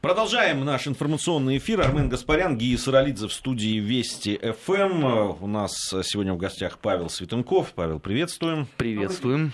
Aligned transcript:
Продолжаем 0.00 0.64
наш 0.64 0.88
информационный 0.88 1.58
эфир. 1.58 1.82
Армен 1.82 2.08
Гаспарян, 2.08 2.56
Гия 2.56 2.78
Саралидзе 2.78 3.28
в 3.28 3.34
студии 3.34 3.78
Вести 3.78 4.38
ФМ. 4.38 5.42
У 5.42 5.46
нас 5.46 5.72
сегодня 6.04 6.32
в 6.32 6.38
гостях 6.38 6.78
Павел 6.78 7.10
Светенков. 7.10 7.72
Павел, 7.74 8.00
приветствуем. 8.00 8.66
Приветствуем. 8.78 9.52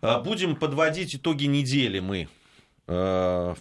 А, 0.00 0.20
будем 0.20 0.54
подводить 0.54 1.16
итоги 1.16 1.46
недели 1.46 1.98
мы. 1.98 2.28
А, 2.86 3.56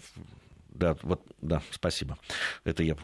да, 0.69 0.95
вот, 1.01 1.23
да, 1.41 1.63
спасибо. 1.71 2.15
Это 2.63 2.83
я 2.83 2.95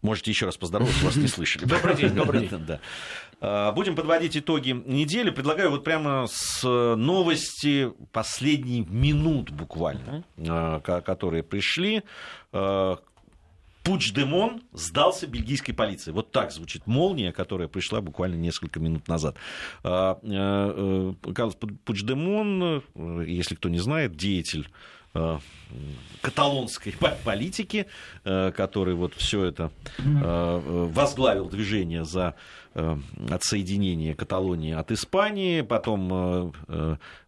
Можете 0.00 0.30
еще 0.30 0.46
раз 0.46 0.56
поздороваться, 0.56 1.04
вас 1.04 1.16
не 1.16 1.26
слышали. 1.26 1.64
Добрый 1.64 1.96
день, 1.96 2.10
добрый 2.10 2.46
день. 2.46 2.60
Да. 2.66 2.80
А, 3.40 3.72
будем 3.72 3.94
подводить 3.94 4.36
итоги 4.36 4.70
недели. 4.70 5.30
Предлагаю 5.30 5.70
вот 5.70 5.84
прямо 5.84 6.26
с 6.28 6.62
новости 6.64 7.92
последних 8.12 8.88
минут 8.88 9.50
буквально, 9.50 10.24
а, 10.38 10.80
которые 10.80 11.42
пришли. 11.42 12.02
А, 12.52 12.98
Пучдемон 13.84 14.62
сдался 14.72 15.26
бельгийской 15.26 15.72
полиции. 15.72 16.10
Вот 16.10 16.30
так 16.30 16.52
звучит 16.52 16.86
молния, 16.86 17.32
которая 17.32 17.68
пришла 17.68 18.02
буквально 18.02 18.34
несколько 18.34 18.80
минут 18.80 19.08
назад. 19.08 19.36
Карлос 19.82 20.20
Пучдемон, 21.86 22.82
если 23.24 23.54
кто 23.54 23.70
не 23.70 23.78
знает, 23.78 24.14
деятель 24.14 24.68
Э, 24.68 24.97
каталонской 26.22 26.94
политики, 27.24 27.86
э, 28.24 28.52
который 28.52 28.94
вот 28.94 29.14
все 29.14 29.44
это 29.44 29.70
э, 29.98 30.60
возглавил 30.92 31.48
движение 31.48 32.04
за 32.04 32.34
отсоединение 33.28 34.14
Каталонии 34.14 34.72
от 34.72 34.92
Испании, 34.92 35.62
потом 35.62 36.54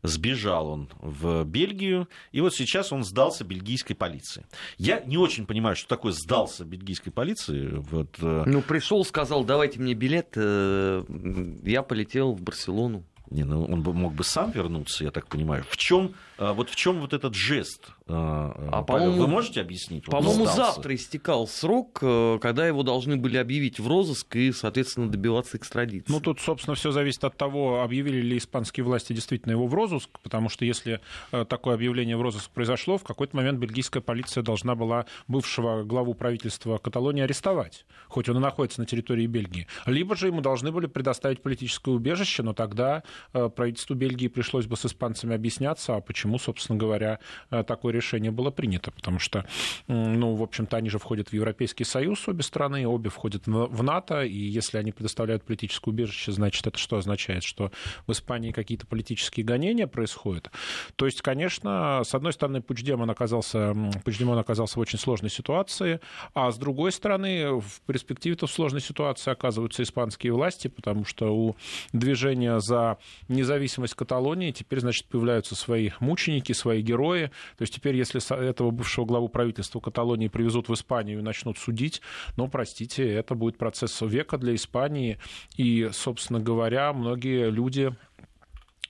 сбежал 0.02 0.68
он 0.68 0.88
в 1.00 1.42
Бельгию, 1.44 2.08
и 2.30 2.40
вот 2.40 2.54
сейчас 2.54 2.92
он 2.92 3.02
сдался 3.02 3.42
бельгийской 3.42 3.96
полиции. 3.96 4.46
Я 4.78 5.00
не 5.00 5.16
очень 5.16 5.46
понимаю, 5.46 5.74
что 5.74 5.88
такое 5.88 6.12
сдался 6.12 6.64
бельгийской 6.64 7.10
полиции. 7.10 7.68
Вот... 7.90 8.18
Ну, 8.20 8.62
пришел, 8.62 9.04
сказал, 9.04 9.42
давайте 9.42 9.80
мне 9.80 9.94
билет, 9.94 10.36
я 10.36 11.82
полетел 11.82 12.32
в 12.34 12.42
Барселону. 12.42 13.02
Не, 13.30 13.44
ну 13.44 13.64
он 13.64 13.82
бы, 13.82 13.92
мог 13.92 14.12
бы 14.12 14.24
сам 14.24 14.50
вернуться, 14.50 15.04
я 15.04 15.10
так 15.10 15.26
понимаю. 15.26 15.64
В 15.68 15.76
чем 15.76 16.14
вот 16.40 16.70
в 16.70 16.76
чем 16.76 17.00
вот 17.00 17.12
этот 17.12 17.34
жест? 17.34 17.92
А, 18.06 18.56
а 18.72 18.82
Павел, 18.82 19.12
вы 19.12 19.26
можете 19.26 19.60
объяснить? 19.60 20.06
По-моему, 20.06 20.46
завтра 20.46 20.94
истекал 20.94 21.46
срок, 21.46 21.98
э, 22.02 22.38
когда 22.40 22.66
его 22.66 22.82
должны 22.82 23.16
были 23.16 23.36
объявить 23.36 23.78
в 23.78 23.86
розыск 23.86 24.36
и, 24.36 24.50
соответственно, 24.52 25.08
добиваться 25.08 25.56
экстрадиции. 25.56 26.10
Ну, 26.10 26.20
тут, 26.20 26.40
собственно, 26.40 26.74
все 26.74 26.90
зависит 26.90 27.22
от 27.24 27.36
того, 27.36 27.82
объявили 27.82 28.20
ли 28.20 28.38
испанские 28.38 28.84
власти 28.84 29.12
действительно 29.12 29.52
его 29.52 29.66
в 29.66 29.74
розыск, 29.74 30.18
потому 30.22 30.48
что 30.48 30.64
если 30.64 31.00
э, 31.30 31.44
такое 31.44 31.74
объявление 31.74 32.16
в 32.16 32.22
розыск 32.22 32.50
произошло, 32.50 32.98
в 32.98 33.04
какой-то 33.04 33.36
момент 33.36 33.58
бельгийская 33.58 34.02
полиция 34.02 34.42
должна 34.42 34.74
была 34.74 35.06
бывшего 35.28 35.84
главу 35.84 36.14
правительства 36.14 36.78
Каталонии 36.78 37.22
арестовать, 37.22 37.86
хоть 38.08 38.28
он 38.28 38.38
и 38.38 38.40
находится 38.40 38.80
на 38.80 38.86
территории 38.86 39.26
Бельгии. 39.26 39.66
Либо 39.86 40.16
же 40.16 40.26
ему 40.26 40.40
должны 40.40 40.72
были 40.72 40.86
предоставить 40.86 41.42
политическое 41.42 41.92
убежище, 41.92 42.42
но 42.42 42.54
тогда 42.54 43.02
э, 43.32 43.48
правительству 43.48 43.94
Бельгии 43.94 44.28
пришлось 44.28 44.66
бы 44.66 44.76
с 44.76 44.86
испанцами 44.86 45.34
объясняться, 45.34 45.96
а 45.96 46.00
почему 46.00 46.29
почему, 46.30 46.38
собственно 46.38 46.78
говоря, 46.78 47.18
э, 47.50 47.64
такое 47.64 47.92
решение 47.92 48.30
было 48.30 48.50
принято, 48.50 48.90
потому 48.90 49.18
что, 49.18 49.44
ну, 49.88 50.34
в 50.34 50.42
общем-то, 50.42 50.76
они 50.76 50.88
же 50.88 50.98
входят 50.98 51.28
в 51.28 51.32
Европейский 51.32 51.84
Союз, 51.84 52.28
обе 52.28 52.42
страны, 52.42 52.86
обе 52.86 53.10
входят 53.10 53.46
в 53.46 53.82
НАТО, 53.82 54.22
и 54.22 54.36
если 54.36 54.78
они 54.78 54.92
предоставляют 54.92 55.44
политическое 55.44 55.90
убежище, 55.90 56.32
значит, 56.32 56.66
это 56.66 56.78
что 56.78 56.96
означает? 56.96 57.42
Что 57.42 57.72
в 58.06 58.12
Испании 58.12 58.52
какие-то 58.52 58.86
политические 58.86 59.44
гонения 59.44 59.86
происходят. 59.86 60.50
То 60.96 61.06
есть, 61.06 61.22
конечно, 61.22 62.02
с 62.04 62.14
одной 62.14 62.32
стороны, 62.32 62.60
Пучдемон 62.60 63.10
оказался, 63.10 63.74
Пучдемон 64.04 64.38
оказался 64.38 64.78
в 64.78 64.82
очень 64.82 64.98
сложной 64.98 65.30
ситуации, 65.30 66.00
а 66.34 66.50
с 66.50 66.58
другой 66.58 66.92
стороны, 66.92 67.60
в 67.60 67.80
перспективе-то 67.86 68.46
в 68.46 68.50
сложной 68.50 68.80
ситуации 68.80 69.32
оказываются 69.32 69.82
испанские 69.82 70.32
власти, 70.32 70.68
потому 70.68 71.04
что 71.04 71.34
у 71.34 71.56
движения 71.92 72.60
за 72.60 72.98
независимость 73.28 73.94
Каталонии 73.94 74.52
теперь, 74.52 74.80
значит, 74.80 75.06
появляются 75.06 75.54
свои 75.54 75.90
мученики, 76.00 76.19
мученики, 76.20 76.52
свои 76.52 76.82
герои. 76.82 77.30
То 77.56 77.62
есть 77.62 77.74
теперь, 77.74 77.96
если 77.96 78.20
этого 78.48 78.70
бывшего 78.70 79.04
главу 79.04 79.28
правительства 79.28 79.80
Каталонии 79.80 80.28
привезут 80.28 80.68
в 80.68 80.74
Испанию 80.74 81.18
и 81.18 81.22
начнут 81.22 81.58
судить, 81.58 82.02
ну, 82.36 82.48
простите, 82.48 83.08
это 83.10 83.34
будет 83.34 83.58
процесс 83.58 84.00
века 84.02 84.38
для 84.38 84.54
Испании. 84.54 85.18
И, 85.56 85.88
собственно 85.92 86.40
говоря, 86.40 86.92
многие 86.92 87.50
люди 87.50 87.94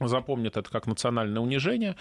запомнят 0.08 0.56
это 0.56 0.70
как 0.70 0.86
национальное 0.86 1.42
унижение. 1.42 1.96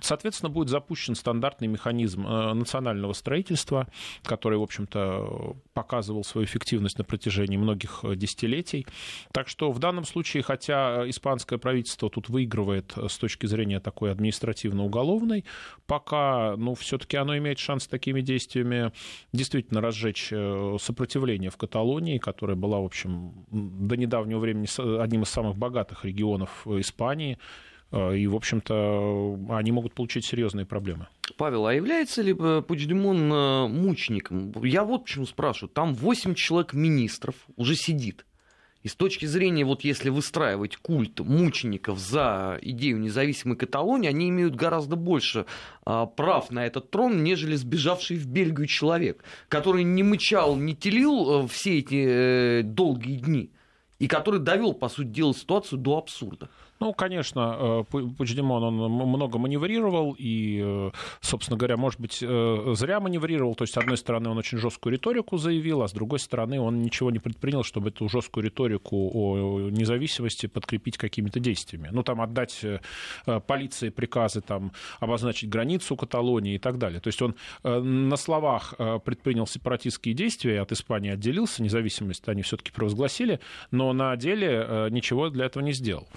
Соответственно, 0.00 0.50
будет 0.50 0.68
запущен 0.68 1.14
стандартный 1.14 1.68
механизм 1.68 2.26
э, 2.26 2.52
национального 2.52 3.12
строительства, 3.12 3.86
который, 4.22 4.58
в 4.58 4.62
общем-то, 4.62 5.56
показывал 5.72 6.24
свою 6.24 6.46
эффективность 6.46 6.98
на 6.98 7.04
протяжении 7.04 7.56
многих 7.56 8.00
э, 8.02 8.16
десятилетий. 8.16 8.86
Так 9.32 9.48
что 9.48 9.70
в 9.70 9.78
данном 9.78 10.04
случае, 10.04 10.42
хотя 10.42 11.08
испанское 11.08 11.58
правительство 11.58 12.10
тут 12.10 12.28
выигрывает 12.28 12.92
э, 12.96 13.08
с 13.08 13.16
точки 13.18 13.46
зрения 13.46 13.80
такой 13.80 14.12
административно-уголовной, 14.12 15.44
пока, 15.86 16.56
ну, 16.56 16.74
все-таки 16.74 17.16
оно 17.16 17.36
имеет 17.38 17.58
шанс 17.58 17.86
такими 17.86 18.20
действиями 18.20 18.92
действительно 19.32 19.80
разжечь 19.80 20.32
сопротивление 20.80 21.50
в 21.50 21.56
Каталонии, 21.56 22.18
которая 22.18 22.56
была, 22.56 22.80
в 22.80 22.84
общем, 22.84 23.32
до 23.50 23.96
недавнего 23.96 24.38
времени 24.38 24.66
одним 25.00 25.22
из 25.22 25.28
самых 25.28 25.56
богатых 25.56 26.04
регионов 26.04 26.66
Испании, 26.66 27.21
компании, 27.22 27.38
э, 27.92 28.16
и, 28.18 28.26
в 28.26 28.34
общем-то, 28.34 29.38
они 29.50 29.72
могут 29.72 29.94
получить 29.94 30.24
серьезные 30.24 30.66
проблемы. 30.66 31.06
Павел, 31.36 31.66
а 31.66 31.74
является 31.74 32.22
ли 32.22 32.34
э, 32.38 32.62
Пучдемон 32.66 33.32
э, 33.32 33.68
мучеником? 33.68 34.52
Я 34.64 34.84
вот 34.84 35.04
почему 35.04 35.26
спрашиваю. 35.26 35.70
Там 35.70 35.94
8 35.94 36.34
человек 36.34 36.74
министров 36.74 37.34
уже 37.56 37.74
сидит. 37.74 38.26
И 38.84 38.88
с 38.88 38.96
точки 38.96 39.26
зрения, 39.26 39.64
вот 39.64 39.84
если 39.84 40.10
выстраивать 40.10 40.76
культ 40.76 41.20
мучеников 41.20 42.00
за 42.00 42.58
идею 42.62 42.98
независимой 42.98 43.56
Каталонии, 43.56 44.08
они 44.08 44.28
имеют 44.28 44.56
гораздо 44.56 44.96
больше 44.96 45.46
а, 45.84 46.06
прав 46.06 46.50
на 46.50 46.66
этот 46.66 46.90
трон, 46.90 47.22
нежели 47.22 47.54
сбежавший 47.54 48.16
в 48.16 48.26
Бельгию 48.26 48.66
человек, 48.66 49.22
который 49.48 49.84
не 49.84 50.02
мычал, 50.02 50.56
не 50.56 50.74
телил 50.74 51.46
все 51.46 51.78
эти 51.78 52.04
э, 52.04 52.62
долгие 52.64 53.18
дни, 53.18 53.50
и 54.00 54.08
который 54.08 54.40
довел, 54.40 54.72
по 54.72 54.88
сути 54.88 55.10
дела, 55.10 55.32
ситуацию 55.32 55.78
до 55.78 55.96
абсурда. 55.98 56.50
Ну, 56.82 56.92
конечно, 56.92 57.84
э, 57.92 57.98
Пучдемон, 58.18 58.64
он 58.64 58.74
много 58.90 59.38
маневрировал 59.38 60.16
и, 60.18 60.60
э, 60.60 60.90
собственно 61.20 61.56
говоря, 61.56 61.76
может 61.76 62.00
быть, 62.00 62.18
э, 62.20 62.72
зря 62.74 62.98
маневрировал. 62.98 63.54
То 63.54 63.62
есть, 63.62 63.74
с 63.74 63.76
одной 63.76 63.96
стороны, 63.96 64.30
он 64.30 64.38
очень 64.38 64.58
жесткую 64.58 64.94
риторику 64.94 65.36
заявил, 65.36 65.82
а 65.82 65.86
с 65.86 65.92
другой 65.92 66.18
стороны, 66.18 66.60
он 66.60 66.82
ничего 66.82 67.12
не 67.12 67.20
предпринял, 67.20 67.62
чтобы 67.62 67.90
эту 67.90 68.08
жесткую 68.08 68.46
риторику 68.46 69.10
о 69.14 69.70
независимости 69.70 70.46
подкрепить 70.46 70.98
какими-то 70.98 71.38
действиями. 71.38 71.88
Ну, 71.92 72.02
там, 72.02 72.20
отдать 72.20 72.64
полиции 73.46 73.90
приказы, 73.90 74.40
там, 74.40 74.72
обозначить 74.98 75.48
границу 75.48 75.94
Каталонии 75.94 76.56
и 76.56 76.58
так 76.58 76.78
далее. 76.78 76.98
То 77.00 77.10
есть, 77.10 77.22
он 77.22 77.36
на 77.62 78.16
словах 78.16 78.74
предпринял 79.04 79.46
сепаратистские 79.46 80.16
действия, 80.16 80.60
от 80.60 80.72
Испании 80.72 81.12
отделился, 81.12 81.62
независимость 81.62 82.28
они 82.28 82.42
все-таки 82.42 82.72
провозгласили, 82.72 83.38
но 83.70 83.92
на 83.92 84.16
деле 84.16 84.88
ничего 84.90 85.28
для 85.28 85.44
этого 85.44 85.62
не 85.62 85.72
сделал. 85.72 86.08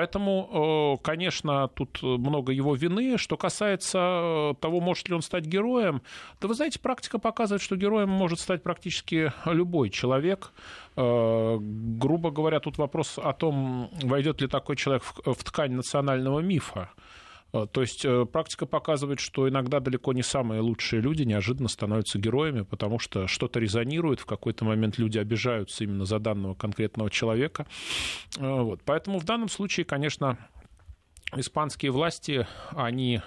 Поэтому, 0.00 0.96
э, 0.98 1.04
конечно, 1.04 1.68
тут 1.68 2.02
много 2.02 2.52
его 2.52 2.74
вины. 2.74 3.18
Что 3.18 3.36
касается 3.36 3.98
э, 3.98 4.54
того, 4.58 4.80
может 4.80 5.10
ли 5.10 5.14
он 5.14 5.20
стать 5.20 5.44
героем, 5.44 6.00
да 6.40 6.48
вы 6.48 6.54
знаете, 6.54 6.78
практика 6.80 7.18
показывает, 7.18 7.60
что 7.60 7.76
героем 7.76 8.08
может 8.08 8.40
стать 8.40 8.62
практически 8.62 9.30
любой 9.44 9.90
человек. 9.90 10.52
Э, 10.96 11.58
грубо 11.60 12.30
говоря, 12.30 12.60
тут 12.60 12.78
вопрос 12.78 13.18
о 13.22 13.34
том, 13.34 13.90
войдет 14.02 14.40
ли 14.40 14.48
такой 14.48 14.76
человек 14.76 15.02
в 15.26 15.44
ткань 15.44 15.72
национального 15.72 16.40
мифа. 16.40 16.88
Э, 17.52 17.66
то 17.70 17.80
есть 17.80 18.04
э, 18.04 18.26
практика 18.26 18.66
показывает, 18.66 19.20
что 19.20 19.48
иногда 19.48 19.80
далеко 19.80 20.12
не 20.12 20.22
самые 20.22 20.60
лучшие 20.60 21.02
люди 21.02 21.22
неожиданно 21.22 21.68
становятся 21.68 22.18
героями, 22.18 22.62
потому 22.62 22.98
что 22.98 23.26
что-то 23.26 23.60
резонирует, 23.60 24.20
в 24.20 24.26
какой-то 24.26 24.64
момент 24.64 24.98
люди 24.98 25.18
обижаются 25.18 25.84
именно 25.84 26.04
за 26.04 26.18
данного 26.18 26.54
конкретного 26.54 27.10
человека. 27.10 27.66
Э, 28.38 28.62
вот. 28.62 28.82
Поэтому 28.84 29.18
в 29.18 29.24
данном 29.24 29.48
случае, 29.48 29.84
конечно, 29.84 30.38
испанские 31.36 31.92
власти, 31.92 32.46
они 32.70 33.20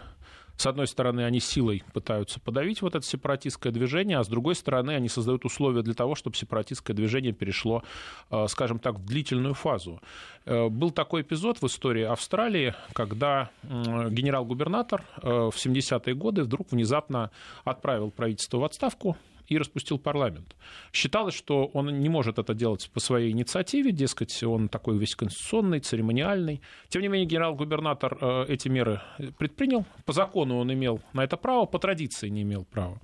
с 0.58 0.66
одной 0.68 0.88
стороны, 0.88 1.22
они 1.22 1.40
силой 1.40 1.84
пытаются 1.94 2.40
подавить 2.40 2.82
вот 2.82 2.96
это 2.96 3.06
сепаратистское 3.06 3.72
движение, 3.72 4.18
а 4.18 4.24
с 4.24 4.28
другой 4.28 4.56
стороны, 4.56 4.92
они 4.92 5.10
создают 5.10 5.46
условия 5.46 5.82
для 5.82 5.94
того, 5.94 6.16
чтобы 6.16 6.36
сепаратистское 6.36 6.96
движение 6.96 7.34
перешло, 7.34 7.84
э, 8.30 8.46
скажем 8.48 8.80
так, 8.80 9.00
в 9.00 9.06
длительную 9.06 9.56
фазу. 9.56 10.02
Э, 10.46 10.70
был 10.70 10.92
такой 10.92 11.22
эпизод 11.22 11.62
в 11.62 11.66
истории 11.66 12.04
Австралии, 12.04 12.76
когда 12.94 13.50
генерал-губернатор 13.64 15.04
э, 15.22 15.30
в 15.30 15.56
70-е 15.56 16.14
годы 16.16 16.44
вдруг 16.44 16.72
внезапно 16.72 17.32
отправил 17.64 18.12
правительство 18.12 18.58
в 18.58 18.64
отставку, 18.64 19.18
и 19.54 19.58
распустил 19.58 19.98
парламент. 20.00 20.56
Считалось, 20.92 21.36
что 21.36 21.66
он 21.66 22.00
не 22.00 22.10
может 22.10 22.40
это 22.40 22.54
делать 22.54 22.90
по 22.94 23.00
своей 23.00 23.32
инициативе, 23.32 23.92
дескать, 23.92 24.44
он 24.44 24.70
такой 24.70 24.98
весь 24.98 25.16
конституционный, 25.16 25.80
церемониальный. 25.80 26.62
Тем 26.90 27.02
не 27.02 27.08
менее, 27.08 27.28
генерал-губернатор 27.28 28.18
э, 28.20 28.46
эти 28.50 28.68
меры 28.68 29.02
предпринял. 29.38 29.86
По 30.06 30.14
закону 30.14 30.58
он 30.58 30.72
имел 30.74 31.02
на 31.14 31.24
это 31.24 31.38
право, 31.38 31.66
по 31.66 31.80
традиции 31.80 32.30
не 32.30 32.42
имел 32.42 32.66
права. 32.66 33.00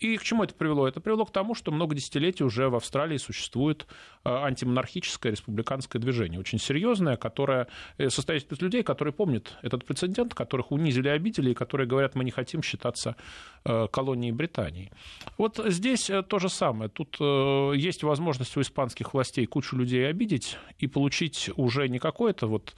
И 0.00 0.16
к 0.16 0.22
чему 0.22 0.44
это 0.44 0.54
привело? 0.54 0.88
Это 0.88 1.00
привело 1.00 1.26
к 1.26 1.30
тому, 1.30 1.54
что 1.54 1.70
много 1.70 1.94
десятилетий 1.94 2.42
уже 2.42 2.70
в 2.70 2.74
Австралии 2.74 3.18
существует 3.18 3.86
э, 4.24 4.30
антимонархическое 4.30 5.32
республиканское 5.32 6.00
движение, 6.00 6.40
очень 6.40 6.58
серьезное, 6.58 7.16
которое 7.16 7.66
э, 7.98 8.08
состоит 8.08 8.50
из 8.50 8.60
людей, 8.62 8.82
которые 8.82 9.12
помнят 9.12 9.58
этот 9.60 9.84
прецедент, 9.84 10.34
которых 10.34 10.72
унизили, 10.72 11.08
обидели, 11.08 11.50
и 11.50 11.54
которые 11.54 11.86
говорят, 11.86 12.14
мы 12.14 12.24
не 12.24 12.30
хотим 12.30 12.62
считаться 12.62 13.14
э, 13.66 13.88
колонией 13.92 14.32
Британии. 14.32 14.90
Вот 15.36 15.60
здесь 15.66 16.10
то 16.28 16.38
же 16.38 16.48
самое. 16.48 16.88
Тут 16.88 17.18
есть 17.20 18.02
возможность 18.02 18.56
у 18.56 18.60
испанских 18.62 19.12
властей 19.12 19.44
кучу 19.46 19.76
людей 19.76 20.08
обидеть 20.08 20.56
и 20.78 20.86
получить 20.86 21.50
уже 21.56 21.88
не 21.88 21.98
какое-то 21.98 22.46
вот 22.46 22.74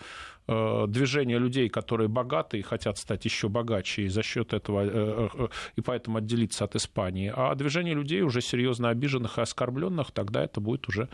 движение 0.47 1.39
людей, 1.39 1.69
которые 1.69 2.09
богаты 2.09 2.59
и 2.59 2.63
хотят 2.63 2.99
стать 2.99 3.25
еще 3.25 3.49
богаче 3.49 4.03
и 4.03 4.09
за 4.09 4.23
счет 4.23 4.53
этого 4.53 4.85
э, 4.85 5.29
э, 5.33 5.49
и 5.77 5.81
поэтому 5.81 6.19
отделиться 6.19 6.65
от 6.65 6.75
Испании, 6.75 7.33
а 7.35 7.55
движение 7.55 7.95
людей 7.95 8.23
уже 8.23 8.41
серьезно 8.41 8.89
обиженных 8.89 9.39
и 9.39 9.41
оскорбленных, 9.41 10.11
тогда 10.11 10.43
это 10.43 10.61
будет 10.61 10.89
уже 10.89 11.09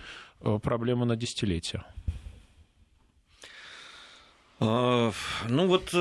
проблема 0.63 1.05
на 1.05 1.17
десятилетия. 1.17 1.85
Ну 4.61 5.13
вот 5.49 5.95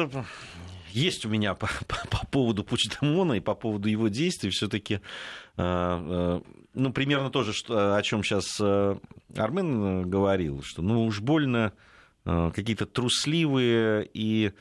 есть 0.91 1.25
у 1.25 1.29
меня 1.29 1.53
по, 1.55 1.67
по, 1.87 2.07
по 2.09 2.25
поводу 2.27 2.63
Пучдемона 2.63 3.33
и 3.33 3.39
по 3.41 3.55
поводу 3.55 3.89
его 3.89 4.07
действий 4.07 4.51
все-таки 4.51 5.01
ну, 5.57 6.93
примерно 6.93 7.29
то 7.29 7.43
же, 7.43 7.51
что, 7.51 7.95
о 7.95 8.01
чем 8.03 8.23
сейчас 8.23 8.61
Армен 9.35 10.09
говорил, 10.09 10.63
что 10.63 10.81
ну 10.81 11.05
уж 11.05 11.19
больно 11.19 11.73
Э, 11.73 11.85
какие-то 12.53 12.85
трусливые 12.85 14.09
и 14.13 14.51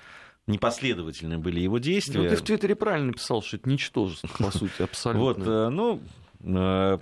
непоследовательные 0.46 1.38
были 1.38 1.60
его 1.60 1.78
действия. 1.78 2.22
Ну, 2.22 2.28
ты 2.28 2.36
в 2.36 2.42
Твиттере 2.42 2.76
правильно 2.76 3.12
писал, 3.12 3.42
что 3.42 3.56
это 3.56 3.68
ничтожество, 3.68 4.28
по 4.38 4.50
сути, 4.50 4.82
абсолютно. 4.82 5.44
Вот, 5.44 5.48
э, 5.48 5.68
ну, 5.70 6.00
Э, 6.00 6.25
а 6.44 6.98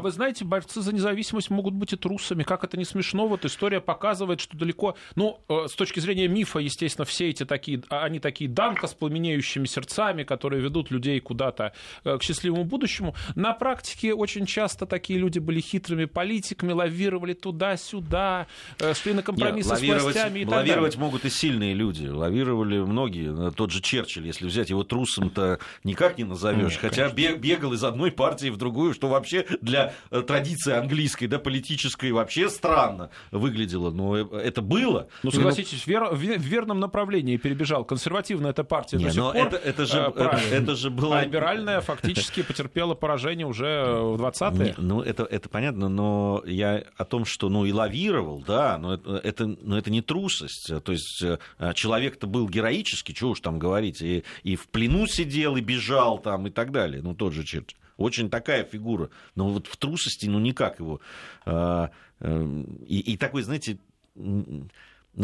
вы 0.00 0.10
знаете, 0.10 0.44
борцы 0.44 0.80
за 0.80 0.92
независимость 0.92 1.50
могут 1.50 1.74
быть 1.74 1.92
и 1.92 1.96
трусами. 1.96 2.42
Как 2.42 2.64
это 2.64 2.76
не 2.76 2.84
смешно, 2.84 3.26
вот 3.26 3.44
история 3.44 3.80
показывает, 3.80 4.40
что 4.40 4.56
далеко... 4.56 4.96
Ну, 5.16 5.40
э, 5.48 5.66
с 5.68 5.74
точки 5.74 6.00
зрения 6.00 6.28
мифа, 6.28 6.58
естественно, 6.58 7.04
все 7.04 7.30
эти 7.30 7.44
такие... 7.44 7.82
А, 7.88 8.04
они 8.04 8.20
такие 8.20 8.48
данка 8.48 8.86
с 8.86 8.94
пламенеющими 8.94 9.66
сердцами, 9.66 10.22
которые 10.22 10.62
ведут 10.62 10.90
людей 10.90 11.20
куда-то 11.20 11.72
э, 12.04 12.18
к 12.18 12.22
счастливому 12.22 12.64
будущему. 12.64 13.14
На 13.34 13.52
практике 13.52 14.14
очень 14.14 14.46
часто 14.46 14.86
такие 14.86 15.18
люди 15.18 15.38
были 15.38 15.60
хитрыми 15.60 16.04
политиками, 16.04 16.72
лавировали 16.72 17.32
туда-сюда, 17.32 18.46
шли 18.94 19.14
на 19.14 19.22
компромиссы 19.22 19.70
Нет, 19.80 20.00
с 20.00 20.02
властями 20.02 20.40
и 20.40 20.44
так 20.44 20.54
Лавировать 20.54 20.92
далее. 20.92 21.06
могут 21.06 21.24
и 21.24 21.30
сильные 21.30 21.74
люди. 21.74 22.06
Лавировали 22.06 22.78
многие. 22.78 23.50
Тот 23.52 23.70
же 23.70 23.80
Черчилль, 23.80 24.26
если 24.26 24.46
взять 24.46 24.70
его 24.70 24.84
трусом-то 24.84 25.58
никак 25.82 26.18
не 26.18 26.24
назовешь. 26.24 26.78
Хотя 26.78 27.08
конечно. 27.08 27.38
бегал 27.38 27.72
из 27.72 27.82
одной 27.84 28.12
партии 28.12 28.50
в 28.50 28.56
другую 28.56 28.73
другую, 28.74 28.92
что 28.92 29.08
вообще 29.08 29.46
для 29.60 29.94
э, 30.10 30.22
традиции 30.22 30.72
английской, 30.72 31.26
да, 31.26 31.38
политической 31.38 32.10
вообще 32.10 32.50
странно 32.50 33.10
выглядело. 33.30 33.90
Но 33.90 34.16
э, 34.16 34.24
это 34.38 34.62
было. 34.62 35.06
Ну, 35.22 35.30
согласитесь, 35.30 35.86
вер, 35.86 36.08
в 36.10 36.18
верном 36.18 36.80
направлении 36.80 37.36
перебежал. 37.36 37.84
Консервативная 37.84 38.50
эта 38.50 38.64
партия 38.64 38.96
Не, 38.96 39.04
до 39.04 39.10
сих 39.10 39.20
но 39.20 39.32
пор 39.32 39.46
это, 39.46 39.56
это, 39.56 39.86
же, 39.86 39.98
это, 39.98 40.40
это 40.50 40.74
же 40.74 40.90
было... 40.90 41.18
А 41.18 41.24
либеральная 41.24 41.80
фактически 41.80 42.42
потерпела 42.42 42.94
поражение 42.94 43.46
уже 43.46 43.66
в 43.66 44.20
20-е. 44.20 44.74
Ну, 44.78 45.00
это, 45.00 45.22
это 45.22 45.48
понятно, 45.48 45.88
но 45.88 46.42
я 46.44 46.82
о 46.96 47.04
том, 47.04 47.24
что, 47.24 47.48
ну, 47.48 47.64
и 47.64 47.72
лавировал, 47.72 48.42
да, 48.44 48.76
но 48.78 48.94
это, 48.94 49.16
это, 49.22 49.46
но 49.46 49.78
это 49.78 49.90
не 49.90 50.02
трусость. 50.02 50.72
То 50.82 50.92
есть 50.92 51.22
э, 51.22 51.38
человек-то 51.74 52.26
был 52.26 52.48
героический, 52.48 53.14
чего 53.14 53.30
уж 53.30 53.40
там 53.40 53.60
говорить, 53.60 54.02
и, 54.02 54.24
и 54.42 54.56
в 54.56 54.66
плену 54.66 55.06
сидел, 55.06 55.56
и 55.56 55.60
бежал 55.60 56.18
там, 56.18 56.48
и 56.48 56.50
так 56.50 56.72
далее. 56.72 57.00
Ну, 57.02 57.14
тот 57.14 57.32
же 57.32 57.44
Черчилль. 57.44 57.78
Очень 57.96 58.30
такая 58.30 58.64
фигура. 58.64 59.10
Но 59.34 59.50
вот 59.50 59.66
в 59.66 59.76
трусости, 59.76 60.26
ну 60.26 60.38
никак 60.38 60.80
его. 60.80 61.00
А, 61.44 61.90
э, 62.20 62.64
и, 62.86 63.12
и 63.12 63.16
такой, 63.16 63.42
знаете, 63.42 63.78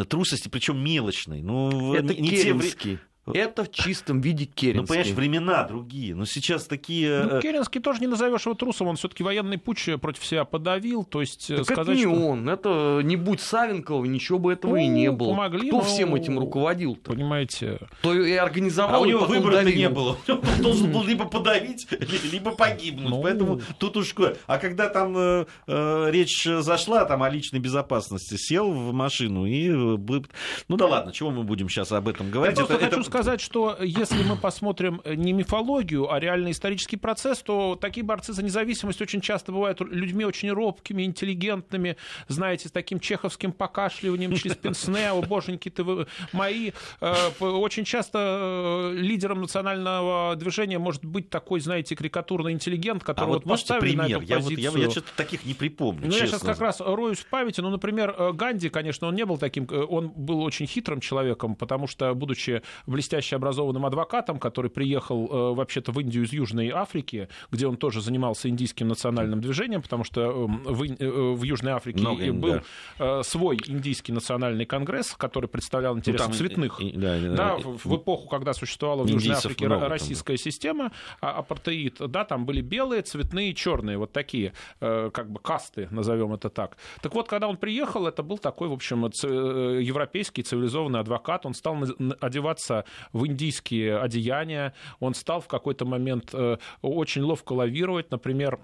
трусости, 0.08 0.48
причем 0.48 0.82
мелочной. 0.82 1.42
Ну, 1.42 1.94
это 1.94 2.14
не, 2.14 2.20
не 2.20 2.30
те, 2.30 2.98
это 3.26 3.64
в 3.64 3.70
чистом 3.70 4.20
виде 4.20 4.44
Керенский. 4.44 4.80
Ну, 4.80 4.86
понимаешь, 4.86 5.10
времена 5.10 5.64
другие. 5.64 6.14
Но 6.14 6.24
сейчас 6.24 6.64
такие... 6.64 7.22
Ну, 7.24 7.36
э, 7.36 7.42
Керенский 7.42 7.80
тоже 7.80 8.00
не 8.00 8.06
назовешь 8.06 8.42
его 8.42 8.54
трусом. 8.54 8.88
Он 8.88 8.96
все-таки 8.96 9.22
военный 9.22 9.58
путь 9.58 9.88
против 10.00 10.24
себя 10.24 10.44
подавил. 10.44 11.04
То 11.04 11.20
есть 11.20 11.48
так 11.48 11.64
сказать, 11.64 11.88
это 11.88 11.94
не 11.94 12.02
что... 12.02 12.26
он. 12.26 12.48
Это 12.48 13.00
не 13.02 13.16
будь 13.16 13.40
Савенкова, 13.40 14.04
ничего 14.04 14.38
бы 14.38 14.52
этого 14.52 14.72
ну, 14.72 14.76
и 14.76 14.86
не 14.86 15.10
было. 15.10 15.30
Помогли, 15.30 15.68
Кто 15.68 15.78
но... 15.78 15.84
всем 15.84 16.14
этим 16.14 16.38
руководил 16.38 16.94
-то? 16.94 17.12
Понимаете. 17.12 17.78
То 18.02 18.14
и 18.14 18.32
организовал, 18.32 18.96
А 18.96 19.00
у 19.00 19.04
него 19.04 19.24
выбора 19.24 19.62
не 19.62 19.88
было. 19.88 20.16
Он 20.28 20.62
должен 20.62 20.92
был 20.92 21.04
либо 21.04 21.26
подавить, 21.26 21.86
либо 22.32 22.52
погибнуть. 22.52 23.10
Ну... 23.10 23.22
Поэтому 23.22 23.60
тут 23.78 23.96
уж... 23.96 24.14
А 24.46 24.58
когда 24.58 24.88
там 24.88 25.16
э, 25.16 25.46
э, 25.66 26.10
речь 26.10 26.44
зашла 26.44 27.04
там 27.04 27.22
о 27.22 27.30
личной 27.30 27.60
безопасности, 27.60 28.36
сел 28.36 28.70
в 28.70 28.92
машину 28.92 29.46
и... 29.46 29.68
Э, 29.68 30.22
ну 30.68 30.76
да 30.76 30.86
ладно, 30.86 31.12
чего 31.12 31.30
мы 31.30 31.44
будем 31.44 31.68
сейчас 31.68 31.92
об 31.92 32.08
этом 32.08 32.30
говорить? 32.30 32.58
Я 32.58 32.64
это... 32.64 33.09
сказать, 33.10 33.40
что 33.40 33.76
если 33.80 34.22
мы 34.22 34.36
посмотрим 34.36 35.02
не 35.04 35.32
мифологию, 35.32 36.12
а 36.12 36.20
реальный 36.20 36.52
исторический 36.52 36.96
процесс, 36.96 37.38
то 37.42 37.76
такие 37.76 38.04
борцы 38.04 38.32
за 38.32 38.42
независимость 38.42 39.02
очень 39.02 39.20
часто 39.20 39.52
бывают 39.52 39.80
людьми 39.80 40.24
очень 40.24 40.50
робкими, 40.50 41.02
интеллигентными, 41.02 41.96
знаете, 42.28 42.68
с 42.68 42.72
таким 42.72 43.00
чеховским 43.00 43.52
покашливанием 43.52 44.34
через 44.36 44.56
пенсне, 44.56 45.10
о 45.10 45.22
боженьки 45.22 45.68
ты 45.68 45.82
вы 45.82 46.06
мои. 46.32 46.70
Э, 47.00 47.14
очень 47.40 47.84
часто 47.84 48.92
э, 48.92 48.94
лидером 48.96 49.40
национального 49.40 50.36
движения 50.36 50.78
может 50.78 51.04
быть 51.04 51.30
такой, 51.30 51.60
знаете, 51.60 51.96
карикатурный 51.96 52.52
интеллигент, 52.52 53.02
который 53.02 53.24
а 53.24 53.28
вот, 53.28 53.44
вот 53.44 53.50
поставили 53.50 53.96
пример? 53.96 54.08
на 54.08 54.12
эту 54.12 54.20
я 54.22 54.36
позицию. 54.36 54.70
Вот, 54.70 54.78
я, 54.78 54.84
я 54.84 54.90
что-то 54.90 55.10
таких 55.16 55.44
не 55.44 55.54
припомню, 55.54 56.02
Ну, 56.04 56.12
честно. 56.12 56.24
я 56.24 56.30
сейчас 56.30 56.42
как 56.42 56.60
раз 56.60 56.80
роюсь 56.80 57.18
в 57.18 57.26
памяти. 57.26 57.60
Ну, 57.60 57.70
например, 57.70 58.14
э, 58.16 58.32
Ганди, 58.32 58.68
конечно, 58.68 59.08
он 59.08 59.14
не 59.14 59.24
был 59.24 59.38
таким, 59.38 59.68
он 59.88 60.10
был 60.10 60.42
очень 60.42 60.66
хитрым 60.66 61.00
человеком, 61.00 61.56
потому 61.56 61.86
что, 61.86 62.14
будучи 62.14 62.62
блестящим 63.00 63.38
образованным 63.38 63.86
адвокатом, 63.86 64.38
который 64.38 64.70
приехал 64.70 65.26
э, 65.26 65.54
вообще-то 65.54 65.90
в 65.90 65.98
Индию 66.00 66.24
из 66.24 66.32
Южной 66.34 66.68
Африки, 66.68 67.28
где 67.50 67.66
он 67.66 67.78
тоже 67.78 68.02
занимался 68.02 68.50
индийским 68.50 68.88
национальным 68.88 69.40
движением, 69.40 69.80
потому 69.80 70.04
что 70.04 70.20
эм, 70.20 70.62
в, 70.64 70.82
э, 70.82 71.10
в 71.34 71.42
Южной 71.42 71.72
Африке 71.72 72.00
Много, 72.00 72.32
был 72.32 72.60
да. 72.98 73.20
Э, 73.20 73.22
свой 73.24 73.58
индийский 73.66 74.12
национальный 74.12 74.66
конгресс, 74.66 75.14
который 75.16 75.48
представлял 75.48 75.96
интересы 75.96 76.28
ну, 76.28 76.34
цветных. 76.34 76.80
И, 76.80 76.92
да, 76.92 77.18
да, 77.18 77.34
да, 77.34 77.56
в, 77.56 77.96
эпоху, 77.96 78.28
когда 78.28 78.52
существовала 78.52 79.02
в 79.04 79.08
Южной 79.08 79.36
Африке 79.36 79.66
много, 79.66 79.88
российская 79.88 80.36
там, 80.36 80.44
система, 80.44 80.92
а, 81.22 81.38
апартеид, 81.38 81.96
да, 82.06 82.24
там 82.24 82.44
были 82.44 82.60
белые, 82.60 83.00
цветные, 83.00 83.54
черные, 83.54 83.96
вот 83.96 84.12
такие, 84.12 84.52
как 84.80 85.30
бы 85.30 85.40
касты, 85.40 85.88
назовем 85.90 86.34
это 86.34 86.50
так. 86.50 86.76
Так 87.00 87.14
вот, 87.14 87.28
когда 87.28 87.48
он 87.48 87.56
приехал, 87.56 88.06
это 88.06 88.22
был 88.22 88.36
такой, 88.36 88.68
в 88.68 88.72
общем, 88.72 89.04
европейский 89.04 90.42
цивилизованный 90.42 91.00
адвокат, 91.00 91.46
он 91.46 91.54
стал 91.54 91.76
одеваться 92.20 92.84
в 93.12 93.26
индийские 93.26 93.98
одеяния. 93.98 94.74
Он 95.00 95.14
стал 95.14 95.40
в 95.40 95.48
какой-то 95.48 95.84
момент 95.84 96.30
э, 96.32 96.58
очень 96.82 97.22
ловко 97.22 97.52
лавировать. 97.52 98.10
Например, 98.10 98.58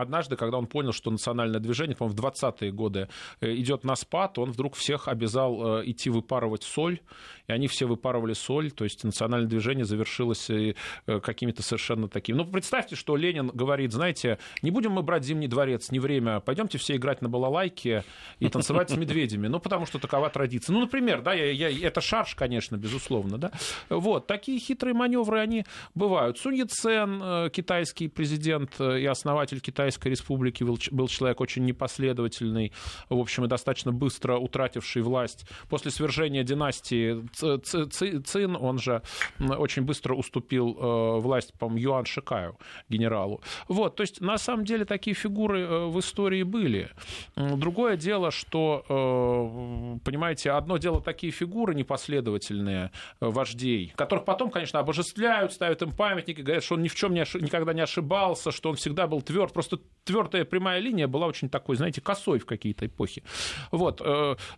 Однажды, 0.00 0.36
когда 0.36 0.58
он 0.58 0.66
понял, 0.66 0.92
что 0.92 1.10
национальное 1.10 1.60
движение, 1.60 1.96
по-моему, 1.96 2.16
в 2.16 2.24
20-е 2.24 2.72
годы 2.72 3.08
э, 3.40 3.54
идет 3.54 3.84
на 3.84 3.96
спад, 3.96 4.38
он 4.38 4.50
вдруг 4.52 4.74
всех 4.74 5.08
обязал 5.08 5.80
э, 5.80 5.82
идти 5.86 6.10
выпарывать 6.10 6.62
соль, 6.62 7.00
и 7.46 7.52
они 7.52 7.68
все 7.68 7.86
выпарывали 7.86 8.32
соль, 8.32 8.70
то 8.70 8.84
есть 8.84 9.04
национальное 9.04 9.48
движение 9.48 9.84
завершилось 9.84 10.50
э, 10.50 10.74
какими-то 11.06 11.62
совершенно 11.62 12.08
такими. 12.08 12.36
Ну, 12.36 12.44
представьте, 12.44 12.96
что 12.96 13.16
Ленин 13.16 13.48
говорит, 13.48 13.92
знаете, 13.92 14.38
не 14.62 14.70
будем 14.70 14.92
мы 14.92 15.02
брать 15.02 15.24
Зимний 15.24 15.48
дворец, 15.48 15.90
не 15.90 15.98
время, 15.98 16.40
пойдемте 16.40 16.78
все 16.78 16.96
играть 16.96 17.22
на 17.22 17.28
балалайке 17.28 18.04
и 18.38 18.48
танцевать 18.48 18.90
с 18.90 18.96
медведями, 18.96 19.48
ну, 19.48 19.60
потому 19.60 19.86
что 19.86 19.98
такова 19.98 20.30
традиция. 20.30 20.74
Ну, 20.74 20.80
например, 20.80 21.22
да, 21.22 21.32
я, 21.32 21.68
я, 21.68 21.88
это 21.88 22.00
шарш, 22.00 22.34
конечно, 22.34 22.76
безусловно, 22.76 23.38
да. 23.38 23.52
Вот, 23.88 24.26
такие 24.26 24.58
хитрые 24.58 24.94
маневры, 24.94 25.40
они 25.40 25.64
бывают. 25.94 26.38
Сунь 26.38 26.56
Яцен, 26.56 27.50
китайский 27.50 28.08
президент 28.08 28.80
и 28.80 29.06
основатель 29.06 29.60
Китая, 29.60 29.81
Китайской 29.82 30.08
Республики, 30.08 30.62
был 30.62 31.08
человек 31.08 31.40
очень 31.40 31.64
непоследовательный, 31.64 32.72
в 33.08 33.18
общем, 33.18 33.44
и 33.44 33.48
достаточно 33.48 33.92
быстро 33.92 34.36
утративший 34.36 35.02
власть. 35.02 35.44
После 35.68 35.90
свержения 35.90 36.44
династии 36.44 37.22
Цин, 37.32 38.56
он 38.56 38.78
же 38.78 39.02
очень 39.40 39.82
быстро 39.82 40.14
уступил 40.14 40.76
э, 40.78 41.20
власть, 41.20 41.52
по-моему, 41.58 41.82
Юан 41.82 42.04
Шикаю, 42.04 42.56
генералу. 42.88 43.42
Вот, 43.66 43.96
то 43.96 44.02
есть, 44.02 44.20
на 44.20 44.38
самом 44.38 44.64
деле, 44.64 44.84
такие 44.84 45.14
фигуры 45.14 45.62
э, 45.62 45.86
в 45.86 45.98
истории 45.98 46.44
были. 46.44 46.90
Другое 47.34 47.96
дело, 47.96 48.30
что, 48.30 48.84
э, 48.88 49.98
понимаете, 50.04 50.52
одно 50.52 50.76
дело 50.78 51.00
такие 51.00 51.32
фигуры 51.32 51.74
непоследовательные 51.74 52.92
вождей, 53.20 53.92
которых 53.96 54.24
потом, 54.24 54.50
конечно, 54.50 54.78
обожествляют, 54.78 55.52
ставят 55.52 55.82
им 55.82 55.90
памятники, 55.90 56.40
говорят, 56.40 56.62
что 56.62 56.76
он 56.76 56.82
ни 56.82 56.88
в 56.88 56.94
чем 56.94 57.14
не 57.14 57.20
ошиб... 57.20 57.42
никогда 57.42 57.72
не 57.72 57.80
ошибался, 57.80 58.52
что 58.52 58.70
он 58.70 58.76
всегда 58.76 59.06
был 59.06 59.22
тверд. 59.22 59.52
Просто 59.52 59.71
твердая 60.04 60.44
прямая 60.44 60.80
линия 60.80 61.06
была 61.06 61.26
очень 61.26 61.48
такой, 61.48 61.76
знаете, 61.76 62.00
косой 62.00 62.38
в 62.38 62.46
какие-то 62.46 62.86
эпохи. 62.86 63.22
Вот. 63.70 64.00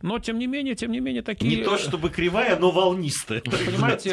Но, 0.03 0.19
тем 0.19 0.39
не 0.39 0.47
менее, 0.47 0.75
тем 0.75 0.91
не 0.91 1.01
менее, 1.01 1.23
такие... 1.23 1.57
Не 1.57 1.63
то 1.63 1.77
чтобы 1.77 2.11
кривая, 2.11 2.59
но 2.59 2.71
волнистая. 2.71 3.41
Понимаете, 3.41 4.11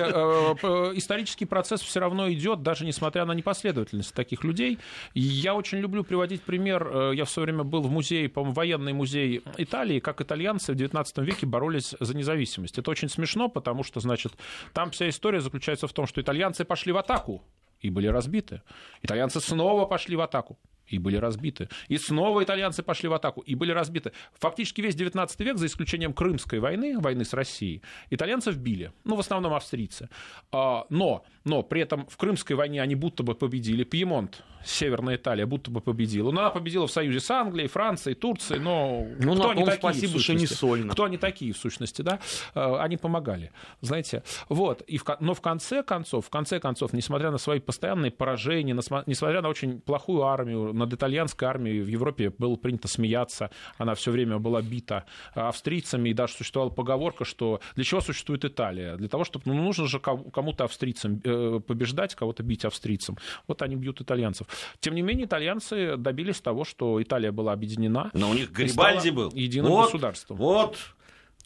исторический 0.98 1.46
процесс 1.46 1.82
все 1.82 2.00
равно 2.00 2.32
идет, 2.32 2.64
даже 2.64 2.86
несмотря 2.86 3.26
на 3.26 3.34
непоследовательность 3.34 4.14
таких 4.14 4.44
людей. 4.44 4.80
Я 5.14 5.56
очень 5.56 5.80
люблю 5.80 6.04
приводить 6.04 6.42
пример. 6.42 6.90
Э, 6.92 7.12
я 7.16 7.26
в 7.26 7.30
свое 7.30 7.46
время 7.46 7.64
был 7.64 7.82
в 7.82 7.92
музее, 7.92 8.30
по-моему, 8.30 8.54
военный 8.54 8.94
музей 8.94 9.42
Италии, 9.58 10.00
как 10.00 10.22
итальянцы 10.22 10.74
в 10.74 10.76
19 10.76 11.18
веке 11.20 11.46
боролись 11.46 11.96
за 12.00 12.16
независимость. 12.16 12.78
Это 12.78 12.92
очень 12.92 13.10
смешно, 13.10 13.50
потому 13.50 13.84
что, 13.84 14.00
значит, 14.00 14.34
там 14.74 14.92
вся 14.92 15.10
история 15.10 15.42
заключается 15.42 15.88
в 15.88 15.94
том, 15.94 16.08
что 16.08 16.22
итальянцы 16.22 16.66
пошли 16.66 16.92
в 16.92 16.98
атаку 16.98 17.44
и 17.80 17.90
были 17.90 18.08
разбиты. 18.08 18.62
Итальянцы 19.02 19.40
снова 19.40 19.86
пошли 19.86 20.16
в 20.16 20.22
атаку 20.22 20.58
и 20.96 21.00
были 21.00 21.18
разбиты. 21.18 21.70
И 21.88 21.98
снова 21.98 22.44
итальянцы 22.44 22.84
пошли 22.84 23.10
в 23.10 23.14
атаку 23.14 23.42
и 23.42 23.56
были 23.56 23.72
разбиты. 23.72 24.12
Фактически 24.40 24.82
весь 24.82 24.96
19 24.96 25.40
век, 25.42 25.58
за 25.58 25.66
исключением 25.68 26.14
Крымской 26.14 26.60
войны, 26.60 27.00
войны 27.00 27.26
с 27.26 27.34
Россией, 27.34 27.82
итальянцев 28.10 28.58
били. 28.58 28.92
Ну, 29.04 29.16
в 29.16 29.20
основном 29.20 29.54
австрийцы. 29.54 30.10
А, 30.52 30.86
но, 30.90 31.24
но 31.44 31.64
при 31.64 31.82
этом 31.82 32.06
в 32.08 32.18
Крымской 32.18 32.56
войне 32.56 32.82
они 32.82 32.96
будто 32.96 33.24
бы 33.24 33.36
победили. 33.36 33.84
Пьемонт, 33.84 34.44
Северная 34.64 35.16
Италия, 35.16 35.46
будто 35.46 35.72
бы 35.72 35.82
победила. 35.82 36.32
Но 36.32 36.42
она 36.42 36.50
победила 36.50 36.88
в 36.88 36.92
союзе 36.92 37.20
с 37.20 37.30
Англией, 37.32 37.68
Францией, 37.68 38.16
Турцией, 38.16 38.60
но 38.60 39.06
ну, 39.20 39.36
кто 39.36 39.50
они 39.50 39.66
такие, 39.66 39.80
спасибо, 39.80 40.20
что 40.20 40.34
не 40.34 40.48
сольно. 40.48 40.94
Кто 40.94 41.06
они 41.06 41.18
такие, 41.18 41.54
в 41.54 41.58
сущности, 41.58 42.02
да? 42.02 42.20
А, 42.54 42.82
они 42.82 42.98
помогали, 42.98 43.52
знаете. 43.82 44.24
Вот. 44.50 44.82
И 44.84 44.98
в, 44.98 45.06
но 45.20 45.34
в 45.34 45.42
конце 45.42 45.84
концов, 45.84 46.28
в 46.28 46.30
конце 46.30 46.60
концов, 46.60 46.94
несмотря 46.94 47.32
на 47.32 47.38
свои 47.38 47.60
постоянные 47.60 48.12
поражения, 48.12 48.74
несмотря 48.74 49.42
на 49.42 49.50
очень 49.50 49.82
плохую 49.82 50.24
армию, 50.24 50.74
над 50.82 50.94
итальянской 50.94 51.48
армией 51.48 51.82
в 51.82 51.88
Европе 51.88 52.32
было 52.38 52.56
принято 52.56 52.88
смеяться, 52.88 53.50
она 53.78 53.96
все 53.96 54.12
время 54.12 54.40
была 54.40 54.62
бита 54.62 55.06
австрийцами, 55.34 56.10
и 56.10 56.14
даже 56.14 56.34
существовала 56.34 56.70
поговорка, 56.70 57.26
что 57.26 57.62
для 57.76 57.84
чего 57.84 58.02
существует 58.02 58.46
Италия? 58.46 58.96
Для 58.98 59.08
того, 59.08 59.24
чтобы, 59.24 59.46
ну, 59.46 59.54
нужно 59.54 59.88
же 59.88 60.00
кому-то 60.00 60.66
австрийцам 60.66 61.22
э, 61.24 61.60
побеждать, 61.66 62.16
кого-то 62.16 62.44
бить 62.44 62.66
австрийцам. 62.66 63.18
Вот 63.48 63.62
они 63.62 63.76
бьют 63.76 64.02
итальянцев. 64.02 64.48
Тем 64.80 64.96
не 64.96 65.02
менее, 65.02 65.26
итальянцы 65.26 65.98
добились 65.98 66.42
того, 66.42 66.64
что 66.64 67.02
Италия 67.02 67.32
была 67.32 67.54
объединена. 67.54 68.12
Но 68.14 68.30
у 68.30 68.34
них 68.34 68.52
Гарибальди 68.52 69.10
был. 69.10 69.32
Единым 69.34 69.72
вот, 69.72 69.86
государством. 69.86 70.38
Вот 70.38 70.78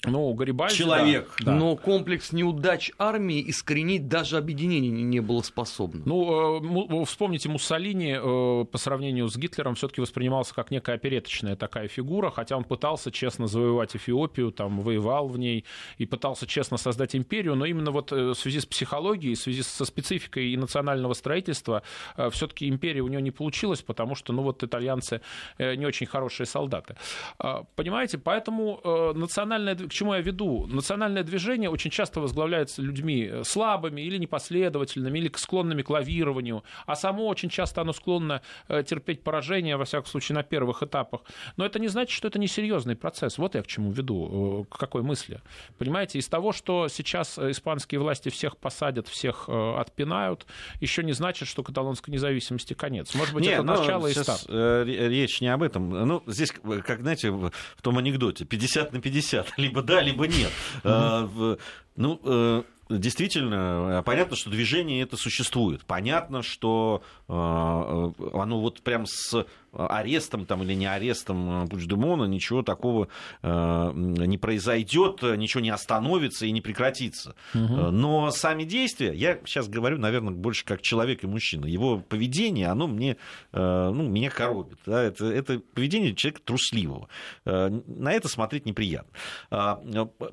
ну, 0.07 0.33
Гарибальди, 0.33 0.75
Человек. 0.75 1.33
Да, 1.39 1.45
да. 1.45 1.55
Но 1.55 1.75
комплекс 1.75 2.31
неудач 2.31 2.91
армии 2.97 3.43
искоренить 3.49 4.07
даже 4.07 4.37
объединение 4.37 4.91
не 4.91 5.19
было 5.19 5.41
способно. 5.41 6.01
Ну, 6.05 7.01
э, 7.01 7.05
вспомните, 7.05 7.49
Муссолини 7.49 8.17
э, 8.17 8.65
по 8.65 8.77
сравнению 8.77 9.27
с 9.27 9.37
Гитлером 9.37 9.75
все-таки 9.75 10.01
воспринимался 10.01 10.53
как 10.53 10.71
некая 10.71 10.95
опереточная 10.95 11.55
такая 11.55 11.87
фигура, 11.87 12.29
хотя 12.29 12.57
он 12.57 12.63
пытался 12.63 13.11
честно 13.11 13.47
завоевать 13.47 13.95
Эфиопию, 13.95 14.51
там, 14.51 14.81
воевал 14.81 15.27
в 15.27 15.37
ней 15.37 15.65
и 15.97 16.05
пытался 16.05 16.47
честно 16.47 16.77
создать 16.77 17.15
империю, 17.15 17.55
но 17.55 17.65
именно 17.65 17.91
вот 17.91 18.11
э, 18.11 18.29
в 18.29 18.35
связи 18.35 18.59
с 18.59 18.65
психологией, 18.65 19.35
в 19.35 19.39
связи 19.39 19.63
со 19.63 19.85
спецификой 19.85 20.51
и 20.51 20.57
национального 20.57 21.13
строительства 21.13 21.83
все-таки 22.31 22.67
империя 22.67 23.01
у 23.01 23.07
него 23.07 23.21
не 23.21 23.31
получилась, 23.31 23.81
потому 23.81 24.15
что, 24.15 24.33
ну, 24.33 24.41
вот 24.41 24.63
итальянцы 24.63 25.21
не 25.59 25.85
очень 25.85 26.07
хорошие 26.07 26.45
солдаты. 26.45 26.95
А, 27.37 27.63
понимаете, 27.75 28.17
поэтому 28.17 28.81
национальная 29.15 29.75
к 29.75 29.91
чему 29.95 30.13
я 30.13 30.21
веду? 30.21 30.67
Национальное 30.67 31.23
движение 31.23 31.69
очень 31.69 31.89
часто 31.89 32.19
возглавляется 32.19 32.81
людьми 32.81 33.27
э, 33.31 33.43
слабыми 33.43 34.01
или 34.01 34.17
непоследовательными, 34.17 35.19
или 35.19 35.31
склонными 35.35 35.81
к 35.81 35.89
лавированию, 35.89 36.63
а 36.85 36.95
само 36.95 37.27
очень 37.27 37.49
часто 37.49 37.81
оно 37.81 37.93
склонно 37.93 38.41
э, 38.67 38.83
терпеть 38.83 39.23
поражение, 39.23 39.77
во 39.77 39.85
всяком 39.85 40.07
случае, 40.07 40.35
на 40.35 40.43
первых 40.43 40.83
этапах. 40.83 41.21
Но 41.57 41.65
это 41.65 41.79
не 41.79 41.87
значит, 41.87 42.11
что 42.11 42.27
это 42.27 42.39
несерьезный 42.39 42.95
процесс. 42.95 43.37
Вот 43.37 43.55
я 43.55 43.63
к 43.63 43.67
чему 43.67 43.91
веду, 43.91 44.65
э, 44.69 44.73
к 44.73 44.77
какой 44.77 45.01
мысли. 45.01 45.41
Понимаете, 45.77 46.19
из 46.19 46.27
того, 46.27 46.51
что 46.51 46.87
сейчас 46.87 47.39
испанские 47.39 47.99
власти 47.99 48.29
всех 48.29 48.57
посадят, 48.57 49.07
всех 49.07 49.49
отпинают, 49.49 50.45
еще 50.81 51.03
не 51.03 51.13
значит, 51.13 51.47
что 51.47 51.63
каталонской 51.63 52.13
независимости 52.13 52.73
конец. 52.73 53.15
Может 53.15 53.33
быть, 53.33 53.43
не, 53.43 53.51
это 53.51 53.63
ну, 53.63 53.77
начало 53.77 54.07
и 54.07 54.13
старт. 54.13 54.45
Речь 54.49 55.41
не 55.41 55.47
об 55.47 55.63
этом. 55.63 55.89
Ну, 55.89 56.23
здесь, 56.27 56.51
как, 56.85 57.01
знаете, 57.01 57.31
в 57.31 57.81
том 57.81 57.97
анекдоте, 57.97 58.45
50 58.45 58.93
на 58.93 59.01
50, 59.01 59.53
либо 59.57 59.74
либо 59.75 59.81
да, 59.81 60.01
либо 60.01 60.27
нет. 60.27 60.51
Mm-hmm. 60.83 61.59
Ну, 61.97 62.19
э, 62.23 62.63
действительно, 62.89 64.03
понятно, 64.05 64.35
что 64.35 64.49
движение 64.49 65.01
это 65.01 65.17
существует. 65.17 65.85
Понятно, 65.85 66.43
что 66.43 67.03
э, 67.27 67.31
оно 67.33 68.59
вот 68.59 68.81
прям 68.81 69.05
с 69.05 69.45
арестом 69.75 70.45
там, 70.45 70.63
или 70.63 70.73
не 70.73 70.85
арестом 70.85 71.67
Пучдемона 71.67 72.25
ничего 72.25 72.61
такого 72.63 73.07
э, 73.41 73.91
не 73.95 74.37
произойдет, 74.37 75.21
ничего 75.21 75.61
не 75.61 75.69
остановится 75.69 76.45
и 76.45 76.51
не 76.51 76.61
прекратится. 76.61 77.35
Угу. 77.53 77.91
Но 77.91 78.31
сами 78.31 78.63
действия, 78.63 79.13
я 79.13 79.39
сейчас 79.45 79.67
говорю, 79.67 79.97
наверное, 79.97 80.33
больше 80.33 80.65
как 80.65 80.81
человек 80.81 81.23
и 81.23 81.27
мужчина, 81.27 81.65
его 81.65 81.97
поведение, 81.97 82.67
оно 82.67 82.87
мне, 82.87 83.17
э, 83.51 83.91
ну, 83.93 84.07
меня 84.07 84.29
коробит. 84.29 84.79
Да? 84.85 85.03
Это, 85.03 85.25
это 85.25 85.59
поведение 85.73 86.15
человека 86.15 86.41
трусливого. 86.43 87.07
Э, 87.45 87.69
на 87.69 88.13
это 88.13 88.27
смотреть 88.27 88.65
неприятно. 88.65 89.11
Э, 89.51 89.75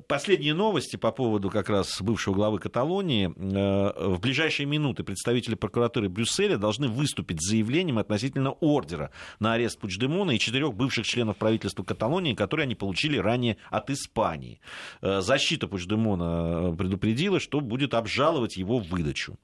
последние 0.07 0.53
новости 0.53 0.95
по 0.95 1.11
поводу 1.11 1.49
как 1.49 1.69
раз 1.69 2.01
бывшего 2.01 2.33
главы 2.33 2.59
Каталонии. 2.59 3.33
Э, 3.35 4.13
в 4.15 4.19
ближайшие 4.19 4.65
минуты 4.65 5.03
представители 5.03 5.55
прокуратуры 5.55 6.09
Брюсселя 6.09 6.57
должны 6.57 6.87
выступить 6.87 7.41
с 7.41 7.49
заявлением 7.49 7.97
относительно 7.97 8.51
ордера 8.51 9.11
на 9.39 9.53
арест 9.53 9.79
Пучдемона 9.79 10.31
и 10.31 10.39
четырех 10.39 10.73
бывших 10.73 11.05
членов 11.05 11.37
правительства 11.37 11.83
Каталонии, 11.83 12.33
которые 12.33 12.65
они 12.65 12.75
получили 12.75 13.17
ранее 13.17 13.57
от 13.69 13.89
Испании. 13.89 14.59
Э, 15.01 15.21
защита 15.21 15.67
Пучдемона 15.67 16.71
э, 16.71 16.75
предупредила, 16.75 17.39
что 17.39 17.59
будет 17.61 17.93
обжаловать 17.93 18.57
его 18.57 18.79
выдачу. 18.79 19.37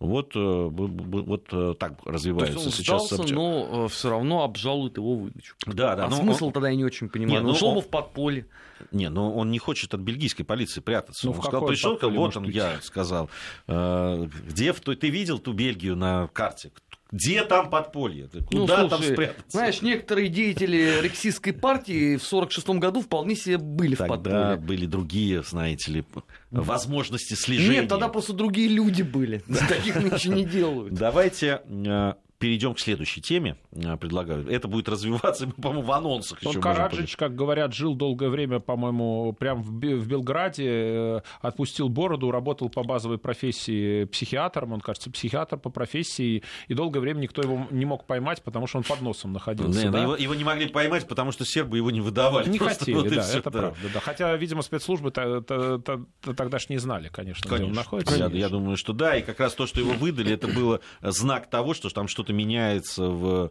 Вот, 0.00 0.32
э, 0.34 0.38
вот 0.40 1.78
так 1.78 2.04
развивается 2.04 2.54
То 2.54 2.64
есть 2.64 2.66
он 2.66 2.72
сейчас. 2.72 3.06
Сдался, 3.06 3.32
но 3.32 3.88
все 3.88 4.10
равно 4.10 4.42
обжалует 4.42 4.96
его 4.96 5.14
выдачу. 5.14 5.54
Да, 5.66 5.94
да. 5.94 6.06
А 6.06 6.10
смысл 6.10 6.46
он... 6.46 6.52
тогда 6.52 6.68
я 6.68 6.76
не 6.76 6.84
очень 6.84 7.08
понимаю. 7.08 7.40
Не, 7.40 7.46
ну, 7.46 7.52
ушел 7.52 7.76
он... 7.76 7.80
в 7.80 7.88
подполье. 7.88 8.46
Не, 8.90 9.08
но 9.08 9.32
он 9.32 9.50
не 9.50 9.58
хочет 9.58 9.94
от 9.94 10.00
бельгийской 10.00 10.44
полиции 10.44 10.80
прятаться. 10.80 11.26
Ну, 11.26 11.32
он 11.32 11.40
сказал, 11.40 11.66
пришел, 11.66 11.98
вот 12.02 12.36
он, 12.36 12.44
я 12.44 12.80
сказал, 12.82 13.30
где 13.66 14.72
ты 14.72 15.08
видел 15.10 15.38
ту 15.38 15.52
Бельгию 15.52 15.96
на 15.96 16.28
карте? 16.28 16.72
Где 17.14 17.44
там 17.44 17.70
подполье? 17.70 18.28
Ну, 18.32 18.42
Куда 18.42 18.82
ну, 18.82 18.88
слушай, 18.88 18.90
там 18.90 19.02
спрятаться? 19.02 19.44
Знаешь, 19.48 19.82
некоторые 19.82 20.28
деятели 20.28 21.00
рексистской 21.00 21.52
партии 21.52 22.16
в 22.16 22.26
1946 22.26 22.68
году 22.80 23.02
вполне 23.02 23.36
себе 23.36 23.58
были 23.58 23.94
Тогда 23.94 24.14
в 24.16 24.22
подполье. 24.22 24.56
были 24.56 24.86
другие, 24.86 25.44
знаете 25.44 25.92
ли, 25.92 26.04
возможности 26.50 27.34
слежения. 27.34 27.82
Нет, 27.82 27.88
тогда 27.88 28.08
просто 28.08 28.32
другие 28.32 28.68
люди 28.68 29.02
были. 29.02 29.44
Таких 29.68 29.94
ничего 30.02 30.34
не 30.34 30.44
делают. 30.44 30.94
Давайте 30.94 31.62
э, 31.68 32.14
перейдем 32.38 32.74
к 32.74 32.80
следующей 32.80 33.20
теме, 33.20 33.56
э, 33.72 33.96
предлагаю. 33.96 34.48
Это 34.48 34.68
будет 34.68 34.88
развиваться, 34.88 35.46
по-моему, 35.62 35.82
в 35.82 35.92
анонсах. 35.92 36.38
Он 36.44 36.60
Караджич, 36.60 37.16
как 37.16 37.34
говорят, 37.34 37.74
жил 37.74 37.94
долгое 37.94 38.28
время, 38.28 38.60
по-моему, 38.60 39.34
прямо 39.38 39.62
в 39.62 39.72
Белграде, 39.72 40.66
э, 40.66 41.20
отпустил 41.40 41.88
бороду, 41.88 42.30
работал 42.30 42.68
по 42.68 42.82
базовой 42.82 43.18
профессии 43.18 44.04
психиатром, 44.04 44.72
он, 44.72 44.80
кажется, 44.80 45.10
психиатр 45.10 45.58
по 45.58 45.70
профессии, 45.70 46.42
и 46.68 46.74
долгое 46.74 47.00
время 47.00 47.20
никто 47.20 47.42
его 47.42 47.66
не 47.70 47.84
мог 47.84 48.06
поймать, 48.06 48.42
потому 48.42 48.66
что 48.66 48.78
он 48.78 48.84
под 48.84 49.00
носом 49.00 49.32
находился. 49.32 49.84
Да, 49.84 49.90
да? 49.90 50.02
Его, 50.02 50.16
его 50.16 50.34
не 50.34 50.44
могли 50.44 50.68
поймать, 50.68 51.06
потому 51.06 51.32
что 51.32 51.44
сербы 51.44 51.76
его 51.76 51.90
не 51.90 52.00
выдавали. 52.00 52.48
Не 52.48 52.58
хотели, 52.58 52.94
вот 52.94 53.08
да, 53.08 53.22
все, 53.22 53.38
это 53.38 53.50
да. 53.50 53.58
правда. 53.60 53.80
Да. 53.92 54.00
Хотя, 54.00 54.36
видимо, 54.36 54.62
спецслужбы 54.62 55.10
тогда 55.10 56.58
ж 56.58 56.68
не 56.68 56.78
знали, 56.78 57.08
конечно, 57.08 57.48
конечно, 57.48 57.56
где 57.56 57.64
он 57.64 57.72
находится. 57.72 58.16
Я, 58.16 58.26
я 58.26 58.48
думаю, 58.48 58.76
что 58.76 58.92
да, 58.92 59.16
и 59.16 59.22
как 59.22 59.40
раз 59.40 59.54
то, 59.54 59.66
что 59.66 59.80
его 59.80 59.92
выдали, 59.92 60.32
это 60.32 60.48
было 60.48 60.80
знак 61.02 61.48
того, 61.48 61.74
что 61.74 61.88
там 61.90 62.08
что-то 62.24 62.32
меняется 62.32 63.04
в 63.04 63.50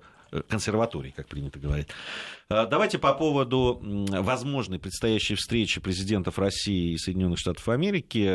консерваторий, 0.50 1.12
как 1.12 1.28
принято 1.28 1.60
говорить. 1.60 1.90
Давайте 2.50 2.98
по 2.98 3.14
поводу 3.14 3.80
возможной 3.84 4.80
предстоящей 4.80 5.36
встречи 5.36 5.80
президентов 5.80 6.40
России 6.40 6.94
и 6.94 6.98
Соединенных 6.98 7.38
Штатов 7.38 7.70
Америки. 7.70 8.26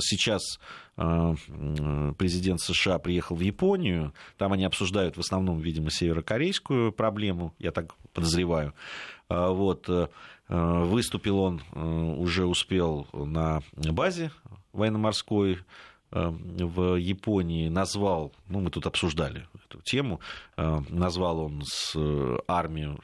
Сейчас 0.00 0.58
президент 0.96 2.60
США 2.60 2.98
приехал 2.98 3.36
в 3.36 3.40
Японию. 3.40 4.12
Там 4.38 4.52
они 4.52 4.64
обсуждают 4.64 5.16
в 5.16 5.20
основном, 5.20 5.60
видимо, 5.60 5.88
северокорейскую 5.90 6.90
проблему, 6.90 7.54
я 7.60 7.70
так 7.70 7.94
подозреваю. 8.12 8.74
Вот. 9.28 9.88
Выступил 10.48 11.38
он, 11.38 11.62
уже 11.72 12.44
успел 12.44 13.06
на 13.12 13.62
базе 13.74 14.32
военно-морской 14.72 15.58
в 16.10 16.96
Японии 16.96 17.68
назвал, 17.68 18.32
ну 18.48 18.60
мы 18.60 18.70
тут 18.70 18.86
обсуждали 18.86 19.46
эту 19.66 19.82
тему, 19.82 20.20
назвал 20.56 21.40
он 21.40 21.62
с 21.64 21.92
э, 21.96 22.38
армию 22.46 23.00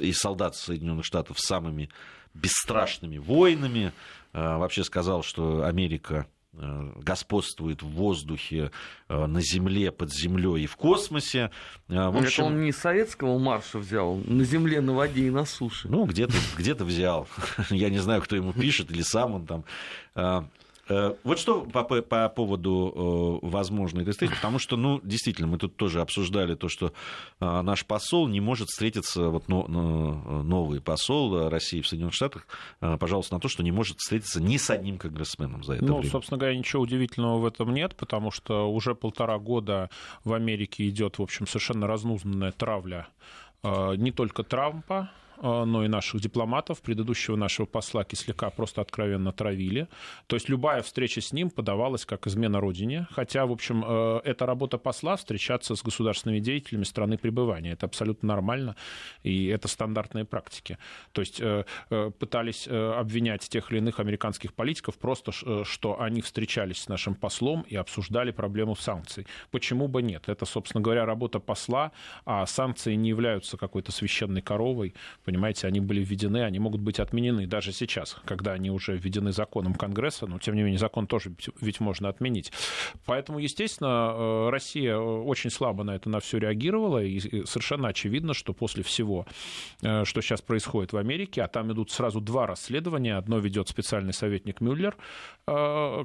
и 0.00 0.12
солдат 0.12 0.56
Соединенных 0.56 1.04
Штатов 1.04 1.38
самыми 1.38 1.90
бесстрашными 2.34 3.18
воинами, 3.18 3.92
вообще 4.32 4.82
сказал, 4.82 5.22
что 5.22 5.64
Америка 5.64 6.26
э, 6.52 6.92
господствует 6.96 7.82
в 7.82 7.86
воздухе, 7.86 8.72
э, 9.08 9.26
на 9.26 9.40
земле, 9.40 9.92
под 9.92 10.12
землей 10.12 10.64
и 10.64 10.66
в 10.66 10.74
космосе. 10.74 11.52
В 11.86 12.16
общем... 12.16 12.44
Это 12.44 12.44
он 12.44 12.64
не 12.64 12.72
советского 12.72 13.38
марша 13.38 13.78
взял, 13.78 14.16
на 14.16 14.42
земле, 14.42 14.80
на 14.80 14.94
воде 14.94 15.28
и 15.28 15.30
на 15.30 15.44
суше. 15.44 15.86
Ну, 15.88 16.06
где-то 16.06 16.34
где 16.58 16.74
взял. 16.74 17.28
Я 17.70 17.88
не 17.90 17.98
знаю, 17.98 18.20
кто 18.22 18.34
ему 18.34 18.52
пишет, 18.52 18.90
или 18.90 19.02
сам 19.02 19.34
он 19.34 19.46
там. 19.46 20.50
Э, 20.88 21.14
вот 21.24 21.38
что 21.38 21.62
по, 21.62 21.82
по 21.82 22.28
поводу 22.28 23.40
э, 23.42 23.46
возможной 23.46 24.02
этой 24.02 24.12
встречи, 24.12 24.34
потому 24.34 24.58
что, 24.58 24.76
ну, 24.76 25.00
действительно, 25.02 25.46
мы 25.46 25.58
тут 25.58 25.76
тоже 25.76 26.00
обсуждали 26.00 26.54
то, 26.54 26.68
что 26.68 26.92
э, 27.40 27.60
наш 27.62 27.86
посол 27.86 28.28
не 28.28 28.40
может 28.40 28.68
встретиться, 28.68 29.28
вот 29.28 29.48
новый 29.48 30.80
посол 30.80 31.48
России 31.48 31.80
в 31.80 31.86
Соединенных 31.86 32.14
Штатах, 32.14 32.46
пожалуйста, 32.80 33.34
на 33.34 33.40
то, 33.40 33.48
что 33.48 33.62
не 33.62 33.72
может 33.72 33.98
встретиться 33.98 34.42
ни 34.42 34.56
с 34.56 34.70
одним 34.70 34.98
конгрессменом 34.98 35.64
за 35.64 35.74
это 35.74 35.84
ну, 35.84 35.94
время. 35.94 36.04
Ну, 36.06 36.10
собственно 36.10 36.38
говоря, 36.38 36.56
ничего 36.56 36.82
удивительного 36.82 37.38
в 37.38 37.46
этом 37.46 37.72
нет, 37.72 37.94
потому 37.96 38.30
что 38.30 38.70
уже 38.70 38.94
полтора 38.94 39.38
года 39.38 39.90
в 40.24 40.32
Америке 40.32 40.88
идет, 40.88 41.18
в 41.18 41.22
общем, 41.22 41.46
совершенно 41.46 41.86
разнузданная 41.86 42.52
травля 42.52 43.08
не 43.62 44.12
только 44.12 44.42
Трампа, 44.42 45.10
но 45.42 45.84
и 45.84 45.88
наших 45.88 46.20
дипломатов, 46.20 46.80
предыдущего 46.80 47.36
нашего 47.36 47.66
посла 47.66 48.04
Кисляка 48.04 48.50
просто 48.50 48.80
откровенно 48.80 49.32
травили. 49.32 49.88
То 50.26 50.36
есть 50.36 50.48
любая 50.48 50.82
встреча 50.82 51.20
с 51.20 51.32
ним 51.32 51.50
подавалась 51.50 52.04
как 52.04 52.26
измена 52.26 52.60
родине, 52.60 53.06
хотя, 53.10 53.46
в 53.46 53.52
общем, 53.52 53.84
э, 53.86 54.20
это 54.24 54.46
работа 54.46 54.78
посла 54.78 55.16
встречаться 55.16 55.74
с 55.74 55.82
государственными 55.82 56.40
деятелями 56.40 56.84
страны 56.84 57.18
пребывания. 57.18 57.72
Это 57.72 57.86
абсолютно 57.86 58.28
нормально, 58.28 58.76
и 59.22 59.46
это 59.46 59.68
стандартные 59.68 60.24
практики. 60.24 60.78
То 61.12 61.20
есть 61.20 61.40
э, 61.40 61.64
э, 61.90 62.10
пытались 62.18 62.68
обвинять 62.68 63.48
тех 63.48 63.70
или 63.70 63.78
иных 63.78 64.00
американских 64.00 64.54
политиков 64.54 64.96
просто, 64.98 65.32
что 65.64 66.00
они 66.00 66.20
встречались 66.22 66.82
с 66.82 66.88
нашим 66.88 67.14
послом 67.14 67.62
и 67.62 67.76
обсуждали 67.76 68.30
проблему 68.30 68.76
санкций. 68.76 69.26
Почему 69.50 69.88
бы 69.88 70.02
нет? 70.02 70.28
Это, 70.28 70.46
собственно 70.46 70.82
говоря, 70.82 71.06
работа 71.06 71.40
посла, 71.40 71.92
а 72.24 72.46
санкции 72.46 72.94
не 72.94 73.08
являются 73.08 73.56
какой-то 73.56 73.92
священной 73.92 74.42
коровой, 74.42 74.94
понимаете, 75.24 75.66
они 75.66 75.80
были 75.80 76.04
введены, 76.04 76.42
они 76.44 76.58
могут 76.58 76.80
быть 76.80 77.00
отменены 77.00 77.46
даже 77.46 77.72
сейчас, 77.72 78.16
когда 78.24 78.52
они 78.52 78.70
уже 78.70 78.96
введены 78.96 79.32
законом 79.32 79.74
Конгресса, 79.74 80.26
но 80.26 80.38
тем 80.38 80.54
не 80.54 80.62
менее 80.62 80.78
закон 80.78 81.06
тоже 81.06 81.34
ведь 81.60 81.80
можно 81.80 82.08
отменить. 82.08 82.52
Поэтому, 83.06 83.38
естественно, 83.38 84.12
э, 84.14 84.48
Россия 84.50 84.96
очень 84.96 85.50
слабо 85.50 85.84
на 85.84 85.96
это 85.96 86.08
на 86.08 86.20
все 86.20 86.38
реагировала, 86.38 87.02
и 87.02 87.18
совершенно 87.46 87.88
очевидно, 87.88 88.34
что 88.34 88.52
после 88.52 88.82
всего, 88.82 89.26
э, 89.82 90.04
что 90.04 90.20
сейчас 90.20 90.42
происходит 90.42 90.92
в 90.92 90.96
Америке, 90.96 91.42
а 91.42 91.48
там 91.48 91.72
идут 91.72 91.90
сразу 91.90 92.20
два 92.20 92.46
расследования, 92.46 93.16
одно 93.16 93.38
ведет 93.38 93.68
специальный 93.68 94.12
советник 94.12 94.60
Мюллер, 94.60 94.96
э, 95.46 96.04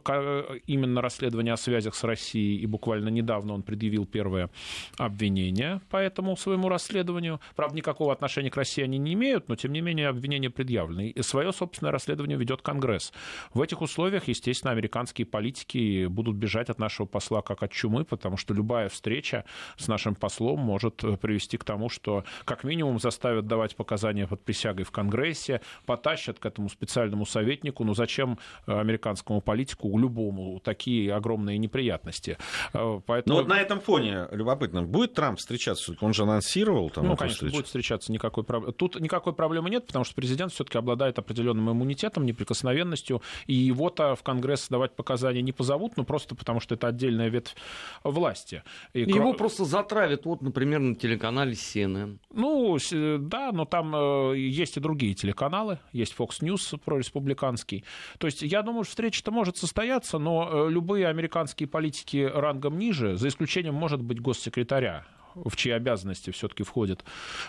именно 0.67 1.01
расследование 1.01 1.53
о 1.53 1.57
связях 1.57 1.95
с 1.95 2.03
Россией, 2.03 2.59
и 2.59 2.65
буквально 2.65 3.09
недавно 3.09 3.53
он 3.53 3.63
предъявил 3.63 4.05
первое 4.05 4.49
обвинение 4.97 5.81
по 5.89 5.97
этому 5.97 6.37
своему 6.37 6.69
расследованию. 6.69 7.39
Правда, 7.55 7.75
никакого 7.75 8.13
отношения 8.13 8.49
к 8.49 8.55
России 8.55 8.83
они 8.83 8.97
не 8.97 9.08
не 9.09 9.13
имеют, 9.15 9.49
но 9.49 9.55
тем 9.55 9.73
не 9.73 9.81
менее 9.81 10.07
обвинения 10.07 10.49
предъявлены. 10.49 11.09
И 11.09 11.21
свое 11.23 11.51
собственное 11.51 11.91
расследование 11.91 12.37
ведет 12.37 12.61
Конгресс. 12.61 13.11
В 13.53 13.61
этих 13.61 13.81
условиях, 13.81 14.27
естественно, 14.27 14.71
американские 14.71 15.25
политики 15.25 16.05
будут 16.05 16.35
бежать 16.35 16.69
от 16.69 16.79
нашего 16.79 17.07
посла 17.07 17.41
как 17.41 17.63
от 17.63 17.71
чумы, 17.71 18.05
потому 18.05 18.37
что 18.37 18.53
любая 18.53 18.89
встреча 18.89 19.45
с 19.77 19.87
нашим 19.87 20.15
послом 20.15 20.59
может 20.59 21.03
привести 21.21 21.57
к 21.57 21.63
тому, 21.63 21.89
что 21.89 22.23
как 22.45 22.63
минимум 22.63 22.99
заставят 22.99 23.47
давать 23.47 23.75
показания 23.75 24.27
под 24.27 24.43
присягой 24.43 24.85
в 24.85 24.91
Конгрессе, 24.91 25.61
потащат 25.85 26.39
к 26.39 26.45
этому 26.45 26.69
специальному 26.69 27.25
советнику. 27.25 27.83
Ну 27.83 27.93
зачем 27.93 28.37
э, 28.67 28.79
американскому 28.79 29.41
политику, 29.41 29.97
любому, 29.97 30.59
такие 30.59 31.13
огромные 31.13 31.57
неприятности? 31.57 32.37
Э, 32.73 32.99
поэтому... 33.05 33.35
Ну 33.35 33.41
вот 33.41 33.49
на 33.49 33.59
этом 33.59 33.79
фоне 33.79 34.27
любопытно, 34.31 34.83
будет 34.83 35.13
Трамп 35.13 35.39
встречаться? 35.39 35.95
Он 36.01 36.13
же 36.13 36.23
анонсировал 36.23 36.89
там 36.89 37.07
Ну, 37.07 37.15
конечно, 37.15 37.49
будет 37.49 37.65
встречаться, 37.65 38.11
никакой 38.11 38.43
проблемы. 38.43 38.73
Тут 38.73 38.98
никакой 38.99 39.33
проблемы 39.33 39.69
нет, 39.69 39.87
потому 39.87 40.05
что 40.05 40.15
президент 40.15 40.51
все-таки 40.51 40.77
обладает 40.77 41.19
определенным 41.19 41.71
иммунитетом, 41.71 42.25
неприкосновенностью, 42.25 43.21
и 43.47 43.53
его-то 43.53 44.15
в 44.15 44.23
Конгресс 44.23 44.67
давать 44.69 44.95
показания 44.95 45.41
не 45.41 45.51
позовут, 45.51 45.97
ну 45.97 46.03
просто 46.03 46.35
потому 46.35 46.59
что 46.59 46.75
это 46.75 46.87
отдельная 46.87 47.29
ветвь 47.29 47.55
власти. 48.03 48.63
И 48.93 49.01
его 49.01 49.31
кро... 49.31 49.33
просто 49.33 49.65
затравят, 49.65 50.25
вот, 50.25 50.41
например, 50.41 50.79
на 50.79 50.95
телеканале 50.95 51.53
CNN. 51.53 52.17
Ну, 52.33 52.77
да, 53.19 53.51
но 53.51 53.65
там 53.65 53.95
э, 53.95 54.37
есть 54.37 54.77
и 54.77 54.79
другие 54.79 55.13
телеканалы, 55.13 55.79
есть 55.91 56.15
Fox 56.17 56.41
News 56.41 56.79
прореспубликанский. 56.83 57.83
То 58.17 58.27
есть 58.27 58.41
я 58.41 58.61
думаю, 58.61 58.83
что 58.83 58.91
встреча-то 58.91 59.31
может 59.31 59.57
состояться, 59.57 60.17
но 60.17 60.67
э, 60.67 60.69
любые 60.69 61.07
американские 61.07 61.67
политики 61.67 62.29
рангом 62.33 62.77
ниже, 62.77 63.15
за 63.15 63.27
исключением, 63.27 63.75
может 63.75 64.01
быть, 64.01 64.21
госсекретаря 64.21 65.05
в 65.35 65.55
чьи 65.55 65.71
обязанности 65.71 66.31
все-таки 66.31 66.63
входит 66.63 67.03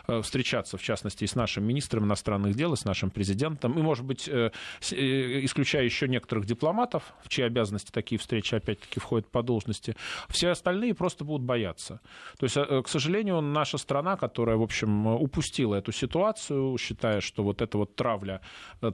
э, 0.07 0.23
встречаться, 0.23 0.77
в 0.77 0.83
частности, 0.83 1.25
и 1.25 1.27
с 1.27 1.35
нашим 1.35 1.65
министром 1.65 2.05
иностранных 2.05 2.55
дел, 2.55 2.73
и 2.73 2.77
с 2.77 2.85
нашим 2.85 3.11
президентом, 3.11 3.79
и, 3.79 3.83
может 3.83 4.05
быть, 4.05 4.29
э, 4.29 4.51
э, 4.91 5.45
исключая 5.45 5.85
еще 5.85 6.09
некоторых 6.09 6.47
дипломатов, 6.47 7.15
в 7.23 7.29
чьи 7.29 7.45
обязанности 7.45 7.91
такие 7.91 8.19
встречи, 8.19 8.55
опять-таки, 8.55 9.01
входят 9.01 9.29
по 9.29 9.43
должности, 9.43 9.97
все 10.29 10.51
остальные 10.51 10.95
просто 10.95 11.25
будут 11.25 11.43
бояться. 11.43 12.01
То 12.39 12.45
есть, 12.45 12.57
к 12.57 12.89
сожалению, 12.89 13.41
наша 13.41 13.79
страна, 13.79 14.17
которая, 14.17 14.57
в 14.57 14.63
общем, 14.63 15.07
упустила 15.07 15.77
эту 15.77 15.93
ситуацию, 15.93 16.77
считая, 16.79 17.21
что 17.21 17.43
вот 17.43 17.63
эта 17.63 17.79
вот 17.79 17.97
травля 17.97 18.41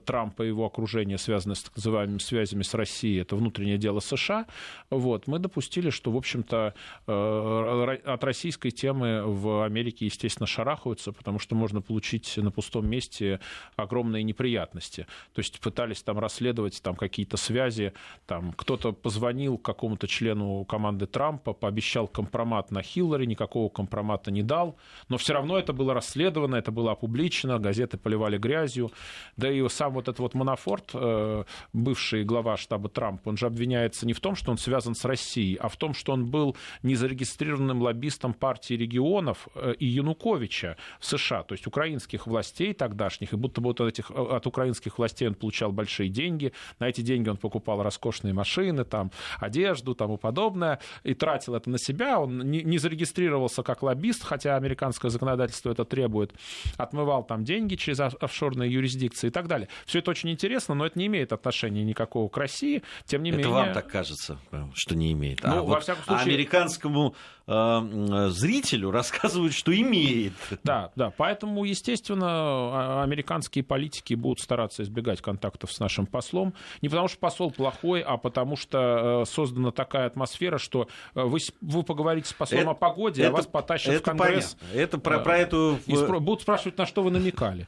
Трампа 0.04 0.42
и 0.42 0.48
его 0.48 0.66
окружения, 0.66 1.18
связанная 1.18 1.56
с 1.56 1.62
так 1.62 1.76
называемыми 1.76 2.18
связями 2.18 2.62
с 2.62 2.74
Россией, 2.74 3.20
это 3.20 3.36
внутреннее 3.36 3.78
дело 3.78 4.00
США, 4.00 4.46
вот, 4.90 5.26
мы 5.26 5.38
допустили, 5.38 5.90
что, 5.90 6.10
в 6.10 6.16
общем-то, 6.16 6.74
от 7.06 8.24
российской 8.24 8.70
темы 8.76 9.24
в 9.24 9.64
Америке, 9.64 10.06
естественно, 10.06 10.46
шарахаются, 10.46 11.12
потому 11.12 11.38
что 11.38 11.56
можно 11.56 11.80
получить 11.80 12.36
на 12.36 12.50
пустом 12.50 12.88
месте 12.88 13.40
огромные 13.74 14.22
неприятности. 14.22 15.06
То 15.34 15.40
есть 15.40 15.58
пытались 15.60 16.02
там 16.02 16.18
расследовать 16.18 16.80
там 16.82 16.94
какие-то 16.94 17.36
связи, 17.36 17.92
там 18.26 18.52
кто-то 18.52 18.92
позвонил 18.92 19.58
какому-то 19.58 20.06
члену 20.06 20.64
команды 20.64 21.06
Трампа, 21.06 21.52
пообещал 21.52 22.06
компромат 22.06 22.70
на 22.70 22.82
Хиллари, 22.82 23.26
никакого 23.26 23.68
компромата 23.68 24.30
не 24.30 24.42
дал, 24.42 24.76
но 25.08 25.18
все 25.18 25.32
равно 25.32 25.58
это 25.58 25.72
было 25.72 25.94
расследовано, 25.94 26.56
это 26.56 26.70
было 26.70 26.92
опубличено, 26.92 27.58
газеты 27.58 27.96
поливали 27.96 28.38
грязью, 28.38 28.92
да 29.36 29.50
и 29.50 29.66
сам 29.68 29.94
вот 29.94 30.08
этот 30.08 30.18
вот 30.20 30.34
Манафорт, 30.34 30.90
э, 30.94 31.44
бывший 31.72 32.24
глава 32.24 32.56
штаба 32.56 32.88
Трампа, 32.88 33.30
он 33.30 33.36
же 33.36 33.46
обвиняется 33.46 34.06
не 34.06 34.12
в 34.12 34.20
том, 34.20 34.36
что 34.36 34.50
он 34.50 34.58
связан 34.58 34.94
с 34.94 35.04
Россией, 35.04 35.56
а 35.56 35.68
в 35.68 35.76
том, 35.76 35.94
что 35.94 36.12
он 36.12 36.26
был 36.26 36.56
незарегистрированным 36.82 37.82
лоббистом 37.82 38.34
партии 38.34 38.65
партии 38.66 38.74
регионов 38.74 39.48
э, 39.54 39.74
и 39.78 39.86
Януковича 39.86 40.76
в 41.00 41.06
США, 41.06 41.42
то 41.42 41.54
есть 41.54 41.66
украинских 41.66 42.26
властей 42.26 42.74
тогдашних, 42.74 43.32
и 43.32 43.36
будто 43.36 43.60
бы 43.60 43.70
от, 43.70 43.80
этих, 43.80 44.10
э, 44.10 44.14
от 44.14 44.46
украинских 44.46 44.98
властей 44.98 45.28
он 45.28 45.34
получал 45.34 45.72
большие 45.72 46.08
деньги, 46.08 46.52
на 46.80 46.88
эти 46.88 47.00
деньги 47.00 47.28
он 47.28 47.36
покупал 47.36 47.82
роскошные 47.82 48.34
машины, 48.34 48.84
там, 48.84 49.10
одежду 49.38 49.94
там, 49.94 50.14
и 50.14 50.16
подобное, 50.16 50.80
и 51.04 51.14
тратил 51.14 51.54
это 51.54 51.70
на 51.70 51.78
себя, 51.78 52.18
он 52.18 52.38
не, 52.38 52.62
не 52.62 52.78
зарегистрировался 52.78 53.62
как 53.62 53.82
лоббист, 53.82 54.24
хотя 54.24 54.56
американское 54.56 55.10
законодательство 55.10 55.70
это 55.70 55.84
требует, 55.84 56.32
отмывал 56.76 57.24
там 57.24 57.44
деньги 57.44 57.76
через 57.76 58.00
офшорные 58.00 58.72
юрисдикции 58.72 59.28
и 59.28 59.30
так 59.30 59.46
далее. 59.46 59.68
Все 59.86 60.00
это 60.00 60.10
очень 60.10 60.30
интересно, 60.30 60.74
но 60.74 60.86
это 60.86 60.98
не 60.98 61.06
имеет 61.06 61.32
отношения 61.32 61.84
никакого 61.84 62.28
к 62.28 62.36
России, 62.36 62.82
тем 63.04 63.22
не 63.22 63.30
это 63.30 63.38
менее... 63.38 63.52
вам 63.52 63.72
так 63.72 63.88
кажется, 63.88 64.38
что 64.74 64.96
не 64.96 65.12
имеет. 65.12 65.42
Ну, 65.42 65.50
а, 65.50 65.54
во 65.56 65.62
вот, 65.62 65.82
всяком 65.82 66.04
случае... 66.04 66.34
американскому 66.34 67.14
э, 67.46 68.28
зрителю 68.30 68.90
рассказывают, 68.90 69.54
что 69.54 69.74
имеет. 69.74 70.32
Да, 70.64 70.90
да. 70.96 71.12
Поэтому, 71.16 71.64
естественно, 71.64 72.26
а, 72.28 73.02
американские 73.04 73.64
политики 73.64 74.14
будут 74.14 74.40
стараться 74.40 74.82
избегать 74.82 75.20
контактов 75.20 75.72
с 75.72 75.78
нашим 75.78 76.06
послом. 76.06 76.54
Не 76.82 76.88
потому 76.88 77.08
что 77.08 77.18
посол 77.18 77.50
плохой, 77.50 78.00
а 78.00 78.16
потому 78.16 78.56
что 78.56 79.22
э, 79.22 79.24
создана 79.26 79.70
такая 79.70 80.06
атмосфера, 80.06 80.58
что 80.58 80.88
э, 81.14 81.22
вы, 81.22 81.38
вы 81.60 81.82
поговорите 81.82 82.28
с 82.28 82.32
послом 82.32 82.60
это, 82.62 82.70
о 82.70 82.74
погоде, 82.74 83.22
это, 83.22 83.30
а 83.30 83.36
вас 83.36 83.46
потащат 83.46 83.94
это 83.94 84.02
в 84.02 84.04
Конгресс. 84.04 84.56
Понятно. 84.60 84.78
Это 84.78 84.98
про, 84.98 85.18
про 85.20 85.38
эту... 85.38 85.78
И 85.86 85.92
спро- 85.92 86.20
будут 86.20 86.42
спрашивать, 86.42 86.78
на 86.78 86.86
что 86.86 87.02
вы 87.02 87.10
намекали. 87.10 87.66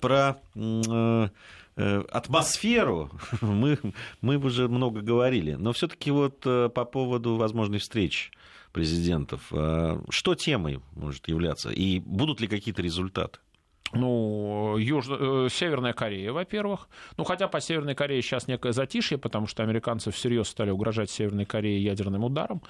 Про 0.00 0.36
атмосферу 1.74 3.10
мы, 3.40 3.78
мы 4.20 4.36
уже 4.36 4.68
много 4.68 5.00
говорили. 5.00 5.54
Но 5.54 5.72
все-таки 5.72 6.10
вот 6.10 6.40
по 6.40 6.68
поводу 6.68 7.36
возможной 7.36 7.78
встречи 7.78 8.30
президентов. 8.72 9.52
А 9.52 10.02
что 10.10 10.34
темой 10.34 10.80
может 10.94 11.28
являться? 11.28 11.70
И 11.70 12.00
будут 12.00 12.40
ли 12.40 12.48
какие-то 12.48 12.82
результаты? 12.82 13.38
Ну, 13.92 14.76
Юж... 14.78 15.06
Э, 15.08 15.48
Северная 15.50 15.92
Корея, 15.92 16.32
во-первых. 16.32 16.88
Ну, 17.18 17.24
хотя 17.24 17.48
по 17.48 17.60
Северной 17.60 17.94
Корее 17.94 18.22
сейчас 18.22 18.48
некое 18.48 18.72
затишье, 18.72 19.18
потому 19.18 19.46
что 19.46 19.62
американцы 19.62 20.10
всерьез 20.10 20.48
стали 20.48 20.70
угрожать 20.70 21.10
Северной 21.10 21.44
Корее 21.44 21.82
ядерным 21.82 22.24
ударом. 22.24 22.62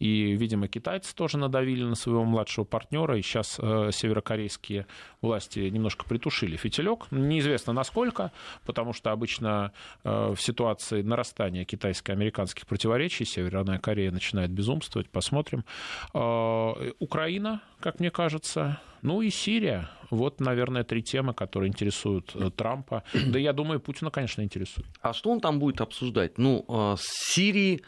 И, 0.00 0.32
видимо, 0.32 0.66
китайцы 0.66 1.14
тоже 1.14 1.38
надавили 1.38 1.84
на 1.84 1.94
своего 1.94 2.24
младшего 2.24 2.64
партнера. 2.64 3.16
И 3.16 3.22
сейчас 3.22 3.58
э, 3.60 3.90
северокорейские 3.92 4.86
власти 5.20 5.60
немножко 5.60 6.04
притушили 6.04 6.56
фитилек. 6.56 7.06
Неизвестно 7.12 7.72
насколько, 7.72 8.32
потому 8.66 8.92
что 8.92 9.12
обычно 9.12 9.72
э, 10.02 10.34
в 10.34 10.40
ситуации 10.40 11.02
нарастания 11.02 11.64
китайско-американских 11.64 12.66
противоречий 12.66 13.24
Северная 13.24 13.78
Корея 13.78 14.10
начинает 14.10 14.50
безумствовать. 14.50 15.08
Посмотрим. 15.08 15.64
Э, 16.12 16.72
Украина, 16.98 17.62
как 17.78 18.00
мне 18.00 18.10
кажется, 18.10 18.80
ну 19.04 19.22
и 19.22 19.30
Сирия. 19.30 19.88
Вот, 20.10 20.40
наверное, 20.40 20.82
три 20.82 21.02
темы, 21.02 21.34
которые 21.34 21.68
интересуют 21.68 22.34
э, 22.34 22.50
Трампа. 22.50 23.04
Да 23.26 23.38
я 23.38 23.52
думаю, 23.52 23.80
Путина, 23.80 24.10
конечно, 24.10 24.42
интересует. 24.42 24.88
А 25.00 25.12
что 25.12 25.30
он 25.30 25.40
там 25.40 25.58
будет 25.58 25.80
обсуждать? 25.80 26.38
Ну, 26.38 26.64
э, 26.68 26.96
с 26.98 27.32
Сирией 27.32 27.82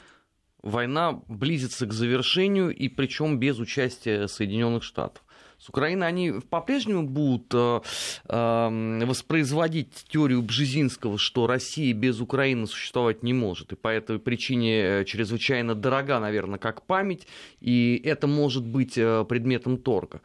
война 0.63 1.21
близится 1.29 1.87
к 1.87 1.93
завершению, 1.93 2.75
и 2.75 2.89
причем 2.89 3.39
без 3.39 3.59
участия 3.59 4.29
Соединенных 4.29 4.83
Штатов. 4.83 5.23
С 5.59 5.71
Украиной 5.71 6.07
они 6.07 6.33
по-прежнему 6.51 7.09
будут 7.09 7.53
э, 7.55 7.81
э, 8.29 9.05
воспроизводить 9.07 10.05
теорию 10.09 10.43
Бжезинского, 10.43 11.17
что 11.19 11.47
Россия 11.47 11.95
без 11.95 12.21
Украины 12.21 12.67
существовать 12.67 13.23
не 13.23 13.33
может. 13.33 13.73
И 13.73 13.77
по 13.77 13.89
этой 13.89 14.19
причине 14.19 15.01
э, 15.01 15.05
чрезвычайно 15.05 15.75
дорога, 15.75 16.21
наверное, 16.21 16.59
как 16.59 16.83
память, 16.83 17.27
и 17.61 18.01
это 18.05 18.27
может 18.27 18.67
быть 18.67 18.95
предметом 18.95 19.79
торга. 19.79 20.21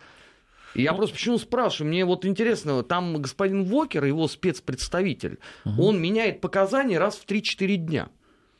Я 0.76 0.92
ну, 0.92 0.98
просто 0.98 1.16
почему 1.16 1.38
спрашиваю, 1.38 1.90
мне 1.90 2.06
вот 2.06 2.26
интересно, 2.26 2.84
там 2.84 3.22
господин 3.22 3.64
Вокер, 3.66 4.06
его 4.06 4.28
спецпредставитель, 4.28 5.40
угу. 5.66 5.84
он 5.88 6.02
меняет 6.02 6.42
показания 6.42 7.00
раз 7.00 7.16
в 7.16 7.26
3-4 7.26 7.76
дня. 7.76 8.10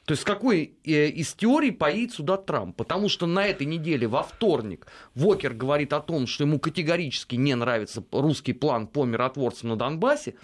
То 0.06 0.14
есть 0.14 0.24
какой 0.24 0.74
э, 0.84 1.08
из 1.08 1.34
теорий 1.34 1.72
поедет 1.72 2.16
сюда 2.16 2.38
Трамп? 2.38 2.76
Потому 2.76 3.08
что 3.08 3.28
на 3.28 3.46
этой 3.46 3.68
неделе, 3.68 4.08
во 4.08 4.24
вторник, 4.24 4.88
Вокер 5.16 5.54
говорит 5.54 5.94
о 5.94 6.02
том, 6.02 6.28
что 6.28 6.44
ему 6.44 6.60
категорически 6.60 7.36
не 7.36 7.56
нравится 7.56 8.04
русский 8.12 8.54
план 8.54 8.88
по 8.88 9.06
миротворцам 9.06 9.70
на 9.70 9.76
Донбассе, 9.78 10.36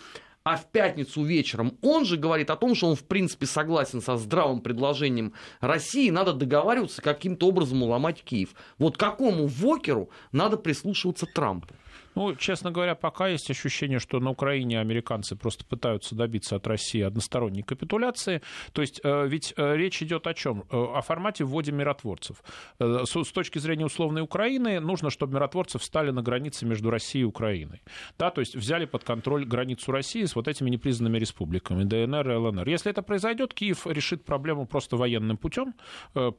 а 0.47 0.55
в 0.55 0.65
пятницу 0.67 1.23
вечером 1.23 1.77
он 1.81 2.05
же 2.05 2.15
говорит 2.15 2.49
о 2.49 2.55
том, 2.55 2.73
что 2.73 2.87
он 2.87 2.95
в 2.95 3.03
принципе 3.03 3.45
согласен 3.45 4.01
со 4.01 4.15
здравым 4.15 4.61
предложением 4.61 5.33
России, 5.59 6.09
надо 6.09 6.31
договариваться 6.31 7.01
каким-то 7.01 7.47
образом 7.47 7.83
уломать 7.83 8.23
Киев. 8.23 8.51
Вот 8.77 8.95
какому 8.95 9.47
Вокеру 9.47 10.09
надо 10.31 10.55
прислушиваться 10.55 11.25
Трампу? 11.25 11.73
Ну, 12.17 12.33
честно 12.33 12.71
говоря, 12.71 12.95
пока 12.95 13.27
есть 13.27 13.51
ощущение, 13.51 13.99
что 13.99 14.19
на 14.19 14.31
Украине 14.31 14.79
американцы 14.79 15.35
просто 15.35 15.63
пытаются 15.65 16.15
добиться 16.15 16.55
от 16.55 16.65
России 16.65 17.01
односторонней 17.01 17.61
капитуляции. 17.61 18.41
То 18.73 18.81
есть 18.81 18.99
э, 19.03 19.27
ведь 19.27 19.53
э, 19.55 19.75
речь 19.77 20.01
идет 20.01 20.25
о 20.25 20.33
чем? 20.33 20.63
Э, 20.71 20.83
о 20.95 21.01
формате 21.01 21.43
вводе 21.43 21.71
миротворцев. 21.71 22.41
С 22.79 23.31
точки 23.31 23.59
зрения 23.59 23.85
условной 23.85 24.23
Украины 24.23 24.79
нужно, 24.79 25.11
чтобы 25.11 25.35
миротворцы 25.35 25.77
встали 25.77 26.09
на 26.09 26.23
границе 26.23 26.65
между 26.65 26.89
Россией 26.89 27.21
и 27.21 27.27
Украиной. 27.27 27.83
Да, 28.17 28.31
то 28.31 28.41
есть 28.41 28.55
взяли 28.55 28.85
под 28.85 29.03
контроль 29.03 29.45
границу 29.45 29.91
России 29.91 30.25
с 30.25 30.35
вот 30.35 30.47
этими 30.47 30.71
непризнанными 30.71 31.19
республиками 31.19 31.83
ДНР 31.83 32.31
и 32.31 32.35
ЛНР. 32.35 32.67
Если 32.67 32.89
это 32.89 33.03
произойдет, 33.03 33.53
Киев 33.53 33.85
решит 33.85 34.25
проблему 34.25 34.65
просто 34.65 34.97
военным 34.97 35.37
путем, 35.37 35.75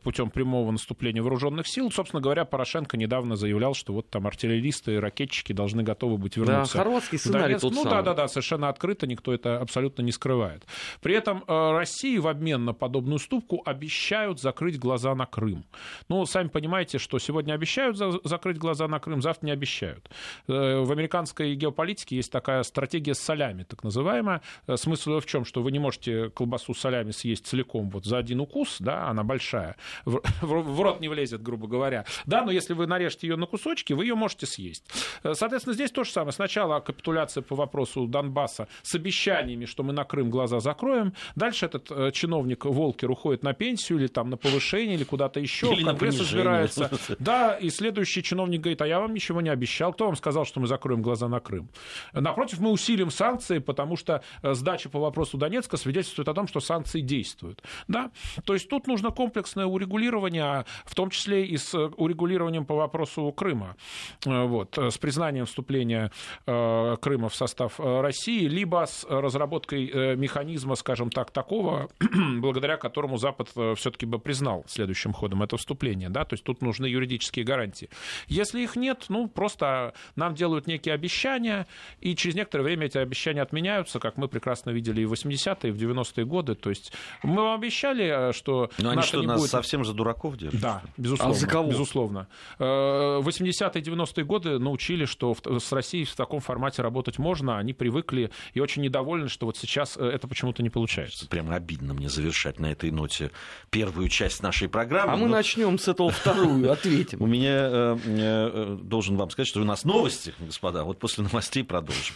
путем 0.03 0.31
прямого 0.31 0.73
наступления 0.73 1.23
вооруженных 1.23 1.69
сил. 1.69 1.93
Собственно 1.93 2.21
говоря, 2.21 2.45
Порошенко 2.45 2.97
недавно 2.97 3.37
заявлял, 3.37 3.75
что 3.75 3.93
вот 3.93 4.11
там 4.11 4.27
артиллеристы 4.27 4.95
и 4.95 4.97
ракетчики 4.97 5.53
должны 5.53 5.68
должны 5.69 5.83
готовы 5.83 6.17
быть 6.17 6.37
вернуться. 6.37 6.79
Да, 6.79 6.85
хорватский 6.85 7.19
сценарий 7.19 7.55
Донецк. 7.55 7.77
Ну 7.77 7.85
да, 7.85 8.03
да, 8.03 8.15
да, 8.15 8.29
совершенно 8.29 8.69
открыто, 8.69 9.07
никто 9.07 9.33
это 9.33 9.61
абсолютно 9.61 10.03
не 10.03 10.13
скрывает. 10.13 10.65
При 11.03 11.15
этом 11.15 11.45
э, 11.47 11.73
России 11.73 12.19
в 12.19 12.27
обмен 12.27 12.65
на 12.65 12.73
подобную 12.73 13.19
ступку 13.19 13.63
обещают 13.65 14.41
закрыть 14.41 14.79
глаза 14.79 15.15
на 15.15 15.27
Крым. 15.27 15.65
Ну, 16.09 16.25
сами 16.27 16.49
понимаете, 16.49 16.99
что 16.99 17.19
сегодня 17.19 17.53
обещают 17.53 17.97
за- 17.97 18.21
закрыть 18.25 18.57
глаза 18.59 18.89
на 18.89 18.99
Крым, 18.99 19.21
завтра 19.21 19.47
не 19.47 19.53
обещают. 19.53 20.09
Э, 20.47 20.81
в 20.81 20.91
американской 20.91 21.55
геополитике 21.55 22.17
есть 22.17 22.33
такая 22.33 22.63
стратегия 22.63 23.15
с 23.15 23.19
солями, 23.19 23.65
так 23.65 23.85
называемая. 23.85 24.41
Э, 24.67 24.77
смысл 24.77 25.21
в 25.21 25.27
чем? 25.27 25.45
Что 25.45 25.63
вы 25.63 25.71
не 25.71 25.79
можете 25.79 26.31
колбасу 26.31 26.75
с 26.75 26.81
солями 26.81 27.11
съесть 27.11 27.47
целиком 27.47 27.91
вот 27.91 28.05
за 28.07 28.19
один 28.19 28.41
укус, 28.41 28.77
да, 28.79 29.09
она 29.09 29.23
большая, 29.23 29.77
в, 30.05 30.23
в, 30.41 30.63
в 30.63 30.81
рот 30.81 31.01
не 31.01 31.09
влезет, 31.09 31.43
грубо 31.43 31.67
говоря. 31.67 32.07
Да, 32.25 32.43
но 32.43 32.51
если 32.51 32.73
вы 32.73 32.87
нарежете 32.87 33.27
ее 33.27 33.37
на 33.37 33.47
кусочки, 33.47 33.93
вы 33.93 34.05
ее 34.05 34.15
можете 34.15 34.47
съесть. 34.47 34.85
Соответственно, 35.23 35.58
Соответственно, 35.59 35.75
здесь 35.75 35.91
то 35.91 36.05
же 36.05 36.11
самое. 36.11 36.33
Сначала 36.33 36.79
капитуляция 36.79 37.43
по 37.43 37.57
вопросу 37.57 38.07
Донбасса 38.07 38.69
с 38.83 38.95
обещаниями, 38.95 39.65
что 39.65 39.83
мы 39.83 39.93
на 39.93 40.05
Крым 40.05 40.31
глаза 40.31 40.61
закроем. 40.61 41.15
Дальше 41.35 41.67
этот 41.67 41.91
э, 41.91 42.13
чиновник 42.13 42.65
Волкер 42.65 43.11
уходит 43.11 43.43
на 43.43 43.55
пенсию 43.55 43.99
или 43.99 44.07
там 44.07 44.31
на 44.31 44.37
повышение, 44.37 44.95
или 44.95 45.05
куда-то 45.05 45.41
еще. 45.41 45.73
Или 45.73 45.83
Конгресс 45.85 46.21
избирается. 46.21 46.91
Да, 47.19 47.57
и 47.57 47.71
следующий 47.71 48.23
чиновник 48.23 48.61
говорит, 48.61 48.83
а 48.83 48.87
я 48.87 49.01
вам 49.01 49.13
ничего 49.13 49.41
не 49.41 49.49
обещал. 49.49 49.93
Кто 49.93 50.07
вам 50.07 50.17
сказал, 50.17 50.45
что 50.45 50.61
мы 50.61 50.67
закроем 50.67 51.03
глаза 51.03 51.27
на 51.29 51.41
Крым? 51.41 51.69
Напротив, 52.13 52.61
мы 52.61 52.71
усилим 52.71 53.11
санкции, 53.11 53.59
потому 53.59 53.97
что 53.97 54.23
э, 54.43 54.55
сдача 54.55 54.89
по 54.89 55.01
вопросу 55.01 55.39
Донецка 55.39 55.77
свидетельствует 55.77 56.29
о 56.29 56.35
том, 56.35 56.47
что 56.47 56.61
санкции 56.61 57.01
действуют. 57.01 57.63
Да? 57.89 58.11
То 58.45 58.55
есть 58.55 58.69
тут 58.69 58.87
нужно 58.87 59.11
комплексное 59.11 59.67
урегулирование, 59.67 60.65
в 60.85 60.95
том 60.95 61.11
числе 61.11 61.47
и 61.47 61.57
с 61.57 61.75
э, 61.75 61.91
урегулированием 61.97 62.65
по 62.65 62.77
вопросу 62.77 63.33
Крыма. 63.33 63.77
Вот, 64.25 64.79
с 64.79 64.99
признанием 64.99 65.38
вступления 65.45 66.11
э, 66.47 66.97
Крыма 67.01 67.29
в 67.29 67.35
состав 67.35 67.79
э, 67.79 68.01
России, 68.01 68.47
либо 68.47 68.85
с 68.87 69.05
разработкой 69.09 69.91
э, 69.93 70.17
механизма, 70.17 70.75
скажем 70.75 71.11
так, 71.11 71.31
такого, 71.31 71.89
благодаря 72.39 72.77
которому 72.77 73.17
Запад 73.19 73.49
все-таки 73.77 74.07
бы 74.07 74.19
признал 74.19 74.65
следующим 74.69 75.13
ходом 75.13 75.43
это 75.43 75.57
вступление. 75.57 76.09
Да? 76.09 76.25
То 76.25 76.35
есть 76.35 76.45
тут 76.45 76.63
нужны 76.63 76.87
юридические 76.87 77.45
гарантии. 77.45 77.91
Если 78.27 78.63
их 78.63 78.77
нет, 78.77 79.07
ну, 79.09 79.29
просто 79.29 79.95
нам 80.17 80.35
делают 80.35 80.67
некие 80.67 80.95
обещания, 80.95 81.67
и 82.01 82.15
через 82.15 82.35
некоторое 82.35 82.65
время 82.65 82.87
эти 82.87 82.99
обещания 82.99 83.43
отменяются, 83.43 83.99
как 83.99 84.17
мы 84.17 84.29
прекрасно 84.29 84.71
видели 84.71 85.03
и 85.03 85.05
в 85.05 85.13
80-е, 85.13 85.71
и 85.71 85.73
в 85.73 85.77
90-е 85.77 86.25
годы. 86.25 86.55
То 86.55 86.71
есть 86.71 86.93
мы 87.23 87.43
вам 87.43 87.55
обещали, 87.55 88.33
что 88.33 88.71
Но 88.79 88.91
они 88.91 89.03
что, 89.03 89.21
не 89.21 89.27
нас 89.27 89.41
будет... 89.41 89.51
совсем 89.51 89.85
за 89.85 89.95
дураков 89.95 90.37
держат? 90.37 90.61
Да, 90.61 90.83
безусловно. 90.97 91.35
А 91.35 91.39
за 91.39 91.47
кого? 91.47 91.71
Безусловно. 91.71 92.29
80-е, 92.59 93.83
90-е 93.83 94.25
годы 94.25 94.59
научили, 94.59 95.05
что 95.05 95.28
с 95.35 95.73
Россией 95.73 96.05
в 96.05 96.15
таком 96.15 96.41
формате 96.41 96.83
работать 96.83 97.19
можно, 97.19 97.59
они 97.59 97.73
привыкли 97.73 98.31
и 98.55 98.61
очень 98.61 98.83
недовольны, 98.83 99.29
что 99.29 99.47
вот 99.47 99.57
сейчас 99.57 99.97
э, 99.97 100.05
это 100.07 100.29
почему-то 100.29 100.63
не 100.63 100.71
получается. 100.71 101.27
Прямо 101.29 101.55
обидно 101.55 101.95
мне 101.95 102.09
завершать 102.09 102.59
на 102.59 102.67
этой 102.67 102.91
ноте 102.91 103.31
первую 103.71 104.09
часть 104.09 104.43
нашей 104.43 104.69
программы. 104.69 105.13
А 105.13 105.17
но... 105.17 105.25
мы 105.25 105.31
начнем 105.31 105.79
с 105.79 105.89
этого 105.89 106.11
вторую, 106.11 106.71
ответим. 106.73 107.23
У 107.23 107.27
меня, 107.27 107.69
э, 107.71 107.99
э, 108.05 108.79
должен 108.83 109.17
вам 109.17 109.31
сказать, 109.31 109.49
что 109.49 109.61
у 109.61 109.65
нас 109.65 109.85
новости, 109.85 110.35
господа, 110.39 110.85
вот 110.85 110.99
после 110.99 111.25
новостей 111.25 111.65
продолжим. 111.65 112.15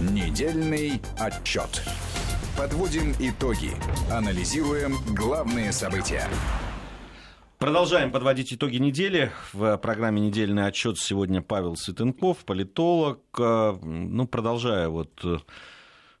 Недельный 0.00 1.00
отчет. 1.18 1.82
Подводим 2.56 3.14
итоги. 3.18 3.72
Анализируем 4.10 4.96
главные 5.14 5.72
события. 5.72 6.28
Продолжаем 7.58 8.12
подводить 8.12 8.52
итоги 8.54 8.76
недели. 8.76 9.32
В 9.52 9.76
программе 9.78 10.20
«Недельный 10.20 10.64
отчет» 10.68 10.96
сегодня 10.96 11.42
Павел 11.42 11.74
Сытенков, 11.74 12.44
политолог. 12.44 13.18
Э, 13.36 13.76
ну, 13.82 14.28
продолжая 14.28 14.88
вот 14.88 15.10
э, 15.24 15.38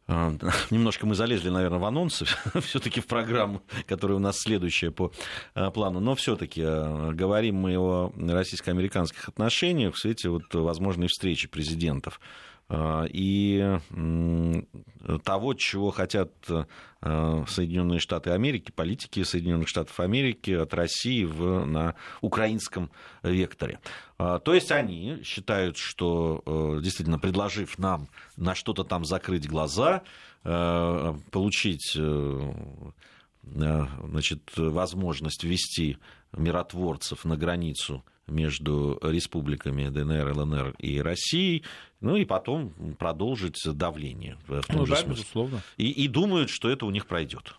Немножко 0.70 1.06
мы 1.06 1.14
залезли, 1.14 1.50
наверное, 1.50 1.78
в 1.78 1.84
анонсы 1.84 2.24
все-таки 2.60 3.00
в 3.00 3.06
программу, 3.06 3.62
которая 3.86 4.16
у 4.16 4.20
нас 4.20 4.40
следующая 4.40 4.90
по 4.90 5.12
э, 5.54 5.70
плану. 5.70 6.00
Но 6.00 6.16
все-таки 6.16 6.60
говорим 6.60 7.54
мы 7.54 7.78
о 7.78 8.12
российско-американских 8.18 9.28
отношениях 9.28 9.94
в 9.94 9.98
свете 9.98 10.30
вот 10.30 10.52
возможной 10.52 11.06
встречи 11.06 11.46
президентов 11.46 12.20
и 12.70 13.78
того, 15.24 15.54
чего 15.54 15.90
хотят 15.90 16.30
Соединенные 17.00 17.98
Штаты 17.98 18.30
Америки, 18.30 18.70
политики 18.70 19.22
Соединенных 19.22 19.68
Штатов 19.68 19.98
Америки 20.00 20.50
от 20.50 20.74
России 20.74 21.24
в, 21.24 21.64
на 21.64 21.94
украинском 22.20 22.90
векторе. 23.22 23.80
То 24.18 24.52
есть 24.52 24.70
они 24.70 25.22
считают, 25.22 25.78
что 25.78 26.42
действительно 26.82 27.18
предложив 27.18 27.78
нам 27.78 28.08
на 28.36 28.54
что-то 28.54 28.84
там 28.84 29.04
закрыть 29.06 29.48
глаза, 29.48 30.02
получить 30.42 31.96
значит, 33.42 34.42
возможность 34.56 35.42
ввести 35.42 35.96
миротворцев 36.32 37.24
на 37.24 37.36
границу 37.38 38.04
между 38.28 38.98
республиками 39.02 39.88
ДНР, 39.88 40.36
ЛНР 40.36 40.74
и 40.78 41.00
Россией, 41.00 41.64
ну 42.00 42.16
и 42.16 42.24
потом 42.24 42.94
продолжить 42.98 43.60
давление. 43.64 44.38
В 44.46 44.62
том 44.62 44.76
ну 44.76 44.86
же 44.86 44.92
да, 44.92 44.98
смысле. 44.98 45.22
безусловно. 45.22 45.62
И, 45.76 45.90
и 45.90 46.08
думают, 46.08 46.50
что 46.50 46.70
это 46.70 46.86
у 46.86 46.90
них 46.90 47.06
пройдет. 47.06 47.54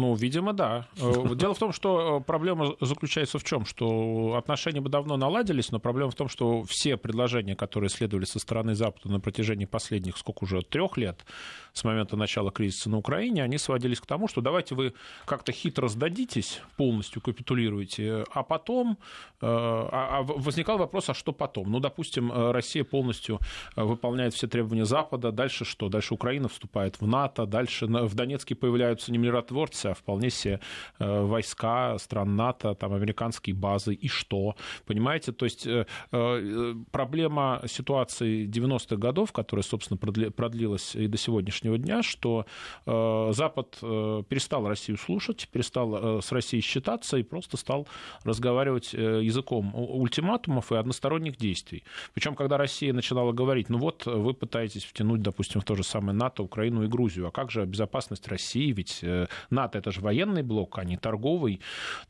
Ну, 0.00 0.14
видимо, 0.14 0.54
да. 0.54 0.86
Э, 0.96 1.34
дело 1.34 1.52
в 1.52 1.58
том, 1.58 1.72
что 1.72 2.20
э, 2.20 2.24
проблема 2.24 2.74
заключается 2.80 3.38
в 3.38 3.44
чем? 3.44 3.66
Что 3.66 4.34
отношения 4.38 4.80
бы 4.80 4.88
давно 4.88 5.18
наладились, 5.18 5.70
но 5.72 5.78
проблема 5.78 6.10
в 6.10 6.14
том, 6.14 6.30
что 6.30 6.62
все 6.62 6.96
предложения, 6.96 7.54
которые 7.54 7.90
следовали 7.90 8.24
со 8.24 8.38
стороны 8.38 8.74
Запада 8.74 9.10
на 9.10 9.20
протяжении 9.20 9.66
последних, 9.66 10.16
сколько 10.16 10.44
уже, 10.44 10.62
трех 10.62 10.96
лет, 10.96 11.26
с 11.74 11.84
момента 11.84 12.16
начала 12.16 12.50
кризиса 12.50 12.88
на 12.88 12.96
Украине, 12.96 13.44
они 13.44 13.58
сводились 13.58 14.00
к 14.00 14.06
тому, 14.06 14.26
что 14.26 14.40
давайте 14.40 14.74
вы 14.74 14.94
как-то 15.26 15.52
хитро 15.52 15.88
сдадитесь, 15.88 16.62
полностью 16.78 17.20
капитулируете, 17.20 18.24
а 18.32 18.42
потом 18.42 18.96
э, 19.42 19.46
а, 19.46 20.18
а 20.18 20.22
возникал 20.22 20.78
вопрос, 20.78 21.10
а 21.10 21.14
что 21.14 21.32
потом? 21.32 21.70
Ну, 21.70 21.78
допустим, 21.78 22.32
Россия 22.32 22.84
полностью 22.84 23.38
выполняет 23.76 24.32
все 24.32 24.46
требования 24.46 24.86
Запада, 24.86 25.30
дальше 25.30 25.66
что? 25.66 25.90
Дальше 25.90 26.14
Украина 26.14 26.48
вступает 26.48 26.98
в 27.02 27.06
НАТО, 27.06 27.44
дальше 27.44 27.84
в 27.86 28.14
Донецке 28.14 28.54
появляются 28.54 29.12
не 29.12 29.18
миротворцы, 29.18 29.89
а 29.90 29.94
вполне 29.94 30.30
себе 30.30 30.60
э, 30.98 31.22
войска 31.24 31.98
стран 31.98 32.36
НАТО, 32.36 32.74
там 32.74 32.92
американские 32.92 33.54
базы, 33.54 33.94
и 33.94 34.08
что? 34.08 34.56
Понимаете? 34.86 35.32
То 35.32 35.44
есть 35.44 35.66
э, 35.66 35.86
э, 36.12 36.74
проблема 36.90 37.62
ситуации 37.66 38.46
90-х 38.46 38.96
годов, 38.96 39.32
которая, 39.32 39.64
собственно, 39.64 39.98
продлилась 39.98 40.94
и 40.94 41.06
до 41.06 41.16
сегодняшнего 41.16 41.78
дня, 41.78 42.02
что 42.02 42.46
Запад 42.86 43.78
перестал 43.80 44.66
Россию 44.66 44.98
слушать, 44.98 45.48
перестал 45.52 46.22
с 46.22 46.32
Россией 46.32 46.62
считаться 46.62 47.16
и 47.16 47.22
просто 47.22 47.56
стал 47.56 47.86
разговаривать 48.24 48.92
языком 48.92 49.72
ультиматумов 49.74 50.72
и 50.72 50.76
односторонних 50.76 51.36
действий. 51.36 51.84
Причем, 52.14 52.34
когда 52.34 52.56
Россия 52.56 52.92
начинала 52.92 53.32
говорить, 53.32 53.68
ну 53.68 53.78
вот 53.78 54.06
вы 54.06 54.34
пытаетесь 54.34 54.84
втянуть, 54.84 55.22
допустим, 55.22 55.60
в 55.60 55.64
то 55.64 55.74
же 55.74 55.82
самое 55.82 56.16
НАТО, 56.16 56.42
Украину 56.42 56.84
и 56.84 56.88
Грузию, 56.88 57.28
а 57.28 57.30
как 57.30 57.50
же 57.50 57.64
безопасность 57.64 58.28
России? 58.28 58.72
Ведь 58.72 59.04
НАТО 59.50 59.69
это 59.76 59.90
же 59.92 60.00
военный 60.00 60.42
блок, 60.42 60.78
а 60.78 60.84
не 60.84 60.96
торговый. 60.96 61.60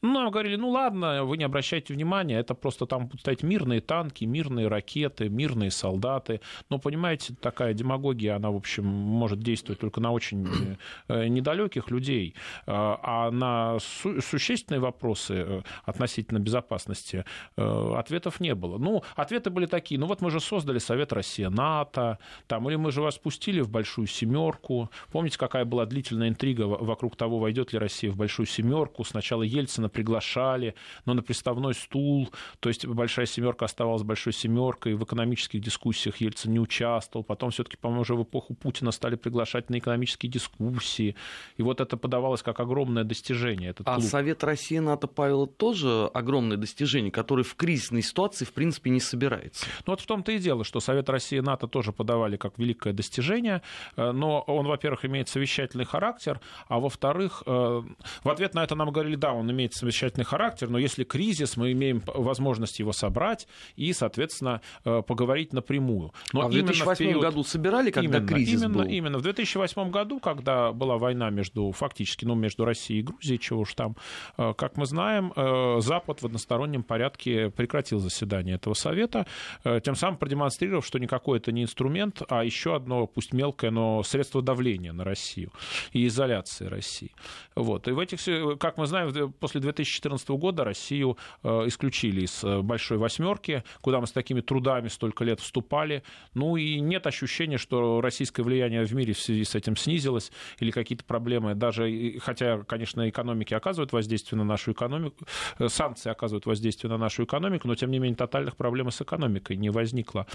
Ну, 0.03 0.15
нам 0.15 0.31
говорили, 0.31 0.57
ну 0.57 0.71
ладно, 0.71 1.25
вы 1.25 1.37
не 1.37 1.45
обращайте 1.45 1.95
внимания, 1.95 2.39
это 2.39 2.55
просто 2.55 2.87
там 2.87 3.07
будут 3.07 3.21
стоять 3.21 3.43
мирные 3.43 3.81
танки, 3.81 4.25
мирные 4.25 4.69
ракеты, 4.69 5.29
мирные 5.29 5.71
солдаты. 5.71 6.41
Но, 6.69 6.79
понимаете, 6.79 7.35
такая 7.41 7.75
демагогия, 7.75 8.37
она, 8.37 8.51
в 8.51 8.57
общем, 8.57 8.85
может 8.87 9.41
действовать 9.41 9.81
только 9.81 10.01
на 10.01 10.13
очень 10.13 10.77
э, 11.09 11.29
недалеких 11.29 11.91
людей. 11.91 12.35
А, 12.67 12.99
а 13.03 13.31
на 13.31 13.79
су- 13.79 14.21
существенные 14.21 14.81
вопросы 14.81 15.35
э, 15.35 15.63
относительно 15.85 16.39
безопасности 16.39 17.25
э, 17.57 17.95
ответов 17.97 18.41
не 18.41 18.55
было. 18.55 18.79
Ну, 18.79 19.03
ответы 19.17 19.51
были 19.51 19.67
такие, 19.67 19.99
ну 19.99 20.07
вот 20.07 20.21
мы 20.21 20.31
же 20.31 20.41
создали 20.41 20.79
Совет 20.79 21.13
Россия-НАТО, 21.13 22.19
там, 22.47 22.69
или 22.69 22.77
мы 22.77 22.93
же 22.93 23.03
вас 23.03 23.19
пустили 23.19 23.61
в 23.61 23.71
Большую 23.71 24.07
Семерку. 24.07 24.91
Помните, 25.13 25.39
какая 25.39 25.65
была 25.65 25.87
длительная 25.87 26.29
интрига 26.29 26.63
вокруг 26.63 27.17
того, 27.17 27.39
войдет 27.51 27.73
ли 27.73 27.79
Россия 27.81 28.13
в 28.13 28.17
большую 28.17 28.47
семерку. 28.47 29.05
Сначала 29.05 29.43
Ельцина 29.43 29.89
приглашали, 29.89 30.77
но 31.05 31.15
на 31.15 31.23
приставной 31.23 31.75
стул. 31.75 32.31
То 32.61 32.69
есть 32.69 32.87
большая 32.87 33.27
семерка 33.27 33.65
оставалась 33.65 34.05
большой 34.05 34.33
семеркой. 34.33 34.95
В 34.95 35.03
экономических 35.03 35.61
дискуссиях 35.61 36.19
Ельцин 36.19 36.53
не 36.53 36.61
участвовал. 36.61 37.25
Потом 37.25 37.51
все-таки, 37.51 37.77
по-моему, 37.77 38.03
уже 38.03 38.15
в 38.15 38.23
эпоху 38.23 38.55
Путина 38.55 38.93
стали 38.93 39.17
приглашать 39.17 39.69
на 39.69 39.79
экономические 39.79 40.31
дискуссии. 40.31 41.17
И 41.57 41.63
вот 41.63 41.81
это 41.81 41.97
подавалось 41.97 42.43
как 42.43 42.61
огромное 42.61 43.03
достижение. 43.03 43.71
Этот 43.71 43.89
а 43.89 43.97
клуб. 43.97 44.07
Совет 44.07 44.45
России 44.45 44.79
НАТО 44.79 45.09
Павел 45.09 45.49
тоже 45.49 46.09
огромное 46.15 46.57
достижение, 46.57 47.11
который 47.11 47.43
в 47.43 47.57
кризисной 47.57 48.03
ситуации 48.03 48.45
в 48.45 48.53
принципе 48.53 48.91
не 48.91 49.01
собирается. 49.01 49.67
Ну 49.87 49.93
вот 49.93 50.01
в 50.01 50.07
том-то 50.07 50.31
и 50.31 50.39
дело, 50.39 50.63
что 50.63 50.79
Совет 50.79 51.09
России 51.09 51.39
и 51.39 51.41
НАТО 51.41 51.67
тоже 51.67 51.93
подавали 51.93 52.37
как 52.37 52.59
великое 52.59 52.93
достижение, 52.93 53.63
э, 53.97 54.13
но 54.13 54.41
он, 54.43 54.67
во-первых, 54.67 55.05
имеет 55.05 55.29
совещательный 55.29 55.85
характер, 55.85 56.41
а 56.69 56.79
во-вторых, 56.79 57.40
Э, 57.47 57.83
в 58.25 58.29
ответ 58.29 58.55
на 58.55 58.65
это 58.65 58.75
нам 58.75 58.91
говорили, 58.91 59.17
да, 59.17 59.33
он 59.33 59.51
имеет 59.51 59.75
совещательный 59.75 60.25
характер, 60.25 60.69
но 60.69 60.79
если 60.79 61.05
кризис, 61.05 61.57
мы 61.57 61.73
имеем 61.73 62.03
возможность 62.07 62.79
его 62.79 62.93
собрать 62.93 63.47
и, 63.77 63.93
соответственно, 63.93 64.61
э, 64.85 65.03
поговорить 65.07 65.53
напрямую. 65.53 66.13
Но 66.33 66.43
а 66.43 66.49
в 66.49 66.53
2008 66.53 66.95
в 66.95 66.99
период... 66.99 67.23
году 67.23 67.45
собирали, 67.45 67.91
когда 67.91 68.19
именно, 68.19 68.29
кризис 68.29 68.63
именно, 68.63 68.75
был? 68.75 68.85
Именно. 68.85 69.19
В 69.19 69.23
2008 69.23 69.91
году, 69.91 70.21
когда 70.21 70.73
была 70.73 70.99
война 70.99 71.31
между, 71.31 71.73
фактически, 71.73 72.25
ну, 72.25 72.35
между 72.35 72.65
Россией 72.65 73.01
и 73.01 73.03
Грузией, 73.03 73.39
чего 73.39 73.61
уж 73.61 73.75
там, 73.75 73.97
э, 74.37 74.55
как 74.57 74.77
мы 74.77 74.87
знаем, 74.87 75.33
Запад 75.81 76.23
в 76.23 76.27
одностороннем 76.27 76.83
порядке 76.83 77.51
прекратил 77.51 77.99
заседание 77.99 78.57
этого 78.57 78.75
совета, 78.75 79.27
тем 79.65 79.95
самым 79.95 80.19
продемонстрировав, 80.19 80.85
что 80.87 80.99
никакой 80.99 81.39
это 81.39 81.53
не 81.53 81.63
инструмент, 81.63 82.23
а 82.29 82.45
еще 82.45 82.77
одно, 82.77 83.07
пусть 83.07 83.33
мелкое, 83.33 83.71
но 83.71 84.03
средство 84.03 84.43
давления 84.43 84.93
на 84.93 85.05
Россию 85.05 85.53
и 85.93 86.07
изоляции 86.07 86.67
России. 86.67 87.11
Вот. 87.55 87.89
И 87.89 87.93
в 87.93 87.99
этих, 87.99 88.21
как 88.59 88.77
мы 88.77 88.87
знаем, 88.87 89.33
после 89.39 89.61
2014 89.61 90.29
года 90.31 90.65
Россию 90.65 91.17
э, 91.43 91.49
исключили 91.67 92.23
из 92.23 92.43
э, 92.45 92.61
большой 92.63 92.99
восьмерки, 92.99 93.65
куда 93.81 94.01
мы 94.01 94.07
с 94.07 94.13
такими 94.13 94.41
трудами 94.41 94.89
столько 94.89 95.25
лет 95.25 95.41
вступали. 95.41 96.03
Ну 96.35 96.57
и 96.57 96.81
нет 96.81 97.07
ощущения, 97.07 97.59
что 97.59 98.01
российское 98.01 98.43
влияние 98.43 98.85
в 98.85 98.93
мире 98.95 99.13
в 99.13 99.21
связи 99.21 99.45
с 99.45 99.55
этим 99.55 99.77
снизилось 99.77 100.33
или 100.59 100.71
какие-то 100.71 101.05
проблемы, 101.05 101.55
даже, 101.55 102.19
хотя, 102.21 102.63
конечно, 102.65 103.09
экономики 103.09 103.55
оказывают 103.55 103.93
воздействие 103.93 104.39
на 104.39 104.45
нашу 104.45 104.73
экономику, 104.73 105.27
э, 105.59 105.69
санкции 105.69 106.11
оказывают 106.11 106.47
воздействие 106.47 106.91
на 106.91 106.99
нашу 106.99 107.25
экономику, 107.25 107.69
но, 107.69 107.75
тем 107.75 107.91
не 107.91 107.99
менее, 107.99 108.17
тотальных 108.17 108.57
проблем 108.57 108.91
с 108.91 109.01
экономикой 109.01 109.57
не 109.57 109.71
возникло. 109.71 110.27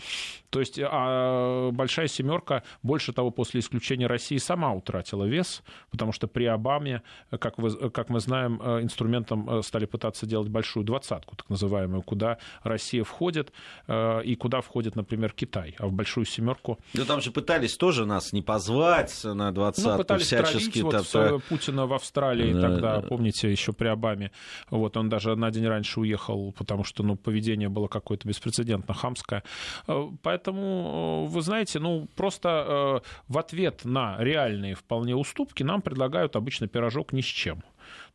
То 0.50 0.60
есть 0.60 0.80
а 0.82 1.72
большая 1.72 2.08
семерка, 2.08 2.64
больше 2.84 3.14
того, 3.14 3.32
после 3.32 3.60
исключения 3.60 4.08
России 4.08 4.38
сама 4.38 4.74
утратила 4.74 5.26
вес, 5.26 5.64
потому 5.92 6.12
что 6.12 6.28
при 6.28 6.46
Обаме 6.46 6.85
как, 7.40 7.58
вы, 7.58 7.90
как 7.90 8.10
мы 8.10 8.20
знаем, 8.20 8.62
э, 8.64 8.82
инструментом 8.82 9.50
э, 9.50 9.62
стали 9.62 9.86
пытаться 9.86 10.26
делать 10.26 10.50
большую 10.50 10.84
двадцатку, 10.86 11.36
так 11.36 11.50
называемую, 11.50 12.02
куда 12.02 12.38
Россия 12.64 13.04
входит 13.04 13.52
э, 13.88 14.24
и 14.24 14.36
куда 14.36 14.62
входит, 14.62 14.96
например, 14.96 15.32
Китай, 15.32 15.76
а 15.80 15.88
в 15.88 15.92
большую 15.92 16.26
семерку. 16.26 16.80
Да 16.94 17.06
там 17.06 17.22
же 17.22 17.32
пытались 17.32 17.78
тоже 17.78 18.06
нас 18.06 18.34
не 18.34 18.42
позвать 18.42 19.24
на 19.24 19.52
двадцатку, 19.52 19.92
ну, 19.92 19.98
пытались 19.98 20.26
всячески. 20.26 20.82
Травить, 20.82 21.14
вот, 21.14 21.44
Путина 21.46 21.86
в 21.88 21.94
Австралии 21.94 22.54
да, 22.54 22.62
тогда, 22.62 23.02
да. 23.02 23.08
помните, 23.08 23.52
еще 23.52 23.74
при 23.74 23.88
Обаме. 23.88 24.32
Вот 24.70 24.98
он 24.98 25.10
даже 25.10 25.36
на 25.36 25.52
день 25.52 25.68
раньше 25.68 26.00
уехал, 26.00 26.54
потому 26.58 26.84
что 26.84 27.04
ну, 27.04 27.16
поведение 27.16 27.70
было 27.70 27.88
какое-то 27.88 28.28
беспрецедентно 28.28 28.94
хамское. 28.94 29.44
Поэтому, 30.22 31.26
вы 31.26 31.42
знаете, 31.42 31.80
ну 31.80 32.08
просто 32.16 33.02
в 33.28 33.38
ответ 33.38 33.86
на 33.86 34.18
реальные 34.20 34.76
вполне 34.76 35.16
уступки 35.16 35.64
нам 35.64 35.82
предлагают 35.82 36.36
обычно 36.36 36.68
пирожок 36.76 37.14
ни 37.14 37.22
с 37.22 37.26
чем. 37.26 37.64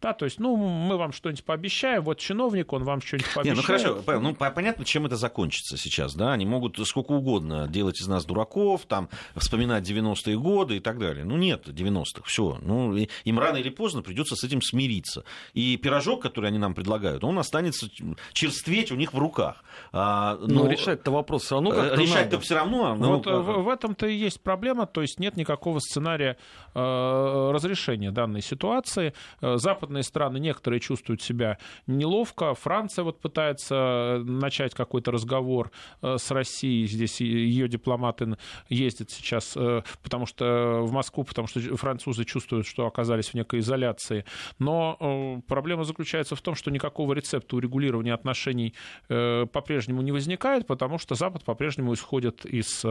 Да, 0.00 0.14
то 0.14 0.24
есть, 0.24 0.38
ну, 0.40 0.56
мы 0.56 0.96
вам 0.96 1.12
что-нибудь 1.12 1.44
пообещаем, 1.44 2.02
вот 2.02 2.18
чиновник, 2.18 2.72
он 2.72 2.84
вам 2.84 3.02
что-нибудь 3.02 3.34
пообещает. 3.34 3.56
Не, 3.56 3.60
ну 3.60 3.66
хорошо, 3.66 4.02
Павел, 4.04 4.20
ну 4.22 4.34
понятно, 4.34 4.84
чем 4.84 5.04
это 5.04 5.16
закончится 5.16 5.76
сейчас, 5.76 6.14
да, 6.14 6.32
они 6.32 6.46
могут 6.46 6.78
сколько 6.88 7.12
угодно 7.12 7.68
делать 7.68 8.00
из 8.00 8.08
нас 8.08 8.24
дураков, 8.24 8.86
там, 8.86 9.10
вспоминать 9.36 9.88
90-е 9.88 10.38
годы 10.38 10.78
и 10.78 10.80
так 10.80 10.98
далее. 10.98 11.24
Ну 11.24 11.36
нет 11.36 11.68
90-х, 11.68 12.22
все, 12.24 12.58
ну, 12.62 12.96
им 12.96 13.38
рано 13.38 13.58
или 13.58 13.68
поздно 13.68 14.00
придется 14.00 14.36
с 14.36 14.44
этим 14.44 14.62
смириться. 14.62 15.24
И 15.52 15.76
пирожок, 15.76 16.22
который 16.22 16.48
они 16.48 16.58
нам 16.58 16.74
предлагают, 16.74 17.22
он 17.22 17.38
останется 17.38 17.88
черстветь 18.32 18.90
у 18.92 18.96
них 18.96 19.12
в 19.12 19.18
руках. 19.18 19.62
А, 19.92 20.36
но, 20.40 20.64
но 20.64 20.70
решать-то 20.70 21.10
вопрос 21.10 21.44
все 21.44 21.56
равно 21.56 21.70
как-то 21.72 22.00
Решать-то 22.00 22.40
все 22.40 22.54
равно. 22.54 22.94
Ну, 22.94 23.16
вот 23.16 23.26
ну, 23.26 23.42
в, 23.42 23.64
в 23.64 23.68
этом-то 23.68 24.06
и 24.06 24.14
есть 24.14 24.40
проблема, 24.40 24.86
то 24.86 25.02
есть 25.02 25.18
нет 25.20 25.36
никакого 25.36 25.78
сценария 25.80 26.38
э, 26.74 27.50
разрешения 27.52 28.10
данной 28.10 28.40
ситуации. 28.40 29.12
Запад 29.40 29.89
западные 29.90 30.02
страны, 30.04 30.38
некоторые 30.38 30.80
чувствуют 30.80 31.20
себя 31.20 31.58
неловко. 31.86 32.54
Франция 32.54 33.04
вот 33.04 33.20
пытается 33.20 34.22
начать 34.24 34.74
какой-то 34.74 35.10
разговор 35.10 35.70
с 36.00 36.30
Россией. 36.30 36.86
Здесь 36.86 37.20
ее 37.20 37.68
дипломаты 37.68 38.36
ездят 38.68 39.10
сейчас, 39.10 39.56
потому 40.02 40.26
что 40.26 40.82
в 40.82 40.92
Москву, 40.92 41.24
потому 41.24 41.48
что 41.48 41.60
французы 41.76 42.24
чувствуют, 42.24 42.66
что 42.66 42.86
оказались 42.86 43.30
в 43.30 43.34
некой 43.34 43.60
изоляции. 43.60 44.24
Но 44.58 45.42
проблема 45.48 45.84
заключается 45.84 46.36
в 46.36 46.40
том, 46.40 46.54
что 46.54 46.70
никакого 46.70 47.14
рецепта 47.14 47.56
урегулирования 47.56 48.14
отношений 48.14 48.74
по-прежнему 49.08 50.02
не 50.02 50.12
возникает, 50.12 50.66
потому 50.66 50.98
что 50.98 51.14
Запад 51.16 51.44
по-прежнему 51.44 51.94
исходит 51.94 52.44
из 52.46 52.84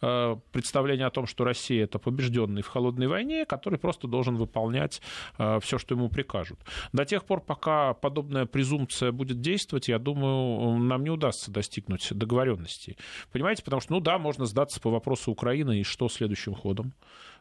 представления 0.00 1.06
о 1.06 1.10
том, 1.10 1.26
что 1.26 1.44
Россия 1.44 1.84
это 1.84 1.98
побежденный 1.98 2.62
в 2.62 2.68
холодной 2.68 3.06
войне, 3.06 3.46
который 3.46 3.78
просто 3.78 4.06
должен 4.06 4.36
выполнять 4.36 5.00
э, 5.38 5.58
все, 5.60 5.78
что 5.78 5.94
ему 5.94 6.08
прикажут. 6.08 6.41
До 6.92 7.04
тех 7.04 7.24
пор, 7.24 7.40
пока 7.40 7.94
подобная 7.94 8.46
презумпция 8.46 9.12
будет 9.12 9.40
действовать, 9.40 9.88
я 9.88 9.98
думаю, 9.98 10.78
нам 10.78 11.04
не 11.04 11.10
удастся 11.10 11.50
достигнуть 11.50 12.08
договоренности. 12.10 12.96
Понимаете, 13.32 13.62
потому 13.62 13.80
что, 13.80 13.92
ну 13.92 14.00
да, 14.00 14.18
можно 14.18 14.46
сдаться 14.46 14.80
по 14.80 14.90
вопросу 14.90 15.30
Украины, 15.30 15.80
и 15.80 15.84
что 15.84 16.08
следующим 16.08 16.54
ходом? 16.54 16.92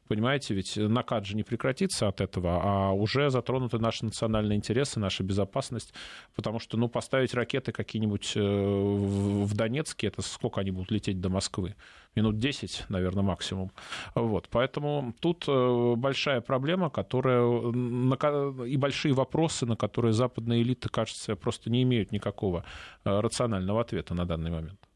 Понимаете, 0.08 0.54
ведь 0.54 0.76
накат 0.76 1.26
же 1.26 1.38
не 1.38 1.44
прекратится 1.44 2.10
от 2.10 2.20
этого, 2.20 2.60
а 2.62 2.92
уже 2.92 3.30
затронуты 3.30 3.80
наши 3.80 4.04
национальные 4.04 4.58
интересы, 4.58 5.00
наша 5.00 5.24
безопасность, 5.24 5.94
потому 6.36 6.60
что, 6.60 6.76
ну, 6.76 6.90
поставить 6.90 7.34
ракеты 7.34 7.72
какие-нибудь 7.72 8.34
э, 8.36 8.42
в 8.42 9.56
Донецке, 9.56 10.08
это 10.08 10.22
сколько 10.22 10.60
они 10.60 10.72
будут 10.72 10.92
лететь 10.92 11.22
до 11.22 11.30
Москвы? 11.30 11.76
Минут 12.16 12.40
10, 12.40 12.86
наверное, 12.90 13.24
максимум. 13.24 13.72
Вот, 14.16 14.50
поэтому 14.50 15.14
тут 15.22 15.46
э, 15.48 15.94
большая 15.96 16.42
проблема, 16.42 16.90
которая 16.90 17.42
и 18.66 18.78
большие 18.78 19.14
вопросы, 19.14 19.66
на 19.66 19.78
которые 19.78 20.12
западные 20.12 20.62
элиты, 20.62 20.90
кажется, 20.90 21.36
просто 21.36 21.70
не 21.70 21.84
имеют 21.84 22.12
никакого 22.12 22.66
э, 23.06 23.20
рационального 23.20 23.82
ответа 23.82 24.14
на 24.14 24.26
данный 24.26 24.52
момент. 24.52 24.91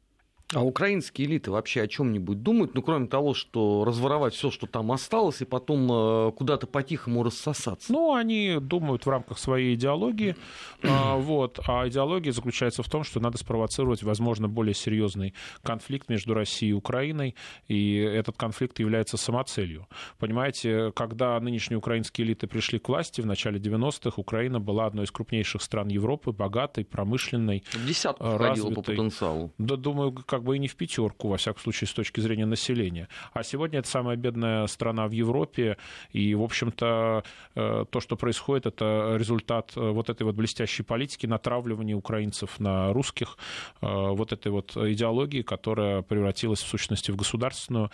А 0.53 0.63
украинские 0.63 1.27
элиты 1.27 1.49
вообще 1.49 1.81
о 1.81 1.87
чем-нибудь 1.87 2.43
думают, 2.43 2.75
ну, 2.75 2.83
кроме 2.83 3.07
того, 3.07 3.33
что 3.33 3.83
разворовать 3.83 4.35
все, 4.35 4.51
что 4.51 4.67
там 4.67 4.91
осталось, 4.91 5.41
и 5.41 5.45
потом 5.45 5.91
э, 5.91 6.31
куда-то 6.33 6.67
по-тихому 6.67 7.23
рассосаться? 7.23 7.91
Ну, 7.91 8.13
они 8.13 8.57
думают 8.61 9.07
в 9.07 9.09
рамках 9.09 9.39
своей 9.39 9.73
идеологии, 9.73 10.35
а, 10.83 11.17
вот, 11.17 11.59
а 11.67 11.87
идеология 11.87 12.31
заключается 12.31 12.83
в 12.83 12.89
том, 12.89 13.03
что 13.03 13.19
надо 13.19 13.39
спровоцировать, 13.39 14.03
возможно, 14.03 14.47
более 14.47 14.75
серьезный 14.75 15.33
конфликт 15.63 16.09
между 16.09 16.35
Россией 16.35 16.71
и 16.71 16.73
Украиной, 16.73 17.35
и 17.67 17.95
этот 17.97 18.37
конфликт 18.37 18.77
является 18.77 19.17
самоцелью. 19.17 19.87
Понимаете, 20.19 20.91
когда 20.95 21.39
нынешние 21.39 21.79
украинские 21.79 22.27
элиты 22.27 22.45
пришли 22.45 22.77
к 22.77 22.87
власти 22.87 23.19
в 23.19 23.25
начале 23.25 23.59
90-х, 23.59 24.13
Украина 24.17 24.59
была 24.59 24.85
одной 24.85 25.05
из 25.05 25.11
крупнейших 25.11 25.63
стран 25.63 25.87
Европы, 25.87 26.31
богатой, 26.31 26.85
промышленной, 26.85 27.63
В 27.71 27.87
десятку 27.87 28.37
развитой. 28.37 28.75
по 28.75 28.81
потенциалу. 28.83 29.51
Да, 29.57 29.75
думаю, 29.75 30.13
как 30.35 30.43
бы 30.43 30.57
и 30.57 30.59
не 30.59 30.67
в 30.67 30.75
пятерку, 30.75 31.29
во 31.29 31.37
всяком 31.37 31.61
случае, 31.61 31.87
с 31.87 31.93
точки 31.93 32.19
зрения 32.19 32.45
населения. 32.45 33.07
А 33.33 33.41
сегодня 33.43 33.79
это 33.79 33.87
самая 33.87 34.17
бедная 34.17 34.67
страна 34.67 35.07
в 35.07 35.11
Европе, 35.11 35.77
и, 36.11 36.35
в 36.35 36.43
общем-то, 36.43 37.23
э, 37.55 37.85
то, 37.89 37.99
что 38.01 38.17
происходит, 38.17 38.65
это 38.65 39.15
результат 39.17 39.71
э, 39.77 39.79
вот 39.79 40.09
этой 40.09 40.23
вот 40.23 40.35
блестящей 40.35 40.83
политики, 40.83 41.25
натравливания 41.25 41.95
украинцев 41.95 42.59
на 42.59 42.91
русских, 42.91 43.37
э, 43.81 43.87
вот 43.87 44.33
этой 44.33 44.51
вот 44.51 44.75
идеологии, 44.75 45.41
которая 45.41 46.01
превратилась 46.01 46.61
в 46.61 46.67
сущности 46.67 47.11
в 47.11 47.15
государственную, 47.15 47.91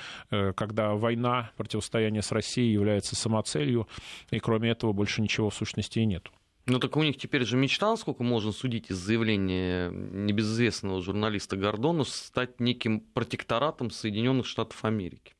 когда 0.56 0.95
война, 0.95 1.51
противостояние 1.58 2.23
с 2.23 2.32
Россией 2.32 2.73
является 2.73 3.15
самоцелью, 3.15 3.88
и 4.32 4.39
кроме 4.39 4.71
этого 4.71 4.93
больше 4.93 5.21
ничего 5.21 5.51
в 5.51 5.56
сущности 5.56 5.99
и 5.99 6.06
нет. 6.06 6.32
Ну 6.67 6.80
так 6.80 6.95
у 6.95 7.04
них 7.04 7.17
теперь 7.17 7.43
же 7.43 7.58
мечта, 7.58 7.95
сколько 7.97 8.24
можно 8.24 8.52
судить 8.52 8.91
из 8.91 8.97
заявления 8.97 9.89
небезызвестного 9.89 11.02
журналиста 11.02 11.58
Гордона, 11.58 12.04
стать 12.04 12.60
неким 12.60 13.00
протекторатом 13.00 13.89
Соединенных 13.89 14.45
Штатов 14.45 14.86
Америки. 14.86 15.34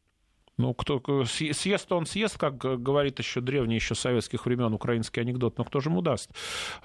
Ну, 0.62 0.76
кто, 0.76 1.26
съест 1.26 1.92
он 1.92 2.06
съест, 2.06 2.38
как 2.38 2.58
говорит 2.58 3.18
еще 3.18 3.42
древний, 3.42 3.76
еще 3.76 3.96
советских 3.96 4.46
времен 4.46 4.72
украинский 4.74 5.20
анекдот, 5.20 5.58
но 5.58 5.64
кто 5.64 5.80
же 5.80 5.90
ему 5.90 6.04
даст? 6.04 6.30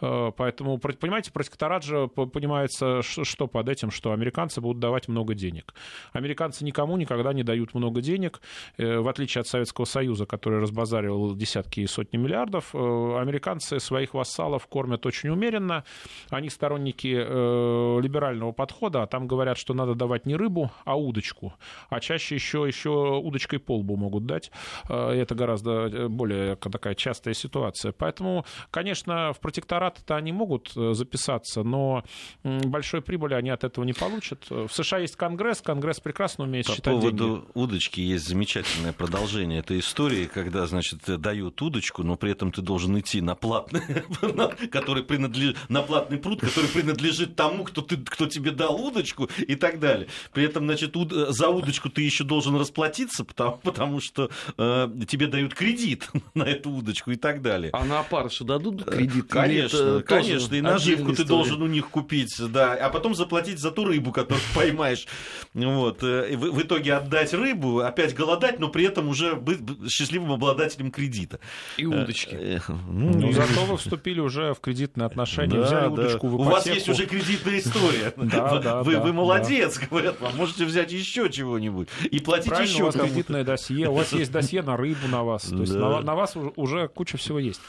Э, 0.00 0.32
поэтому, 0.34 0.78
понимаете, 0.78 1.30
протекторат 1.30 1.84
же 1.84 2.08
понимается, 2.08 3.02
что 3.02 3.46
под 3.46 3.68
этим, 3.68 3.90
что 3.90 4.12
американцы 4.12 4.62
будут 4.62 4.80
давать 4.80 5.08
много 5.08 5.34
денег. 5.34 5.74
Американцы 6.14 6.64
никому 6.64 6.96
никогда 6.96 7.34
не 7.34 7.42
дают 7.42 7.74
много 7.74 8.00
денег, 8.00 8.40
э, 8.78 8.98
в 8.98 9.08
отличие 9.08 9.42
от 9.42 9.46
Советского 9.46 9.84
Союза, 9.84 10.24
который 10.24 10.58
разбазаривал 10.58 11.36
десятки 11.36 11.80
и 11.80 11.86
сотни 11.86 12.16
миллиардов. 12.16 12.70
Э, 12.72 13.18
американцы 13.20 13.78
своих 13.78 14.14
вассалов 14.14 14.66
кормят 14.68 15.04
очень 15.04 15.28
умеренно. 15.28 15.84
Они 16.30 16.48
сторонники 16.48 17.06
либерального 17.06 18.52
подхода, 18.52 19.02
а 19.02 19.06
там 19.06 19.26
говорят, 19.26 19.58
что 19.58 19.74
надо 19.74 19.94
давать 19.94 20.24
не 20.24 20.34
рыбу, 20.34 20.70
а 20.86 20.96
удочку. 20.96 21.52
А 21.90 22.00
чаще 22.00 22.36
еще, 22.36 22.64
еще 22.66 23.20
удочкой 23.22 23.58
полбу 23.66 23.96
могут 23.96 24.24
дать. 24.26 24.50
Э, 24.88 25.10
это 25.10 25.34
гораздо 25.34 25.70
э, 25.70 26.08
более 26.08 26.56
такая 26.56 26.94
частая 26.94 27.34
ситуация. 27.34 27.92
Поэтому, 27.92 28.46
конечно, 28.70 29.32
в 29.32 29.40
протекторат 29.40 29.98
это 30.02 30.16
они 30.16 30.32
могут 30.32 30.72
э, 30.76 30.92
записаться, 30.94 31.62
но 31.62 32.04
большой 32.42 33.02
прибыли 33.02 33.34
они 33.34 33.50
от 33.50 33.64
этого 33.64 33.84
не 33.84 33.92
получат. 33.92 34.46
В 34.48 34.68
США 34.68 34.98
есть 34.98 35.16
Конгресс, 35.16 35.60
Конгресс 35.60 36.00
прекрасно 36.00 36.44
умеет 36.44 36.66
По 36.66 36.72
считать 36.72 36.94
поводу 36.94 37.28
деньги. 37.28 37.44
удочки 37.54 38.00
есть 38.00 38.26
замечательное 38.28 38.92
продолжение 38.92 39.60
этой 39.60 39.80
истории, 39.80 40.26
когда, 40.26 40.66
значит, 40.66 41.00
дают 41.20 41.60
удочку, 41.60 42.02
но 42.02 42.16
при 42.16 42.32
этом 42.32 42.52
ты 42.52 42.62
должен 42.62 42.98
идти 42.98 43.20
на 43.20 43.34
платный, 43.34 43.82
который 44.70 45.02
принадлежит, 45.02 45.56
на 45.68 45.82
платный 45.82 46.18
пруд, 46.18 46.40
который 46.40 46.68
принадлежит 46.68 47.36
тому, 47.36 47.64
кто, 47.64 47.82
ты, 47.82 47.96
кто 47.96 48.26
тебе 48.26 48.50
дал 48.50 48.76
удочку 48.80 49.28
и 49.38 49.54
так 49.56 49.80
далее. 49.80 50.08
При 50.32 50.44
этом, 50.44 50.64
значит, 50.64 50.94
за 50.94 51.48
удочку 51.48 51.90
ты 51.90 52.02
еще 52.02 52.24
должен 52.24 52.56
расплатиться, 52.56 53.24
потому 53.24 53.45
потому 53.62 54.00
что 54.00 54.30
э, 54.58 54.88
тебе 55.08 55.26
дают 55.26 55.54
кредит 55.54 56.08
на 56.34 56.44
эту 56.44 56.70
удочку 56.70 57.10
и 57.10 57.16
так 57.16 57.42
далее. 57.42 57.70
А 57.72 57.84
на 57.84 58.00
опарышу 58.00 58.44
дадут 58.44 58.84
кредит? 58.84 59.26
Конечно, 59.28 60.02
конечно, 60.02 60.54
и 60.54 60.60
наживку 60.60 61.14
ты 61.14 61.24
должен 61.24 61.62
у 61.62 61.66
них 61.66 61.88
купить, 61.88 62.34
да, 62.50 62.74
а 62.74 62.90
потом 62.90 63.14
заплатить 63.14 63.58
за 63.58 63.70
ту 63.70 63.84
рыбу, 63.84 64.12
которую 64.12 64.42
поймаешь. 64.54 65.06
Вот. 65.54 66.02
Э, 66.02 66.36
в, 66.36 66.52
в 66.52 66.62
итоге 66.62 66.94
отдать 66.94 67.32
рыбу, 67.34 67.80
опять 67.80 68.14
голодать, 68.14 68.58
но 68.58 68.68
при 68.68 68.84
этом 68.84 69.08
уже 69.08 69.34
быть 69.34 69.58
счастливым 69.88 70.32
обладателем 70.32 70.90
кредита. 70.90 71.40
И 71.76 71.86
удочки. 71.86 72.34
Э, 72.34 72.56
э, 72.56 72.60
ну, 72.88 73.18
ну, 73.18 73.32
зато 73.32 73.64
вы 73.64 73.76
вступили 73.76 74.20
уже 74.20 74.54
в 74.54 74.60
кредитные 74.60 75.06
отношения, 75.06 75.56
да, 75.56 75.62
взяли 75.62 75.84
да. 75.84 75.90
удочку 75.90 76.28
в 76.28 76.34
У 76.34 76.42
вас 76.42 76.66
есть 76.66 76.88
уже 76.88 77.06
кредитная 77.06 77.58
история. 77.58 78.12
Да, 78.16 78.58
да, 78.58 78.82
вы, 78.82 78.98
вы 78.98 79.12
молодец, 79.12 79.78
говорят 79.78 80.20
вам. 80.20 80.36
Можете 80.36 80.64
взять 80.64 80.92
еще 80.92 81.30
чего-нибудь 81.30 81.88
и 82.10 82.20
платить 82.20 82.58
еще 82.58 82.90
кредитная 83.36 83.44
досье, 83.44 83.88
у 83.88 83.94
вас 83.94 84.12
есть 84.12 84.32
досье 84.32 84.62
на 84.62 84.76
рыбу 84.76 85.08
на 85.08 85.22
вас, 85.22 85.44
то 85.44 85.60
есть 85.60 85.74
на, 85.74 86.00
на 86.00 86.14
вас 86.14 86.36
уже 86.56 86.88
куча 86.88 87.16
всего 87.16 87.38
есть. 87.38 87.60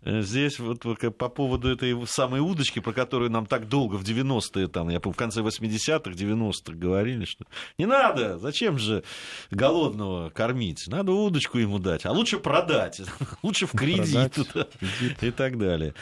Здесь 0.00 0.60
вот 0.60 0.84
по 1.18 1.28
поводу 1.28 1.68
этой 1.68 2.06
самой 2.06 2.38
удочки, 2.38 2.78
про 2.78 2.92
которую 2.92 3.32
нам 3.32 3.46
так 3.46 3.68
долго 3.68 3.96
в 3.96 4.04
90-е, 4.04 4.68
там, 4.68 4.90
я 4.90 5.00
помню, 5.00 5.14
в 5.14 5.16
конце 5.16 5.40
80-х, 5.40 6.12
90-х 6.12 6.72
говорили, 6.72 7.24
что 7.24 7.44
не 7.78 7.86
надо, 7.86 8.38
зачем 8.38 8.78
же 8.78 9.02
голодного 9.50 10.30
кормить, 10.30 10.84
надо 10.86 11.10
удочку 11.12 11.58
ему 11.58 11.80
дать, 11.80 12.06
а 12.06 12.12
лучше 12.12 12.38
продать, 12.38 13.02
лучше 13.42 13.66
в 13.66 13.72
кредит, 13.72 14.34
продать, 14.52 14.70
и 15.20 15.30
так 15.32 15.58
далее. 15.58 15.94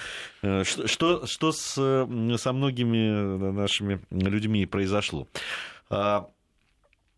Э, 0.42 0.62
что, 0.64 0.86
что, 0.86 1.26
что 1.26 1.52
с, 1.52 1.72
со 1.72 2.52
многими 2.52 3.52
нашими 3.52 3.98
людьми 4.10 4.66
произошло? 4.66 5.26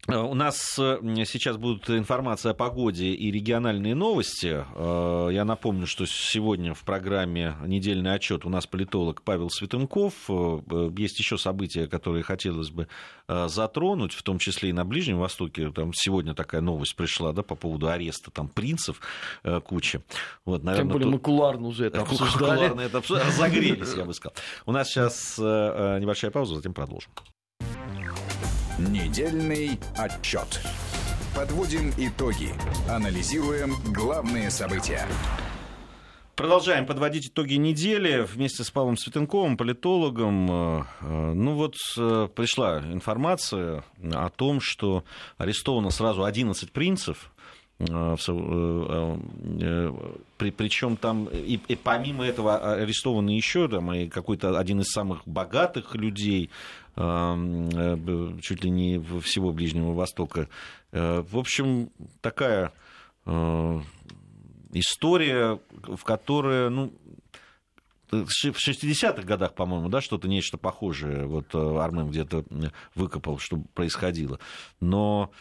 Э, 0.08 0.16
у 0.16 0.34
нас 0.34 0.78
э, 0.78 0.98
сейчас 1.26 1.58
будут 1.58 1.90
информация 1.90 2.52
о 2.52 2.54
погоде 2.54 3.08
и 3.08 3.30
региональные 3.30 3.94
новости. 3.94 4.64
Э, 4.74 5.28
я 5.30 5.44
напомню, 5.44 5.86
что 5.86 6.06
сегодня 6.06 6.72
в 6.72 6.82
программе 6.82 7.56
«Недельный 7.66 8.14
отчет» 8.14 8.46
у 8.46 8.48
нас 8.48 8.66
политолог 8.66 9.22
Павел 9.22 9.50
Светенков. 9.50 10.14
Есть 10.96 11.18
еще 11.18 11.36
события, 11.36 11.86
которые 11.86 12.22
хотелось 12.22 12.70
бы 12.70 12.88
затронуть, 13.28 14.14
в 14.14 14.22
том 14.22 14.38
числе 14.38 14.70
и 14.70 14.72
на 14.72 14.84
Ближнем 14.84 15.18
Востоке. 15.18 15.70
Там 15.70 15.92
сегодня 15.92 16.34
такая 16.34 16.62
новость 16.62 16.96
пришла 16.96 17.32
да, 17.32 17.42
по 17.42 17.54
поводу 17.54 17.88
ареста 17.88 18.30
там, 18.30 18.48
принцев 18.48 19.00
куча. 19.64 20.02
Вот, 20.44 20.62
наверное, 20.62 20.84
Тем 20.84 20.92
более 20.92 21.06
то... 21.06 21.10
мы 21.10 21.18
куларно 21.18 21.68
уже 21.68 21.86
это 21.86 22.00
обсуждали. 22.02 22.56
Куларно 22.58 22.80
это 22.80 22.98
обсуждали. 22.98 23.28
Разогрелись, 23.28 23.94
я 23.94 24.04
бы 24.04 24.14
сказал. 24.14 24.34
У 24.64 24.72
нас 24.72 24.88
сейчас 24.88 25.36
небольшая 25.38 26.30
пауза, 26.30 26.56
затем 26.56 26.72
продолжим. 26.72 27.10
Недельный 28.78 29.80
отчет. 29.96 30.60
Подводим 31.34 31.90
итоги. 31.98 32.54
Анализируем 32.88 33.74
главные 33.92 34.50
события. 34.50 35.04
Продолжаем 36.36 36.86
подводить 36.86 37.26
итоги 37.26 37.54
недели 37.54 38.20
вместе 38.20 38.62
с 38.62 38.70
Павлом 38.70 38.96
Светенковым, 38.96 39.56
политологом. 39.56 40.48
Э, 40.48 40.84
э, 41.00 41.32
ну 41.32 41.54
вот 41.54 41.74
э, 41.98 42.28
пришла 42.32 42.78
информация 42.78 43.82
о 44.12 44.28
том, 44.28 44.60
что 44.60 45.02
арестовано 45.38 45.90
сразу 45.90 46.22
11 46.22 46.70
принцев 46.70 47.32
при, 47.78 49.20
причем 50.50 50.96
там 50.96 51.26
и, 51.26 51.60
и 51.68 51.76
помимо 51.76 52.26
этого 52.26 52.74
арестованы 52.74 53.30
еще 53.30 53.68
там, 53.68 53.92
и 53.92 54.08
какой-то 54.08 54.58
один 54.58 54.80
из 54.80 54.88
самых 54.88 55.22
богатых 55.26 55.94
людей, 55.94 56.50
чуть 56.96 58.64
ли 58.64 58.70
не 58.70 58.98
всего 59.20 59.52
Ближнего 59.52 59.92
Востока. 59.92 60.48
В 60.90 61.38
общем, 61.38 61.90
такая 62.20 62.72
история, 64.72 65.60
в 65.70 66.02
которой, 66.02 66.70
ну, 66.70 66.92
в 68.10 68.26
60-х 68.44 69.22
годах, 69.22 69.54
по-моему, 69.54 69.88
да, 69.88 70.00
что-то 70.00 70.26
нечто 70.26 70.58
похожее, 70.58 71.26
вот 71.26 71.54
Армен 71.54 72.08
где-то 72.08 72.44
выкопал, 72.96 73.38
что 73.38 73.58
происходило. 73.74 74.40
Но 74.80 75.30
Э, 75.30 75.34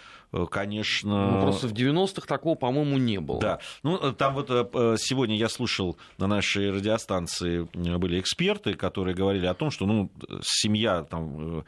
конечно... 0.51 1.31
Ну, 1.31 1.41
просто 1.41 1.67
в 1.67 1.73
90-х 1.73 2.27
такого, 2.27 2.55
по-моему, 2.55 2.97
не 2.97 3.19
было. 3.19 3.39
Да. 3.39 3.59
Ну, 3.83 3.97
э, 3.97 4.13
там 4.13 4.33
вот 4.33 4.49
э, 4.49 4.95
сегодня 4.99 5.37
я 5.37 5.49
слушал 5.49 5.97
на 6.17 6.27
нашей 6.27 6.71
радиостанции 6.71 7.67
были 7.97 8.19
эксперты, 8.19 8.73
которые 8.73 9.15
говорили 9.15 9.45
о 9.45 9.53
том, 9.53 9.71
что 9.71 9.85
ну, 9.85 10.11
семья 10.41 11.03
там, 11.03 11.63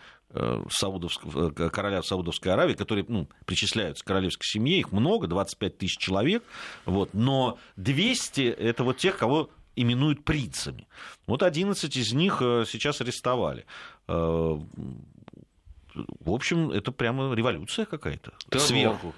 Саудовского, 0.70 1.50
короля 1.52 2.04
Саудовской 2.04 2.54
Аравии, 2.54 2.74
которые 2.74 3.06
ну, 3.08 3.28
причисляются 3.46 4.04
к 4.04 4.08
королевской 4.08 4.46
семье, 4.46 4.80
их 4.80 4.92
много, 4.92 5.28
25 5.28 5.78
тысяч 5.78 5.98
человек, 5.98 6.44
вот, 6.86 7.14
но 7.14 7.58
200 7.78 8.42
это 8.42 8.84
вот 8.84 8.98
тех, 8.98 9.18
кого 9.18 9.50
именуют 9.76 10.24
принцами. 10.24 10.88
Вот 11.26 11.42
11 11.42 11.96
из 11.96 12.14
них 12.14 12.38
сейчас 12.40 13.02
арестовали 13.02 13.66
в 16.20 16.32
общем, 16.32 16.72
это 16.72 16.92
прямо 16.92 17.34
революция 17.34 17.86
какая-то. 17.86 18.32
Террор. 18.50 18.68
Сверху. 18.68 19.14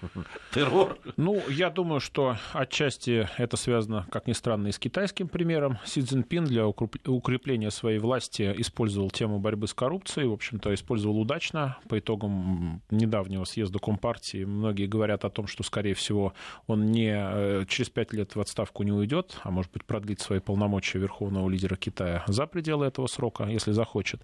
Террор. 0.53 0.97
Ну, 1.17 1.41
я 1.49 1.69
думаю, 1.69 1.99
что 1.99 2.37
отчасти 2.53 3.27
это 3.37 3.57
связано, 3.57 4.07
как 4.11 4.27
ни 4.27 4.33
странно, 4.33 4.67
и 4.67 4.71
с 4.71 4.79
китайским 4.79 5.27
примером. 5.27 5.79
Си 5.85 6.01
Цзиньпин 6.01 6.45
для 6.45 6.67
укрепления 6.67 7.71
своей 7.71 7.99
власти 7.99 8.53
использовал 8.57 9.11
тему 9.11 9.39
борьбы 9.39 9.67
с 9.67 9.73
коррупцией, 9.73 10.27
в 10.27 10.33
общем-то, 10.33 10.73
использовал 10.73 11.19
удачно. 11.19 11.77
По 11.87 11.99
итогам 11.99 12.81
недавнего 12.89 13.45
съезда 13.45 13.79
Компартии 13.79 14.43
многие 14.43 14.87
говорят 14.87 15.25
о 15.25 15.29
том, 15.29 15.47
что, 15.47 15.63
скорее 15.63 15.93
всего, 15.93 16.33
он 16.67 16.87
не 16.87 17.13
э, 17.13 17.65
через 17.67 17.89
пять 17.89 18.13
лет 18.13 18.35
в 18.35 18.39
отставку 18.39 18.83
не 18.83 18.91
уйдет, 18.91 19.39
а 19.43 19.51
может 19.51 19.71
быть 19.71 19.85
продлит 19.85 20.21
свои 20.21 20.39
полномочия 20.39 20.99
верховного 20.99 21.49
лидера 21.49 21.75
Китая 21.75 22.23
за 22.27 22.45
пределы 22.47 22.85
этого 22.85 23.07
срока, 23.07 23.45
если 23.45 23.71
захочет. 23.71 24.21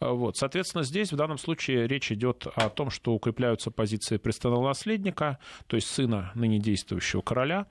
Вот. 0.00 0.36
Соответственно, 0.36 0.84
здесь 0.84 1.12
в 1.12 1.16
данном 1.16 1.38
случае 1.38 1.86
речь 1.92 2.10
идет 2.10 2.46
о 2.54 2.68
том, 2.70 2.90
что 2.90 3.12
укрепляются 3.12 3.70
позиции 3.70 4.16
престолного 4.16 4.68
наследника, 4.68 5.38
то 5.66 5.76
есть 5.76 5.88
сына 5.88 6.32
ныне 6.34 6.58
действующего 6.58 7.20
короля. 7.20 7.66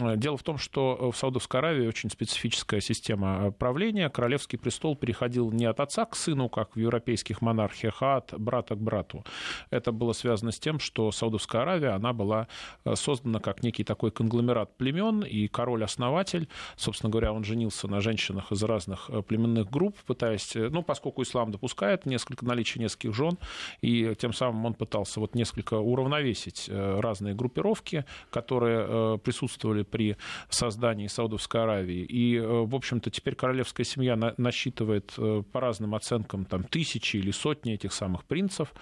Э, 0.00 0.16
дело 0.16 0.36
в 0.36 0.42
том, 0.42 0.58
что 0.58 1.10
в 1.12 1.16
Саудовской 1.16 1.60
Аравии 1.60 1.86
очень 1.86 2.10
специфическая 2.10 2.80
система 2.80 3.50
правления. 3.52 4.08
Королевский 4.08 4.58
престол 4.58 4.96
переходил 4.96 5.52
не 5.52 5.66
от 5.66 5.80
отца 5.80 6.06
к 6.06 6.16
сыну, 6.16 6.48
как 6.48 6.76
в 6.76 6.78
европейских 6.78 7.42
монархиях, 7.42 8.02
а 8.02 8.16
от 8.16 8.34
брата 8.38 8.74
к 8.74 8.78
брату. 8.78 9.24
Это 9.70 9.92
было 9.92 10.12
связано 10.12 10.50
с 10.50 10.58
тем, 10.58 10.80
что 10.80 11.12
Саудовская 11.12 11.62
Аравия, 11.62 11.90
она 11.90 12.12
была 12.12 12.48
э, 12.84 12.94
создана 12.94 13.40
как 13.40 13.62
некий 13.62 13.84
такой 13.84 14.10
конгломерат 14.10 14.76
племен, 14.76 15.22
и 15.22 15.46
король-основатель, 15.48 16.48
собственно 16.76 17.10
говоря, 17.10 17.32
он 17.32 17.44
женился 17.44 17.86
на 17.86 18.00
женщинах 18.00 18.50
из 18.50 18.62
разных 18.62 19.10
э, 19.10 19.22
племенных 19.22 19.70
групп, 19.70 19.96
пытаясь, 20.06 20.52
ну, 20.54 20.82
поскольку 20.82 21.22
ислам 21.22 21.50
допускает 21.50 22.06
несколько 22.06 22.46
наличие 22.46 22.82
нескольких 22.82 23.14
жен, 23.14 23.38
и 23.80 24.14
тем 24.18 24.32
самым 24.32 24.66
он 24.66 24.74
пытался 24.74 25.20
вот 25.20 25.34
несколько 25.34 25.74
уравновесить 25.74 26.66
э, 26.68 27.00
разные 27.00 27.34
группировки, 27.34 28.04
которые 28.30 28.86
э, 28.86 29.18
присутствовали 29.22 29.82
при 29.82 30.16
создании 30.48 31.06
Саудовской 31.06 31.62
Аравии. 31.62 32.04
И, 32.04 32.36
э, 32.36 32.46
в 32.46 32.74
общем-то, 32.74 33.10
теперь 33.10 33.34
королевская 33.34 33.84
семья 33.84 34.16
насчитывает 34.36 35.14
по 35.52 35.60
разным 35.60 35.94
оценкам 35.94 36.44
там, 36.44 36.64
тысячи 36.64 37.16
или 37.16 37.30
сотни 37.30 37.74
этих 37.74 37.92
самых 37.92 38.24
принцев. 38.24 38.74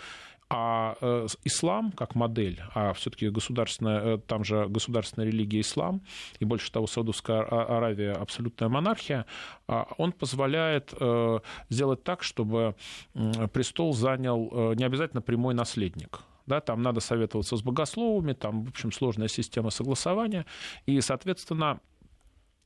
А 0.49 0.97
э, 1.01 1.27
ислам 1.43 1.91
как 1.91 2.15
модель, 2.15 2.61
а 2.73 2.93
все-таки 2.93 3.31
государственная, 3.31 4.15
э, 4.15 4.19
там 4.19 4.45
же 4.45 4.67
государственная 4.69 5.27
религия 5.27 5.61
ислам, 5.61 6.03
и 6.39 6.45
больше 6.45 6.71
того, 6.71 6.87
Саудовская 6.87 7.43
Аравия 7.43 8.13
абсолютная 8.13 8.69
монархия, 8.69 9.27
э, 9.67 9.85
он 9.99 10.13
позволяет 10.13 10.95
э, 11.01 11.41
сделать 11.69 12.05
так, 12.05 12.23
чтобы 12.23 12.77
престол 13.53 13.93
занял 13.93 14.49
э, 14.53 14.75
не 14.77 14.85
обязательно 14.85 15.21
прямой 15.21 15.53
наследник. 15.55 16.21
Да, 16.47 16.61
там 16.61 16.81
надо 16.81 17.01
советоваться 17.01 17.57
с 17.57 17.63
богословами, 17.63 18.33
там, 18.33 18.67
в 18.67 18.69
общем, 18.69 18.93
сложная 18.93 19.27
система 19.27 19.71
согласования, 19.71 20.47
и, 20.87 21.01
соответственно, 21.01 21.81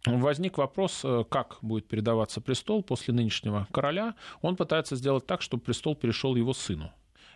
Возник 0.07 0.57
вопрос, 0.57 1.03
э, 1.05 1.25
как 1.29 1.59
будет 1.61 1.87
передаваться 1.87 2.41
престол 2.41 2.83
после 2.83 3.13
нынешнего 3.13 3.69
короля. 3.71 4.15
Он 4.41 4.57
пытается 4.57 4.97
сделать 4.97 5.27
так, 5.27 5.43
чтобы 5.43 5.63
престол 5.63 5.95
перешел 5.95 6.37
его 6.37 6.55
сыну 6.55 6.91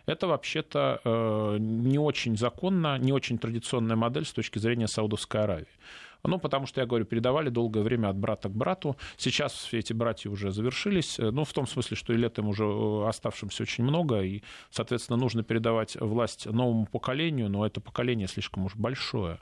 это 0.05 0.27
вообще-то 0.27 1.01
э, 1.03 1.57
не 1.59 1.99
очень 1.99 2.37
законно, 2.37 2.97
не 2.97 3.11
очень 3.11 3.37
традиционная 3.37 3.95
модель 3.95 4.25
с 4.25 4.33
точки 4.33 4.59
зрения 4.59 4.87
Саудовской 4.87 5.41
Аравии. 5.41 5.67
Ну, 6.27 6.39
потому 6.39 6.65
что, 6.65 6.81
я 6.81 6.87
говорю, 6.87 7.05
передавали 7.05 7.49
долгое 7.49 7.81
время 7.81 8.09
от 8.09 8.17
брата 8.17 8.49
к 8.49 8.51
брату. 8.51 8.95
Сейчас 9.17 9.53
все 9.53 9.79
эти 9.79 9.93
братья 9.93 10.29
уже 10.29 10.51
завершились. 10.51 11.17
Ну, 11.17 11.43
в 11.43 11.53
том 11.53 11.67
смысле, 11.67 11.97
что 11.97 12.13
и 12.13 12.17
летом 12.17 12.47
уже 12.47 12.63
э, 12.63 13.07
оставшимся 13.07 13.63
очень 13.63 13.83
много, 13.83 14.21
и, 14.21 14.41
соответственно, 14.69 15.17
нужно 15.17 15.43
передавать 15.43 15.95
власть 15.99 16.45
новому 16.45 16.85
поколению, 16.85 17.49
но 17.49 17.65
это 17.65 17.81
поколение 17.81 18.27
слишком 18.27 18.65
уж 18.65 18.75
большое. 18.75 19.39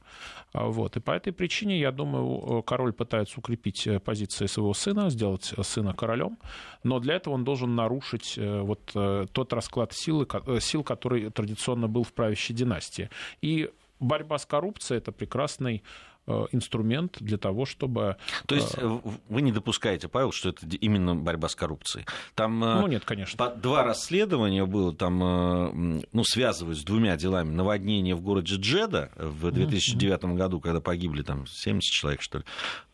А, 0.53 0.65
вот. 0.65 0.97
И 0.97 0.99
по 0.99 1.11
этой 1.11 1.33
причине, 1.33 1.79
я 1.79 1.91
думаю, 1.91 2.59
э, 2.59 2.61
король 2.63 2.93
пытается 2.93 3.39
укрепить 3.39 3.87
э, 3.87 3.99
позиции 3.99 4.45
своего 4.45 4.73
сына, 4.73 5.09
сделать 5.09 5.53
сына 5.61 5.93
королем, 5.93 6.37
но 6.83 6.99
для 6.99 7.15
этого 7.15 7.33
он 7.33 7.43
должен 7.43 7.75
нарушить 7.75 8.37
вот 8.37 8.91
тот 9.31 9.53
расклад 9.53 9.93
силы, 9.93 10.27
сил, 10.59 10.83
который 10.83 11.29
традиционно 11.29 11.87
был 11.87 12.03
в 12.03 12.13
правящей 12.13 12.55
династии. 12.55 13.09
И 13.41 13.69
борьба 13.99 14.37
с 14.37 14.45
коррупцией– 14.45 14.97
это 14.99 15.11
прекрасный 15.11 15.77
Э, 15.77 16.12
инструмент 16.51 17.17
для 17.19 17.37
того, 17.37 17.65
чтобы... 17.65 18.17
То 18.45 18.55
есть 18.55 18.75
э, 18.77 18.99
вы 19.29 19.41
не 19.41 19.51
допускаете, 19.51 20.07
Павел, 20.07 20.31
что 20.31 20.49
это 20.49 20.65
именно 20.79 21.15
борьба 21.15 21.49
с 21.49 21.55
коррупцией? 21.55 22.05
Там 22.35 22.63
э, 22.63 22.81
ну, 22.81 22.87
нет, 22.87 23.03
конечно. 23.05 23.49
два 23.49 23.83
расследования 23.83 24.65
было, 24.65 24.93
там, 24.93 26.01
ну, 26.11 26.23
связывают 26.23 26.77
с 26.77 26.83
двумя 26.83 27.17
делами. 27.17 27.53
Наводнение 27.53 28.15
в 28.15 28.21
городе 28.21 28.55
Джеда 28.55 29.11
в 29.15 29.51
2009 29.51 30.19
mm-hmm. 30.19 30.35
году, 30.35 30.59
когда 30.61 30.79
погибли 30.79 31.23
там 31.23 31.45
70 31.45 31.81
человек, 31.91 32.21
что 32.21 32.39
ли. 32.39 32.43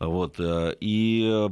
Вот. 0.00 0.36
И 0.40 1.48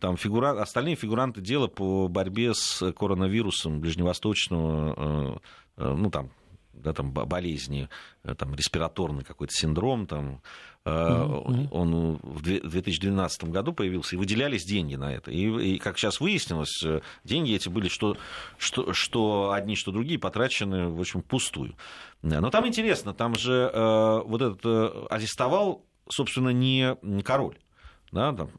там 0.00 0.16
фигура... 0.16 0.60
остальные 0.60 0.96
фигуранты 0.96 1.40
дела 1.40 1.68
по 1.68 2.08
борьбе 2.08 2.54
с 2.54 2.92
коронавирусом 2.92 3.80
ближневосточного 3.80 5.40
ну, 5.76 6.10
там, 6.10 6.30
да, 6.76 6.92
там, 6.92 7.12
болезни, 7.12 7.88
э, 8.24 8.34
там, 8.34 8.54
респираторный 8.54 9.24
какой-то 9.24 9.52
синдром, 9.52 10.06
там, 10.06 10.40
mm-hmm. 10.84 11.68
он 11.70 12.20
в 12.22 12.42
2012 12.42 13.44
году 13.44 13.72
появился, 13.72 14.16
и 14.16 14.18
выделялись 14.18 14.64
деньги 14.64 14.94
на 14.94 15.12
это. 15.12 15.30
И, 15.30 15.74
и 15.74 15.78
как 15.78 15.98
сейчас 15.98 16.20
выяснилось, 16.20 16.82
э, 16.84 17.00
деньги 17.24 17.54
эти 17.54 17.68
были 17.68 17.88
что, 17.88 18.16
что, 18.58 18.92
что 18.92 19.52
одни, 19.52 19.76
что 19.76 19.90
другие 19.90 20.18
потрачены, 20.18 20.88
в 20.88 21.00
общем, 21.00 21.22
пустую. 21.22 21.74
Но 22.22 22.50
там 22.50 22.66
интересно, 22.66 23.14
там 23.14 23.34
же 23.34 23.70
э, 23.72 24.20
вот 24.24 24.42
этот 24.42 24.60
э, 24.64 25.06
арестовал, 25.10 25.84
собственно, 26.08 26.50
не 26.50 26.96
король, 27.24 27.58
да, 28.12 28.32
там, 28.32 28.50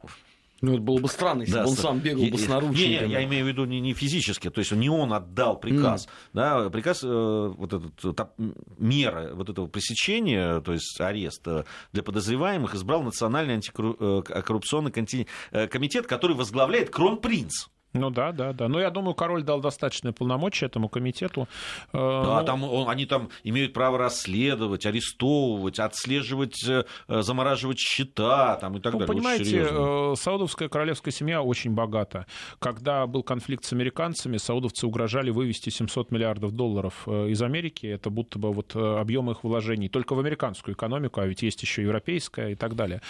ну, 0.60 0.74
это 0.74 0.82
было 0.82 0.98
бы 0.98 1.08
странно, 1.08 1.42
если 1.42 1.54
да, 1.54 1.62
бы 1.62 1.70
он 1.70 1.76
сам 1.76 1.98
бегал 2.00 2.24
бы 2.26 2.38
с 2.38 2.48
наручниками. 2.48 3.02
Не, 3.02 3.06
не, 3.06 3.12
я 3.12 3.24
имею 3.24 3.44
в 3.44 3.48
виду 3.48 3.64
не, 3.64 3.80
не 3.80 3.94
физически, 3.94 4.50
то 4.50 4.58
есть 4.58 4.72
не 4.72 4.88
он 4.88 5.12
отдал 5.12 5.58
приказ. 5.58 6.06
Mm. 6.06 6.10
Да, 6.32 6.70
приказ, 6.70 7.04
э, 7.04 7.06
вот 7.08 7.72
этот, 7.72 8.16
та, 8.16 8.30
мера 8.76 9.34
вот 9.34 9.48
этого 9.48 9.68
пресечения, 9.68 10.60
то 10.60 10.72
есть 10.72 11.00
ареста 11.00 11.64
для 11.92 12.02
подозреваемых 12.02 12.74
избрал 12.74 13.02
Национальный 13.02 13.54
антикоррупционный 13.54 14.92
э, 15.52 15.66
комитет, 15.68 16.06
который 16.06 16.34
возглавляет 16.34 16.90
кронпринц. 16.90 17.68
Ну 17.98 18.10
да, 18.10 18.32
да, 18.32 18.52
да. 18.52 18.68
Но 18.68 18.80
я 18.80 18.90
думаю, 18.90 19.14
король 19.14 19.42
дал 19.42 19.60
достаточные 19.60 20.12
полномочия 20.12 20.66
этому 20.66 20.88
комитету. 20.88 21.48
Э, 21.92 21.98
да, 21.98 22.40
ну... 22.40 22.46
там, 22.46 22.64
он, 22.64 22.88
они 22.88 23.06
там 23.06 23.30
имеют 23.44 23.72
право 23.72 23.98
расследовать, 23.98 24.86
арестовывать, 24.86 25.78
отслеживать, 25.78 26.62
э, 26.66 26.84
замораживать 27.08 27.78
счета 27.78 28.56
там, 28.56 28.76
и 28.76 28.80
так 28.80 28.92
ну, 28.92 29.00
далее. 29.00 29.14
Понимаете, 29.14 29.66
э, 29.68 30.14
саудовская 30.16 30.68
королевская 30.68 31.12
семья 31.12 31.42
очень 31.42 31.72
богата. 31.72 32.26
Когда 32.58 33.06
был 33.06 33.22
конфликт 33.22 33.64
с 33.64 33.72
американцами, 33.72 34.36
саудовцы 34.36 34.86
угрожали 34.86 35.30
вывести 35.30 35.70
700 35.70 36.10
миллиардов 36.10 36.52
долларов 36.52 37.06
из 37.08 37.42
Америки. 37.42 37.86
Это 37.86 38.10
будто 38.10 38.38
бы 38.38 38.52
вот 38.52 38.74
объем 38.74 39.30
их 39.30 39.44
вложений 39.44 39.88
только 39.88 40.14
в 40.14 40.18
американскую 40.18 40.74
экономику, 40.74 41.20
а 41.20 41.26
ведь 41.26 41.42
есть 41.42 41.62
еще 41.62 41.82
европейская 41.82 42.52
и 42.52 42.54
так 42.54 42.74
далее. 42.74 43.00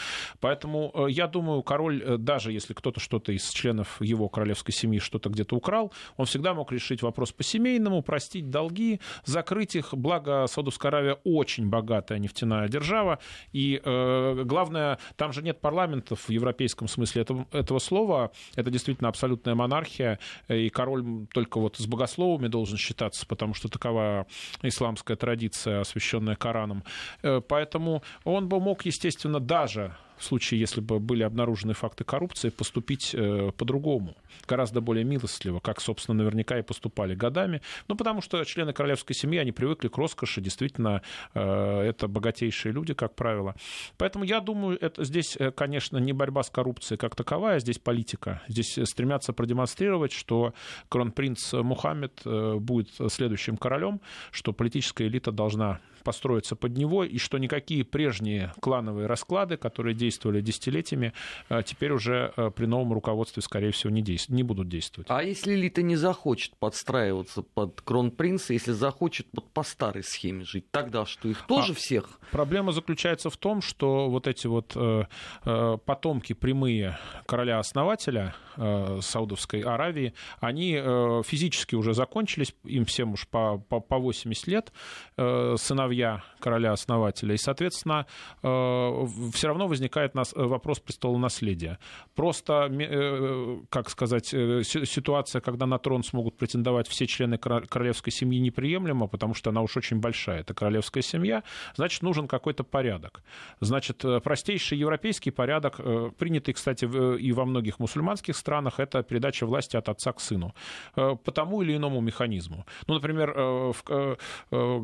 Поэтому 0.41 1.07
я 1.09 1.27
думаю, 1.27 1.63
король, 1.63 2.19
даже 2.19 2.53
если 2.53 2.75
кто-то 2.75 3.01
что-то 3.01 3.33
из 3.33 3.49
членов 3.51 4.01
его 4.01 4.29
королевской 4.29 4.73
семьи 4.79 4.99
что-то 4.99 5.29
где-то 5.29 5.57
украл, 5.57 5.93
он 6.17 6.27
всегда 6.27 6.55
мог 6.55 6.73
решить 6.73 7.03
вопрос 7.03 7.33
по-семейному, 7.33 8.03
простить 8.03 8.51
долги, 8.51 9.01
закрыть 9.25 9.77
их. 9.77 9.95
Благо, 9.95 10.47
Саудовская 10.49 10.91
Аравия 10.91 11.19
очень 11.25 11.69
богатая 11.69 12.19
нефтяная 12.19 12.69
держава. 12.69 13.19
И 13.53 13.81
э, 13.85 14.43
главное, 14.45 14.99
там 15.17 15.33
же 15.33 15.43
нет 15.43 15.61
парламентов 15.61 16.29
в 16.29 16.31
европейском 16.31 16.89
смысле 16.89 17.23
этого, 17.23 17.47
этого 17.53 17.79
слова. 17.79 18.31
Это 18.57 18.71
действительно 18.71 19.09
абсолютная 19.09 19.55
монархия. 19.55 20.19
И 20.49 20.69
король 20.71 21.27
только 21.33 21.61
вот 21.61 21.77
с 21.77 21.87
богословами 21.87 22.49
должен 22.49 22.77
считаться, 22.77 23.27
потому 23.27 23.55
что 23.55 23.69
такова 23.69 24.27
исламская 24.63 25.17
традиция, 25.17 25.81
освященная 25.81 26.37
Кораном. 26.37 26.85
Э, 27.23 27.41
поэтому 27.47 28.03
он 28.25 28.49
бы 28.49 28.61
мог, 28.61 28.85
естественно, 28.87 29.41
даже 29.41 29.97
в 30.19 30.25
случае, 30.25 30.61
если 30.61 30.81
бы 30.81 30.99
были 30.99 31.23
обнаружены 31.23 31.75
факты 31.75 32.05
коррупции, 32.05 32.51
поступить 32.51 33.15
э, 33.15 33.53
по-другому, 33.57 34.17
гораздо 34.47 34.81
более 34.81 35.05
милостливо, 35.05 35.61
как, 35.61 35.81
собственно, 35.81 36.19
наверняка 36.19 36.59
и 36.59 36.63
поступали 36.63 37.15
годами. 37.15 37.63
Ну, 37.89 37.95
потому 37.95 38.21
что 38.21 38.45
члены 38.45 38.73
королевской 38.73 39.15
семьи, 39.15 39.39
они 39.39 39.53
привыкли 39.53 39.89
к 39.89 39.97
роскоши, 39.97 40.41
действительно, 40.41 41.03
э, 41.35 41.81
это 41.81 42.09
богатейшие 42.09 42.73
люди, 42.73 42.95
как 42.95 43.15
правило. 43.15 43.55
Поэтому 43.97 44.25
я 44.25 44.41
думаю, 44.41 44.79
это 44.81 45.05
здесь, 45.05 45.37
э, 45.39 45.51
конечно, 45.51 45.99
не 45.99 46.13
борьба 46.13 46.43
с 46.43 46.51
коррупцией 46.51 46.99
как 46.99 47.15
таковая, 47.15 47.61
здесь 47.61 47.79
политика. 47.79 48.43
Здесь 48.49 48.79
стремятся 48.85 49.33
продемонстрировать, 49.33 50.13
что 50.13 50.55
кронпринц 50.89 51.53
Мухаммед 51.53 52.23
будет 52.25 52.91
следующим 53.09 53.57
королем, 53.57 54.01
что 54.31 54.53
политическая 54.53 55.07
элита 55.07 55.33
должна 55.33 55.81
построиться 56.09 56.57
под 56.57 56.75
него, 56.79 57.05
и 57.05 57.19
что 57.19 57.37
никакие 57.37 57.85
прежние 57.85 58.55
клановые 58.61 59.07
расклады, 59.07 59.59
которые 59.59 59.95
действовали 59.95 60.41
десятилетиями, 60.41 61.13
э, 61.51 61.63
теперь 61.63 61.93
уже 61.93 62.33
э, 62.35 62.51
при 62.51 62.65
новом 62.65 62.95
руководстве, 62.95 63.43
скорее 63.43 63.73
всего, 63.73 63.93
не, 63.93 64.01
действ... 64.01 64.31
не 64.31 64.43
будут 64.43 64.71
действовать. 64.71 65.07
А 65.11 65.23
если 65.23 65.55
элита 65.55 65.83
не 65.83 65.97
захочет 65.97 66.57
подстраиваться 66.57 67.43
под 67.43 67.83
кронпринца, 67.83 68.55
если 68.55 68.73
захочет 68.73 69.31
под, 69.33 69.51
по 69.51 69.63
старой 69.63 70.03
схеме 70.03 70.45
жить, 70.45 70.71
тогда 70.71 71.05
что, 71.05 71.29
их 71.29 71.43
тоже 71.47 71.73
а 71.73 71.77
всех? 71.77 72.21
Проблема 72.31 72.73
заключается 72.73 73.29
в 73.29 73.37
том, 73.37 73.61
что 73.61 74.09
вот 74.09 74.27
эти 74.27 74.47
вот 74.47 74.73
э, 74.77 75.05
э, 75.45 75.79
потомки 75.85 76.33
прямые 76.33 76.99
короля-основателя 77.27 78.35
э, 78.57 79.01
Саудовской 79.03 79.61
Аравии, 79.61 80.15
они 80.41 80.75
э, 80.81 81.23
физически 81.27 81.75
уже 81.75 81.93
закончились, 81.93 82.55
им 82.65 82.87
всем 82.87 83.13
уж 83.13 83.29
по, 83.29 83.59
по, 83.59 83.81
по 83.81 83.99
80 83.99 84.47
лет, 84.47 84.73
э, 85.19 85.57
сыновья 85.59 85.98
сыновья 85.99 86.23
короля-основателя. 86.41 87.35
И, 87.35 87.39
соответственно, 87.39 88.07
э, 88.43 89.07
все 89.33 89.49
равно 89.49 89.67
возникает 89.67 90.15
э, 90.15 90.23
вопрос 90.37 90.81
престола 90.81 91.19
наследия. 91.19 91.79
Просто, 92.15 92.69
э, 92.71 93.59
как 93.71 93.91
сказать, 93.91 94.27
ситуация, 94.27 95.41
когда 95.41 95.67
на 95.67 95.79
трон 95.79 96.03
смогут 96.03 96.37
претендовать 96.37 96.89
все 96.89 97.07
члены 97.07 97.39
королевской 97.39 98.13
семьи, 98.13 98.41
неприемлема, 98.41 99.09
потому 99.09 99.35
что 99.35 99.51
она 99.51 99.63
уж 99.63 99.77
очень 99.77 100.01
большая. 100.01 100.41
Это 100.41 100.55
королевская 100.55 101.03
семья, 101.03 101.43
значит, 101.75 102.03
нужен 102.03 102.29
какой-то 102.29 102.65
порядок. 102.65 103.23
Значит, 103.61 104.05
простейший 104.23 104.79
европейский 104.79 105.33
порядок, 105.33 105.81
принятый, 106.17 106.55
кстати, 106.55 106.85
и 107.19 107.33
во 107.33 107.45
многих 107.45 107.81
мусульманских 107.81 108.37
странах, 108.37 108.81
это 108.81 109.03
передача 109.03 109.47
власти 109.47 109.77
от 109.77 109.89
отца 109.89 110.13
к 110.13 110.21
сыну. 110.21 110.55
По 110.95 111.33
тому 111.33 111.63
или 111.63 111.77
иному 111.77 112.01
механизму. 112.01 112.65
Ну, 112.87 112.95
например, 112.95 113.33
в, 113.33 114.19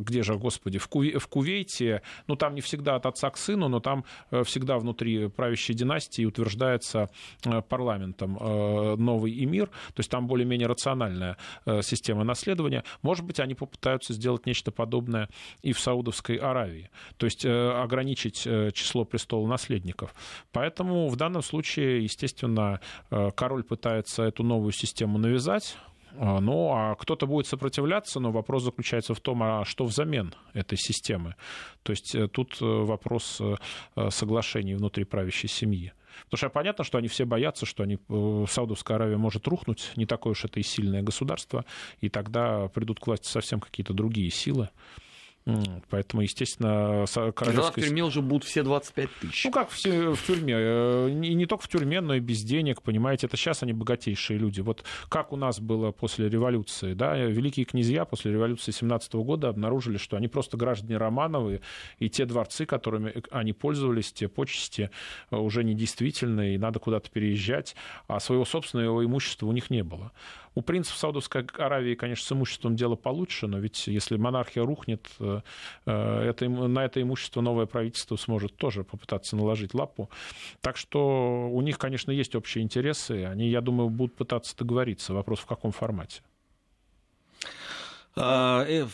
где 0.03 0.23
же, 0.23 0.35
господи, 0.35 0.79
в 0.79 0.89
в 1.13 1.29
Кувейте, 1.29 2.03
ну, 2.27 2.37
там 2.37 2.55
не 2.55 2.61
всегда 2.61 2.97
от 2.97 3.07
отца 3.07 3.31
к 3.31 3.37
сыну, 3.37 3.69
но 3.69 3.81
там 3.81 4.05
э, 4.31 4.43
всегда 4.45 4.79
внутри 4.79 5.29
правящей 5.29 5.75
династии 5.75 6.25
утверждается 6.25 7.11
э, 7.45 7.63
парламентом 7.63 8.39
э, 8.41 8.97
новый 8.97 9.45
эмир, 9.45 9.69
то 9.69 10.01
есть 10.01 10.11
там 10.11 10.27
более-менее 10.27 10.69
рациональная 10.69 11.37
система 11.83 12.25
наследования. 12.25 12.85
Может 13.03 13.25
быть, 13.25 13.41
они 13.41 13.55
попытаются 13.55 14.13
сделать 14.13 14.47
нечто 14.47 14.71
подобное 14.71 15.29
и 15.63 15.73
в 15.73 15.81
Саудовской 15.81 16.37
Аравии, 16.37 16.91
то 17.17 17.27
есть 17.27 17.45
ограничить 17.45 18.43
число 18.75 19.05
престола 19.05 19.47
наследников. 19.47 20.15
Поэтому 20.53 21.09
в 21.09 21.17
данном 21.17 21.43
случае, 21.43 22.03
естественно, 22.05 22.81
король 23.11 23.65
пытается 23.65 24.23
эту 24.25 24.43
новую 24.43 24.73
систему 24.73 25.19
навязать, 25.19 25.77
ну, 26.17 26.73
а 26.73 26.95
кто-то 26.95 27.27
будет 27.27 27.47
сопротивляться, 27.47 28.21
но 28.21 28.31
вопрос 28.31 28.63
заключается 28.63 29.15
в 29.15 29.21
том, 29.21 29.43
а 29.43 29.65
что 29.65 29.85
взамен 29.85 30.35
этой 30.53 30.79
системы. 30.79 31.35
То 31.83 31.93
есть 31.93 32.15
э, 32.15 32.29
тут 32.29 32.61
э, 32.61 32.65
вопрос 32.65 33.41
э, 33.41 34.11
соглашений 34.11 34.75
внутри 34.75 35.05
правящей 35.05 35.49
семьи. 35.49 35.93
Потому 36.25 36.39
что 36.39 36.49
понятно, 36.51 36.85
что 36.85 36.99
они 36.99 37.09
все 37.09 37.25
боятся, 37.25 37.67
что 37.67 37.83
они, 37.83 37.99
Саудовская 38.49 38.97
Аравия 38.97 39.17
может 39.17 39.49
рухнуть, 39.49 39.91
не 39.97 40.07
такое 40.07 40.33
уж 40.33 40.45
это 40.45 40.61
и 40.61 40.63
сильное 40.63 41.03
государство, 41.03 41.65
и 42.01 42.09
тогда 42.09 42.69
придут 42.69 43.01
к 43.01 43.07
власти 43.07 43.27
совсем 43.27 43.59
какие-то 43.59 43.95
другие 43.95 44.31
силы. 44.31 44.69
Поэтому, 45.91 46.23
естественно, 46.23 47.05
королевская... 47.07 47.35
Тогда 47.35 47.71
в 47.71 47.75
тюрьме 47.75 48.03
уже 48.03 48.23
будут 48.23 48.45
все 48.45 48.63
25 48.63 49.11
тысяч. 49.21 49.45
Ну, 49.45 49.51
как 49.51 49.69
все 49.69 50.15
в 50.15 50.27
тюрьме. 50.27 50.55
Э, 50.57 51.11
и 51.11 51.35
не 51.35 51.45
только 51.45 51.65
в 51.65 51.69
тюрьме, 51.69 52.01
но 52.01 52.15
и 52.15 52.21
без 52.21 52.43
денег, 52.43 52.81
понимаете. 52.81 53.27
Это 53.27 53.37
сейчас 53.37 53.63
они 53.63 53.75
богатейшие 53.75 54.39
люди. 54.39 54.63
Вот 54.63 54.85
как 55.11 55.33
у 55.33 55.37
нас 55.37 55.61
было 55.61 55.93
после 55.93 56.31
революции, 56.31 56.95
да, 56.95 57.17
великие 57.17 57.67
князья 57.67 58.07
после 58.07 58.33
революции 58.33 58.73
17 58.73 59.13
года 59.17 59.51
обнаружили, 59.51 59.99
что 59.99 60.17
они 60.17 60.29
просто 60.29 60.57
граждане 60.57 60.97
Романовы, 60.97 61.61
и 61.99 62.09
те 62.09 62.25
дворцы, 62.25 62.65
которыми 62.65 63.13
они 63.31 63.53
пользовались, 63.53 64.15
те 64.15 64.29
почести 64.29 64.91
э, 65.31 65.37
уже 65.37 65.63
недействительны, 65.63 66.55
и 66.55 66.59
надо 66.59 66.79
куда-то 66.79 67.11
переезжать, 67.11 67.77
а 68.09 68.19
своего 68.19 68.47
собственного 68.47 69.05
имущества 69.05 69.47
у 69.47 69.53
них 69.53 69.69
не 69.69 69.85
было. 69.85 70.13
У 70.55 70.63
принцев 70.63 70.97
Саудовской 70.97 71.45
Аравии, 71.59 71.97
конечно, 71.97 72.25
с 72.25 72.33
имуществом 72.33 72.77
дело 72.77 72.95
получше, 72.95 73.49
но 73.49 73.59
ведь 73.59 73.89
если 73.89 74.17
монархия 74.17 74.63
рухнет, 74.63 75.09
э, 75.19 75.34
э, 75.34 75.34
это, 75.85 76.49
на 76.49 76.85
это 76.85 77.01
имущество 77.01 77.41
новое 77.41 77.67
правительство 77.67 78.17
сможет 78.17 78.57
тоже 78.57 78.85
попытаться 78.85 79.37
наложить 79.37 79.75
лапу. 79.75 80.11
Так 80.61 80.77
что 80.77 81.49
у 81.51 81.61
них, 81.63 81.79
конечно, 81.79 82.11
есть 82.11 82.35
общие 82.35 82.63
интересы. 82.63 83.25
Они, 83.25 83.49
я 83.49 83.61
думаю, 83.61 83.89
будут 83.89 84.17
пытаться 84.17 84.57
договориться. 84.57 85.15
Вопрос 85.15 85.41
в 85.41 85.47
каком 85.47 85.73
формате. 85.73 86.23
А, 88.17 88.65
э, 88.65 88.87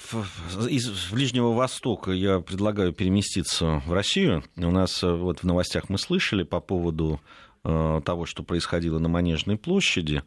из 0.68 1.11
Ближнего 1.11 1.53
Востока 1.53 2.11
я 2.11 2.41
предлагаю 2.41 2.93
переместиться 2.93 3.82
в 3.86 3.93
Россию. 3.93 4.45
У 4.57 4.70
нас 4.70 5.03
вот 5.03 5.41
в 5.41 5.45
новостях 5.45 5.88
мы 5.88 5.99
слышали 5.99 6.43
по 6.43 6.61
поводу 6.61 7.20
того, 7.62 8.24
что 8.24 8.43
происходило 8.43 8.99
на 8.99 9.11
Манежной 9.11 9.59
площади. 9.59 10.22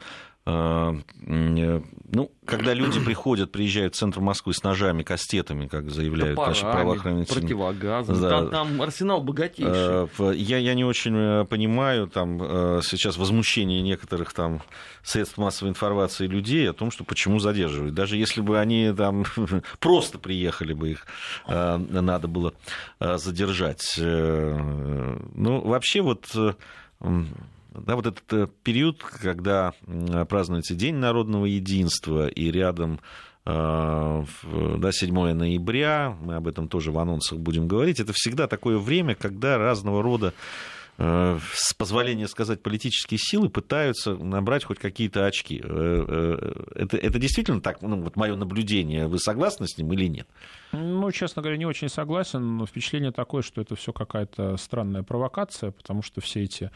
А, 0.46 0.94
э, 1.26 1.82
ну, 2.12 2.32
когда 2.46 2.74
люди 2.74 3.00
приходят, 3.06 3.52
приезжают 3.52 3.96
в 3.96 3.98
центр 3.98 4.20
Москвы 4.20 4.54
с 4.54 4.62
ножами, 4.62 5.04
кастетами, 5.04 5.68
как 5.68 5.90
заявляют 5.90 6.36
Топорами, 6.36 6.50
наши 6.50 6.62
правоохранительные... 6.62 7.42
противогазом. 7.42 8.22
Да. 8.22 8.30
Там, 8.30 8.50
там 8.50 8.82
арсенал 8.82 9.22
богатейший. 9.22 9.72
А, 9.74 10.32
я, 10.32 10.58
я 10.58 10.74
не 10.74 10.84
очень 10.84 11.16
э, 11.16 11.46
понимаю 11.46 12.08
там 12.08 12.40
э, 12.42 12.82
сейчас 12.84 13.18
возмущение 13.18 13.82
некоторых 13.82 14.34
там 14.34 14.62
средств 15.02 15.38
массовой 15.38 15.70
информации 15.70 16.28
людей 16.28 16.70
о 16.70 16.74
том, 16.74 16.92
что 16.92 17.06
почему 17.06 17.40
задерживают. 17.40 17.94
Даже 17.94 18.18
если 18.18 18.42
бы 18.42 18.60
они 18.60 18.92
там 18.92 19.24
просто 19.80 20.18
приехали 20.18 20.74
бы, 20.74 20.92
их 20.92 21.08
надо 21.48 22.28
было 22.28 22.54
задержать. 23.00 23.96
Ну, 23.98 25.62
вообще 25.62 26.02
вот 26.02 26.28
да, 27.76 27.96
вот 27.96 28.06
этот 28.06 28.34
э, 28.34 28.48
период, 28.64 29.04
когда 29.04 29.74
празднуется 30.30 30.76
День 30.76 30.96
народного 30.96 31.46
единства, 31.46 32.28
и 32.28 32.52
рядом 32.52 33.00
э, 33.46 34.26
да, 34.78 34.92
7 34.92 35.34
ноября, 35.34 36.16
мы 36.22 36.36
об 36.36 36.48
этом 36.48 36.68
тоже 36.68 36.92
в 36.92 37.00
анонсах 37.00 37.40
будем 37.40 37.68
говорить, 37.68 38.00
это 38.00 38.14
всегда 38.14 38.48
такое 38.48 38.78
время, 38.78 39.16
когда 39.16 39.58
разного 39.58 40.04
рода 40.04 40.34
э, 41.00 41.40
с 41.54 41.74
позволения 41.74 42.28
сказать, 42.28 42.62
политические 42.62 43.18
силы 43.18 43.50
пытаются 43.50 44.16
набрать 44.16 44.66
хоть 44.66 44.78
какие-то 44.78 45.26
очки. 45.26 45.58
Это, 45.58 46.98
это 46.98 47.20
действительно 47.20 47.62
так, 47.62 47.82
ну, 47.82 48.02
вот 48.02 48.16
мое 48.16 48.36
наблюдение, 48.36 49.08
вы 49.08 49.18
согласны 49.18 49.68
с 49.68 49.78
ним 49.78 49.92
или 49.94 50.08
нет? 50.08 50.28
Ну, 50.72 51.12
честно 51.12 51.42
говоря, 51.42 51.58
не 51.58 51.66
очень 51.66 51.90
согласен, 51.90 52.58
но 52.58 52.68
впечатление 52.68 53.12
такое, 53.12 53.42
что 53.42 53.62
это 53.62 53.76
все 53.76 53.94
какая-то 53.94 54.58
странная 54.58 55.04
провокация, 55.04 55.72
потому 55.72 56.04
что 56.04 56.22
все 56.22 56.44
эти 56.44 56.72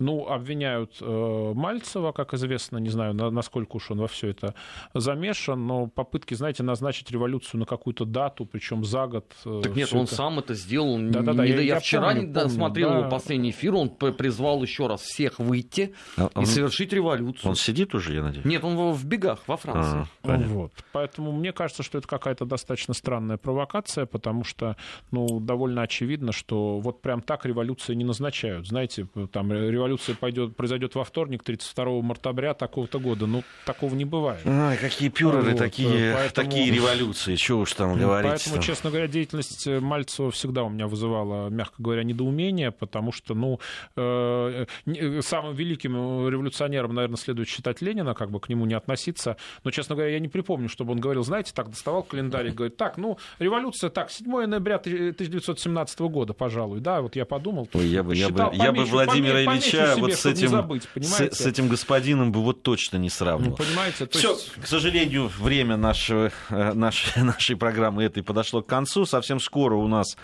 ну, 0.00 0.26
обвиняют 0.26 0.96
э, 1.00 1.52
Мальцева, 1.54 2.12
как 2.12 2.34
известно, 2.34 2.78
не 2.78 2.88
знаю, 2.88 3.14
на, 3.14 3.30
насколько 3.30 3.76
уж 3.76 3.90
он 3.90 4.00
во 4.00 4.08
все 4.08 4.28
это 4.28 4.54
замешан, 4.94 5.66
но 5.66 5.86
попытки, 5.86 6.34
знаете, 6.34 6.62
назначить 6.62 7.10
революцию 7.10 7.60
на 7.60 7.66
какую-то 7.66 8.06
дату, 8.06 8.46
причем 8.46 8.84
за 8.84 9.06
год. 9.06 9.32
Э, 9.44 9.60
так 9.62 9.76
нет, 9.76 9.92
он 9.92 10.04
это... 10.04 10.14
сам 10.14 10.38
это 10.38 10.54
сделал. 10.54 10.98
Да, 10.98 11.20
да, 11.20 11.34
да. 11.34 11.44
Я, 11.44 11.56
я, 11.56 11.60
я 11.60 11.80
вчера 11.80 12.14
помню, 12.14 12.32
помню, 12.32 12.48
смотрел 12.48 12.88
да. 12.90 12.98
его 12.98 13.10
последний 13.10 13.50
эфир, 13.50 13.74
он 13.74 13.90
призвал 13.90 14.62
еще 14.62 14.86
раз 14.86 15.02
всех 15.02 15.38
выйти 15.38 15.94
а, 16.16 16.30
и 16.34 16.38
он... 16.38 16.46
совершить 16.46 16.92
революцию. 16.92 17.50
Он 17.50 17.56
сидит 17.56 17.94
уже, 17.94 18.14
я 18.14 18.22
надеюсь? 18.22 18.44
Нет, 18.46 18.64
он 18.64 18.92
в 18.92 19.04
бегах 19.04 19.40
во 19.46 19.56
Франции. 19.58 20.06
А, 20.22 20.36
вот. 20.38 20.72
Поэтому 20.92 21.32
мне 21.32 21.52
кажется, 21.52 21.82
что 21.82 21.98
это 21.98 22.08
какая-то 22.08 22.46
достаточно 22.46 22.94
странная 22.94 23.36
провокация, 23.36 24.06
потому 24.06 24.44
что, 24.44 24.76
ну, 25.10 25.40
довольно 25.40 25.82
очевидно, 25.82 26.32
что 26.32 26.80
вот 26.80 27.02
прям 27.02 27.20
так 27.20 27.44
революции 27.44 27.94
не 27.94 28.04
назначают. 28.04 28.66
Знаете, 28.66 29.06
там 29.30 29.52
революция 29.52 29.89
революция 29.90 30.14
пойдет, 30.14 30.56
произойдет 30.56 30.94
во 30.94 31.04
вторник, 31.04 31.42
32 31.42 32.02
мартабря 32.02 32.54
такого-то 32.54 32.98
года. 33.00 33.26
Ну, 33.26 33.42
такого 33.66 33.94
не 33.94 34.04
бывает. 34.04 34.40
Ой, 34.46 34.76
какие 34.76 35.08
пюреры, 35.08 35.50
Вот, 35.50 35.58
такие, 35.58 36.14
поэтому- 36.14 36.48
такие 36.50 36.70
революции, 36.72 37.34
что 37.36 37.58
уж 37.58 37.72
там 37.72 37.98
говорить. 37.98 38.30
Поэтому, 38.30 38.62
честно 38.62 38.90
говоря, 38.90 39.08
деятельность 39.08 39.66
э, 39.66 39.80
Мальцева 39.80 40.30
всегда 40.30 40.62
у 40.62 40.68
меня 40.68 40.86
вызывала, 40.86 41.48
мягко 41.48 41.74
говоря, 41.82 42.04
недоумение, 42.04 42.70
потому 42.70 43.10
что, 43.12 43.34
ну, 43.34 43.58
э, 43.96 44.66
не- 44.86 45.22
самым 45.22 45.54
великим 45.54 45.96
э, 45.96 46.30
революционером, 46.30 46.94
наверное, 46.94 47.16
следует 47.16 47.48
считать 47.48 47.82
Ленина, 47.82 48.14
как 48.14 48.30
бы 48.30 48.38
к 48.40 48.48
нему 48.48 48.64
не 48.66 48.74
относиться. 48.74 49.36
Но, 49.64 49.70
честно 49.70 49.96
говоря, 49.96 50.12
я 50.12 50.20
не 50.20 50.28
припомню, 50.28 50.68
чтобы 50.68 50.92
он 50.92 51.00
говорил, 51.00 51.24
знаете, 51.24 51.52
так 51.54 51.68
доставал 51.70 52.02
календарь 52.04 52.48
и 52.48 52.50
говорит, 52.50 52.76
так, 52.76 52.96
ну, 52.96 53.18
революция, 53.38 53.90
так, 53.90 54.10
7 54.10 54.46
ноября 54.46 54.76
1917 54.78 56.00
года, 56.00 56.32
пожалуй, 56.32 56.80
да, 56.80 57.00
вот 57.00 57.16
я 57.16 57.24
подумал. 57.24 57.68
Ой, 57.74 57.86
я 57.86 58.02
бы, 58.02 58.14
я 58.14 58.28
бы, 58.28 58.50
я 58.54 58.72
бы 58.72 58.84
Владимира 58.84 59.34
поме- 59.38 59.46
помечу 59.46 59.76
Ильича 59.84 59.94
себе, 59.94 60.02
вот 60.02 60.12
с 60.14 60.26
этим, 60.26 60.48
забыть, 60.48 60.88
с, 60.94 61.36
с 61.36 61.46
этим 61.46 61.68
господином 61.68 62.32
бы 62.32 62.40
вот 62.42 62.62
точно 62.62 62.96
не 62.96 63.08
Ну, 63.08 63.10
сравнивал. 63.10 63.56
понимаете, 63.56 64.06
то 64.06 64.18
Все, 64.18 64.32
есть... 64.32 64.52
к 64.52 64.66
сожалению, 64.66 65.28
время 65.38 65.76
нашего, 65.76 66.30
э, 66.50 66.72
нашей, 66.72 67.22
нашей 67.22 67.56
программы 67.56 68.04
этой 68.04 68.22
подошло 68.22 68.62
к 68.62 68.66
концу. 68.66 69.06
Совсем 69.06 69.40
скоро 69.40 69.74
у 69.76 69.88
нас 69.88 70.16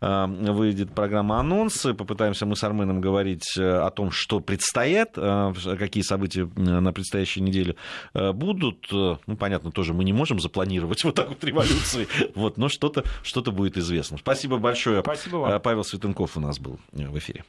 э, 0.00 0.26
выйдет 0.26 0.92
программа 0.94 1.40
«Анонсы». 1.40 1.94
Попытаемся 1.94 2.46
мы 2.46 2.56
с 2.56 2.64
Арменом 2.64 3.00
говорить 3.00 3.56
э, 3.56 3.62
о 3.62 3.90
том, 3.90 4.10
что 4.10 4.40
предстоит, 4.40 5.10
э, 5.16 5.52
какие 5.78 6.02
события 6.02 6.48
на 6.56 6.92
предстоящей 6.92 7.40
неделе 7.40 7.76
будут. 8.14 8.86
Ну, 8.92 9.36
понятно, 9.38 9.70
тоже 9.70 9.92
мы 9.94 10.04
не 10.04 10.12
можем 10.12 10.40
запланировать 10.40 11.04
вот 11.04 11.14
так 11.14 11.28
вот 11.28 11.42
революции, 11.44 12.08
вот, 12.34 12.56
но 12.56 12.68
что-то 12.68 13.04
что 13.22 13.42
будет 13.42 13.76
известно. 13.76 14.18
Спасибо 14.18 14.58
большое. 14.58 15.00
Спасибо 15.00 15.36
вам. 15.36 15.60
Павел 15.60 15.84
Светенков 15.84 16.36
у 16.36 16.40
нас 16.40 16.58
был 16.58 16.78
в 16.92 17.18
эфире. 17.18 17.44